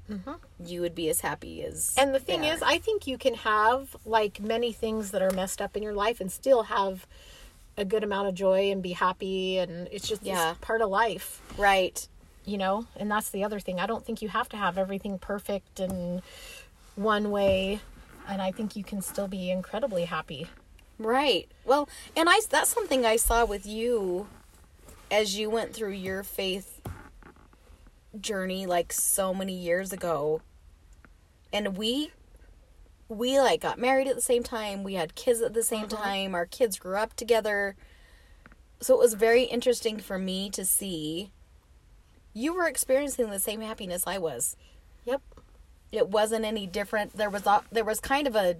you 0.63 0.81
would 0.83 0.95
be 0.95 1.09
as 1.09 1.21
happy 1.21 1.63
as. 1.65 1.91
Mm-hmm. 1.91 2.01
And 2.01 2.15
the 2.15 2.21
thing 2.21 2.45
is. 2.45 2.63
I 2.63 2.79
think 2.79 3.07
you 3.07 3.17
can 3.19 3.35
have 3.35 3.97
like 4.05 4.41
many 4.41 4.73
things 4.73 5.11
that 5.13 5.23
are 5.23 5.31
messed 5.31 5.63
up 5.63 5.77
in 5.77 5.83
your 5.83 5.95
life 5.95 6.21
and 6.21 6.31
still 6.31 6.65
have 6.65 7.07
a 7.77 7.85
good 7.87 8.05
amount 8.05 8.29
of 8.29 8.35
joy 8.35 8.71
and 8.71 8.83
be 8.83 8.93
happy 8.93 9.57
and 9.59 9.89
it's 9.91 10.07
just 10.07 10.23
Yeah. 10.23 10.55
part 10.61 10.83
of 10.83 10.91
life, 10.91 11.41
right. 11.57 12.07
you 12.45 12.59
know? 12.59 12.87
And 12.97 13.11
that's 13.11 13.31
the 13.31 13.45
other 13.45 13.61
thing. 13.61 13.81
I 13.81 13.87
don't 13.87 14.05
think 14.05 14.21
you 14.21 14.29
have 14.29 14.49
to 14.51 14.59
have 14.59 14.77
everything 14.77 15.19
perfect 15.19 15.81
and 15.81 16.21
one 16.97 17.31
way 17.31 17.81
and 18.29 18.43
I 18.43 18.53
think 18.53 18.77
you 18.77 18.85
can 18.85 19.01
still 19.01 19.27
be 19.27 19.51
incredibly 19.51 20.05
happy. 20.05 20.49
Right. 21.03 21.51
Well, 21.65 21.89
and 22.17 22.29
I 22.29 22.41
that's 22.49 22.71
something 22.71 23.05
I 23.05 23.17
saw 23.17 23.45
with 23.45 23.67
you 23.67 24.27
as 25.11 25.37
you 25.37 25.51
went 25.51 25.75
through 25.75 25.93
your 25.93 26.23
faith 26.23 26.81
journey 28.19 28.67
like 28.67 28.93
so 28.93 29.33
many 29.35 29.55
years 29.55 29.93
ago. 29.93 30.41
And 31.53 31.77
we 31.77 32.11
we 33.09 33.39
like 33.39 33.61
got 33.61 33.79
married 33.79 34.09
at 34.09 34.15
the 34.15 34.23
same 34.23 34.43
time, 34.43 34.83
we 34.83 34.95
had 34.95 35.15
kids 35.15 35.41
at 35.41 35.55
the 35.55 35.63
same 35.63 35.85
uh-huh. 35.85 36.03
time, 36.03 36.35
our 36.35 36.47
kids 36.47 36.79
grew 36.79 36.97
up 36.97 37.15
together. 37.15 37.77
So 38.81 38.95
it 38.95 38.99
was 38.99 39.15
very 39.15 39.45
interesting 39.45 39.99
for 39.99 40.19
me 40.19 40.51
to 40.51 40.65
see 40.65 41.31
you 42.35 42.55
were 42.55 42.67
experiencing 42.67 43.31
the 43.31 43.39
same 43.39 43.61
happiness 43.61 44.05
I 44.07 44.19
was. 44.19 44.57
Yep. 45.05 45.21
It 45.93 46.09
wasn't 46.09 46.45
any 46.45 46.67
different. 46.67 47.17
There 47.17 47.29
was 47.29 47.47
a, 47.47 47.63
there 47.71 47.85
was 47.85 48.01
kind 48.01 48.27
of 48.27 48.35
a 48.35 48.57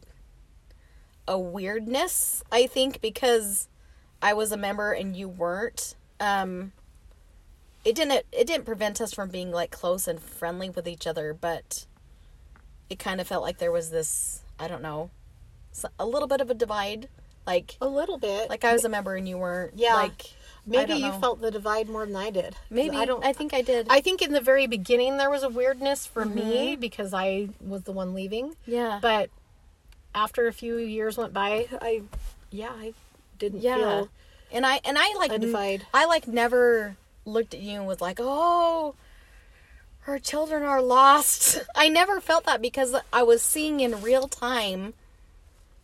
a 1.29 1.39
weirdness, 1.39 2.43
I 2.51 2.67
think, 2.67 3.01
because 3.01 3.69
I 4.21 4.33
was 4.35 4.53
a 4.53 4.57
member 4.57 4.93
and 4.93 5.17
you 5.17 5.29
weren't. 5.29 5.95
Um, 6.21 6.73
it 7.85 7.95
didn't 7.97 8.25
it 8.33 8.47
didn't 8.47 8.65
prevent 8.65 9.01
us 9.01 9.13
from 9.13 9.29
being 9.31 9.51
like 9.51 9.71
close 9.71 10.07
and 10.07 10.21
friendly 10.21 10.71
with 10.71 10.87
each 10.87 11.07
other, 11.07 11.35
but 11.35 11.87
it 12.89 12.99
kind 12.99 13.21
of 13.21 13.27
felt 13.27 13.43
like 13.43 13.59
there 13.59 13.73
was 13.73 13.91
this 13.91 14.43
I 14.59 14.69
don't 14.69 14.83
know, 14.83 15.11
a 15.99 16.07
little 16.07 16.29
bit 16.29 16.41
of 16.41 16.51
a 16.51 16.55
divide. 16.55 17.09
Like 17.45 17.77
A 17.81 17.89
little 17.89 18.19
bit. 18.19 18.49
like 18.49 18.65
I 18.65 18.73
was 18.73 18.85
a 18.85 18.89
member 18.89 19.17
and 19.17 19.29
you 19.29 19.37
weren't. 19.37 19.73
Yeah. 19.75 19.95
Like 19.95 20.31
maybe 20.65 20.93
you 20.95 21.11
felt 21.15 21.41
the 21.41 21.51
divide 21.51 21.89
more 21.89 22.07
than 22.07 22.15
I 22.15 22.31
did. 22.31 22.55
maybe 22.71 22.97
I 22.97 23.05
don't 23.05 23.25
I 23.25 23.33
think 23.33 23.53
I 23.53 23.63
did. 23.63 23.89
I 23.91 24.01
think 24.01 24.23
in 24.23 24.33
the 24.33 24.41
very 24.41 24.69
beginning 24.69 25.17
there 25.17 25.29
was 25.31 25.43
a 25.43 25.49
weirdness 25.49 26.07
for 26.07 26.25
Mm-hmm. 26.25 26.39
me 26.39 26.77
because 26.77 27.13
I 27.13 27.49
was 27.61 27.83
the 27.83 27.91
one 27.91 28.15
leaving. 28.15 28.55
yeah. 28.65 29.01
But 29.03 29.31
after 30.15 30.47
a 30.47 30.53
few 30.53 30.77
years 30.77 31.17
went 31.17 31.33
by, 31.33 31.67
I 31.81 32.03
yeah, 32.51 32.73
I 32.73 32.95
didn't 33.39 33.63
Yeah. 33.63 33.77
feel 33.77 34.11
and 34.53 34.67
I 34.67 34.81
and 34.85 34.99
I 34.99 35.15
like 35.17 35.33
n- 35.33 35.83
I 35.93 36.05
like 36.05 36.29
never 36.29 36.97
looked 37.25 37.55
at 37.55 37.61
you 37.61 37.79
and 37.79 37.87
was 37.87 38.01
like, 38.01 38.19
"Oh, 38.21 38.95
her 40.01 40.19
children 40.19 40.63
are 40.63 40.83
lost." 40.83 41.61
I 41.75 41.89
never 41.89 42.21
felt 42.21 42.45
that 42.45 42.61
because 42.61 42.95
I 43.13 43.23
was 43.23 43.43
seeing 43.43 43.81
in 43.81 44.03
real 44.03 44.29
time 44.29 44.95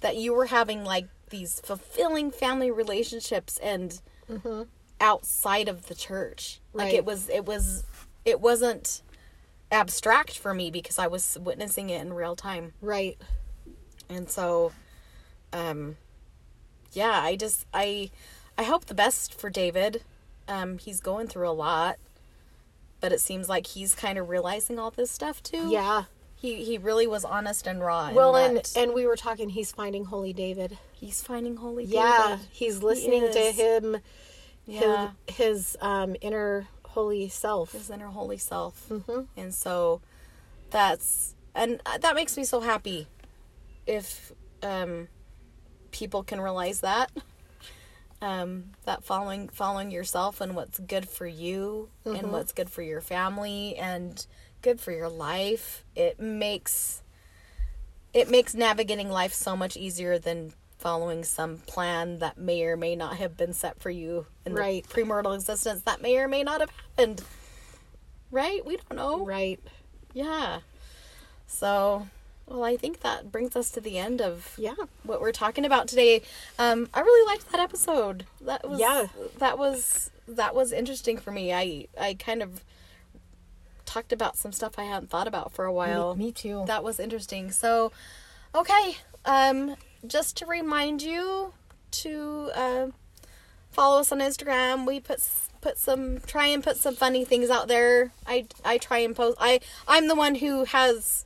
that 0.01 0.16
you 0.16 0.33
were 0.35 0.47
having 0.47 0.85
like 0.85 1.09
these 1.31 1.61
fulfilling 1.61 2.31
family 2.31 2.70
relationships 2.70 3.59
and 3.62 4.01
mm-hmm. 4.31 4.62
outside 5.01 5.68
of 5.68 5.89
the 5.89 5.95
church. 5.95 6.61
Like 6.72 6.93
it 6.93 7.05
was 7.05 7.29
it 7.29 7.45
was 7.45 7.85
it 8.24 8.41
wasn't 8.41 9.03
abstract 9.70 10.39
for 10.39 10.55
me 10.55 10.70
because 10.70 10.99
I 10.99 11.07
was 11.07 11.39
witnessing 11.41 11.91
it 11.91 12.01
in 12.01 12.12
real 12.12 12.37
time. 12.37 12.72
right. 12.81 13.18
And 14.09 14.28
so 14.30 14.72
um 15.52 15.96
yeah, 16.92 17.20
I 17.22 17.36
just 17.36 17.66
I 17.74 18.11
I 18.56 18.62
hope 18.64 18.86
the 18.86 18.94
best 18.94 19.38
for 19.38 19.50
David. 19.50 20.02
Um 20.46 20.78
he's 20.78 21.00
going 21.00 21.26
through 21.26 21.48
a 21.48 21.52
lot. 21.52 21.96
But 23.00 23.12
it 23.12 23.20
seems 23.20 23.48
like 23.48 23.66
he's 23.68 23.94
kind 23.94 24.18
of 24.18 24.28
realizing 24.28 24.78
all 24.78 24.90
this 24.90 25.11
stuff 25.11 25.42
too. 25.42 25.68
Yeah. 25.70 26.04
He 26.34 26.64
he 26.64 26.78
really 26.78 27.06
was 27.06 27.24
honest 27.24 27.66
and 27.66 27.80
raw. 27.80 28.11
Well, 28.12 28.36
and 28.36 28.62
and 28.76 28.94
we 28.94 29.06
were 29.06 29.16
talking. 29.16 29.48
He's 29.50 29.72
finding 29.72 30.04
Holy 30.04 30.32
David. 30.32 30.78
he's 30.92 31.20
finding 31.22 31.56
holy 31.56 31.84
Yeah, 31.84 32.26
David. 32.28 32.46
he's 32.50 32.82
listening 32.82 33.32
to 33.32 33.40
him. 33.52 33.96
Yeah. 34.64 35.11
His, 35.26 35.36
his 35.36 35.76
um, 35.80 36.14
inner 36.20 36.68
holy 36.84 37.28
self. 37.28 37.72
His 37.72 37.90
inner 37.90 38.09
holy 38.09 38.38
self. 38.38 38.88
Mhm. 38.88 39.26
And 39.36 39.52
so 39.54 40.00
that's 40.70 41.34
and 41.54 41.80
that 42.00 42.14
makes 42.14 42.36
me 42.36 42.44
so 42.44 42.61
happy 42.61 43.06
if 43.89 44.32
um 44.62 45.09
people 45.91 46.22
can 46.22 46.41
realize 46.41 46.80
that 46.80 47.11
um 48.22 48.64
that 48.84 49.03
following 49.03 49.49
following 49.49 49.91
yourself 49.91 50.41
and 50.41 50.55
what's 50.55 50.78
good 50.78 51.09
for 51.09 51.26
you 51.26 51.89
and 52.05 52.32
what's 52.32 52.53
good 52.53 52.68
for 52.70 52.82
your 52.82 53.01
family 53.01 53.74
and 53.76 54.26
good 54.62 54.80
for 54.80 54.93
your 54.93 55.09
life 55.09 55.84
it 55.97 56.20
makes 56.20 57.03
it 58.12 58.30
makes 58.30 58.55
navigating 58.55 59.09
life 59.11 59.32
so 59.32 59.57
much 59.57 59.76
easier 59.76 60.18
than 60.18 60.53
following 60.78 61.24
some 61.24 61.59
plan 61.59 62.18
that 62.18 62.39
may 62.39 62.62
or 62.64 62.76
may 62.76 62.95
not 62.97 63.16
have 63.16 63.36
been 63.36 63.53
set 63.53 63.80
for 63.80 63.91
you 63.91 64.26
in 64.47 64.55
Right. 64.55 64.84
the 64.86 65.03
premortal 65.03 65.34
existence 65.34 65.82
that 65.82 66.01
may 66.01 66.16
or 66.18 66.28
may 66.28 66.43
not 66.43 66.61
have 66.61 66.70
happened. 66.70 67.22
Right? 68.30 68.64
We 68.64 68.76
don't 68.76 68.97
know. 68.97 69.24
Right. 69.24 69.61
Yeah. 70.14 70.61
So, 71.47 72.07
well, 72.49 72.64
I 72.64 72.76
think 72.76 73.01
that 73.01 73.30
brings 73.30 73.55
us 73.57 73.70
to 73.72 73.80
the 73.80 73.99
end 73.99 74.20
of 74.20 74.55
Yeah. 74.57 74.74
what 75.05 75.20
we're 75.20 75.32
talking 75.32 75.64
about 75.64 75.86
today. 75.88 76.22
Um, 76.59 76.88
I 76.94 77.01
really 77.01 77.26
liked 77.26 77.51
that 77.53 77.61
episode. 77.61 78.26
That 78.40 78.68
was 78.68 78.80
Yeah. 78.80 79.07
That 79.38 79.59
was 79.59 80.11
that 80.26 80.55
was 80.55 80.72
interesting 80.72 81.16
for 81.18 81.30
me. 81.30 81.53
I 81.53 81.86
I 81.99 82.14
kind 82.14 82.42
of 82.42 82.62
talked 83.86 84.12
about 84.12 84.36
some 84.36 84.53
stuff 84.53 84.78
I 84.78 84.84
hadn't 84.84 85.09
thought 85.11 85.26
about 85.26 85.53
for 85.53 85.64
a 85.64 85.72
while. 85.72 86.14
Me, 86.14 86.26
me 86.26 86.32
too. 86.32 86.64
That 86.66 86.84
was 86.84 87.01
interesting. 87.01 87.51
So, 87.51 87.90
okay. 88.55 88.96
Um, 89.24 89.76
just 90.07 90.36
to 90.38 90.46
remind 90.46 91.01
you 91.03 91.55
to 91.90 92.51
uh, 92.55 92.86
follow 93.70 94.01
us 94.01 94.12
on 94.12 94.18
Instagram. 94.20 94.86
We 94.86 95.01
put 95.01 95.26
put 95.61 95.78
some 95.78 96.20
try 96.20 96.46
and 96.46 96.62
put 96.62 96.76
some 96.76 96.94
funny 96.94 97.24
things 97.24 97.51
out 97.51 97.68
there. 97.68 98.12
I 98.26 98.46
I 98.64 98.78
try 98.78 98.99
and 98.99 99.16
post. 99.16 99.36
I 99.40 99.61
I'm 99.86 100.09
the 100.09 100.14
one 100.14 100.36
who 100.36 100.64
has 100.64 101.24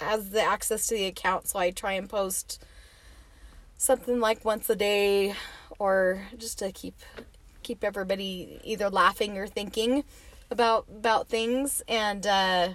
has 0.00 0.30
the 0.30 0.42
access 0.42 0.86
to 0.88 0.94
the 0.94 1.06
account, 1.06 1.48
so 1.48 1.58
I 1.58 1.70
try 1.70 1.92
and 1.92 2.08
post 2.08 2.64
something 3.76 4.20
like 4.20 4.44
once 4.44 4.68
a 4.70 4.76
day, 4.76 5.34
or 5.78 6.22
just 6.36 6.58
to 6.60 6.72
keep 6.72 6.94
keep 7.62 7.84
everybody 7.84 8.60
either 8.64 8.90
laughing 8.90 9.38
or 9.38 9.46
thinking 9.46 10.04
about 10.50 10.86
about 10.88 11.28
things 11.28 11.82
and. 11.88 12.26
uh 12.26 12.68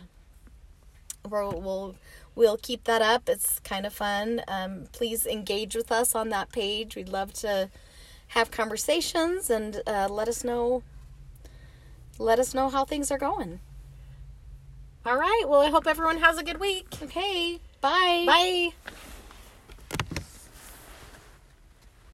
we'll 1.30 1.60
we'll 1.62 1.96
we'll 2.36 2.58
keep 2.58 2.84
that 2.86 3.02
up. 3.02 3.30
It's 3.30 3.60
kind 3.60 3.86
of 3.86 3.94
fun. 3.94 4.42
Um, 4.48 4.86
please 4.92 5.26
engage 5.26 5.76
with 5.76 5.92
us 5.92 6.16
on 6.16 6.30
that 6.30 6.52
page. 6.52 6.96
We'd 6.96 7.10
love 7.10 7.34
to 7.36 7.70
have 8.30 8.52
conversations 8.52 9.50
and 9.50 9.82
uh, 9.88 10.08
let 10.10 10.28
us 10.28 10.44
know 10.44 10.84
let 12.18 12.40
us 12.40 12.54
know 12.54 12.70
how 12.70 12.86
things 12.86 13.12
are 13.12 13.18
going. 13.18 13.60
All 15.06 15.18
right. 15.18 15.44
Well, 15.48 15.62
I 15.62 15.70
hope 15.70 15.86
everyone 15.86 16.18
has 16.18 16.40
a 16.40 16.44
good 16.44 16.60
week. 16.60 16.88
Okay. 17.04 17.60
Bye. 17.80 18.24
Bye. 18.26 18.70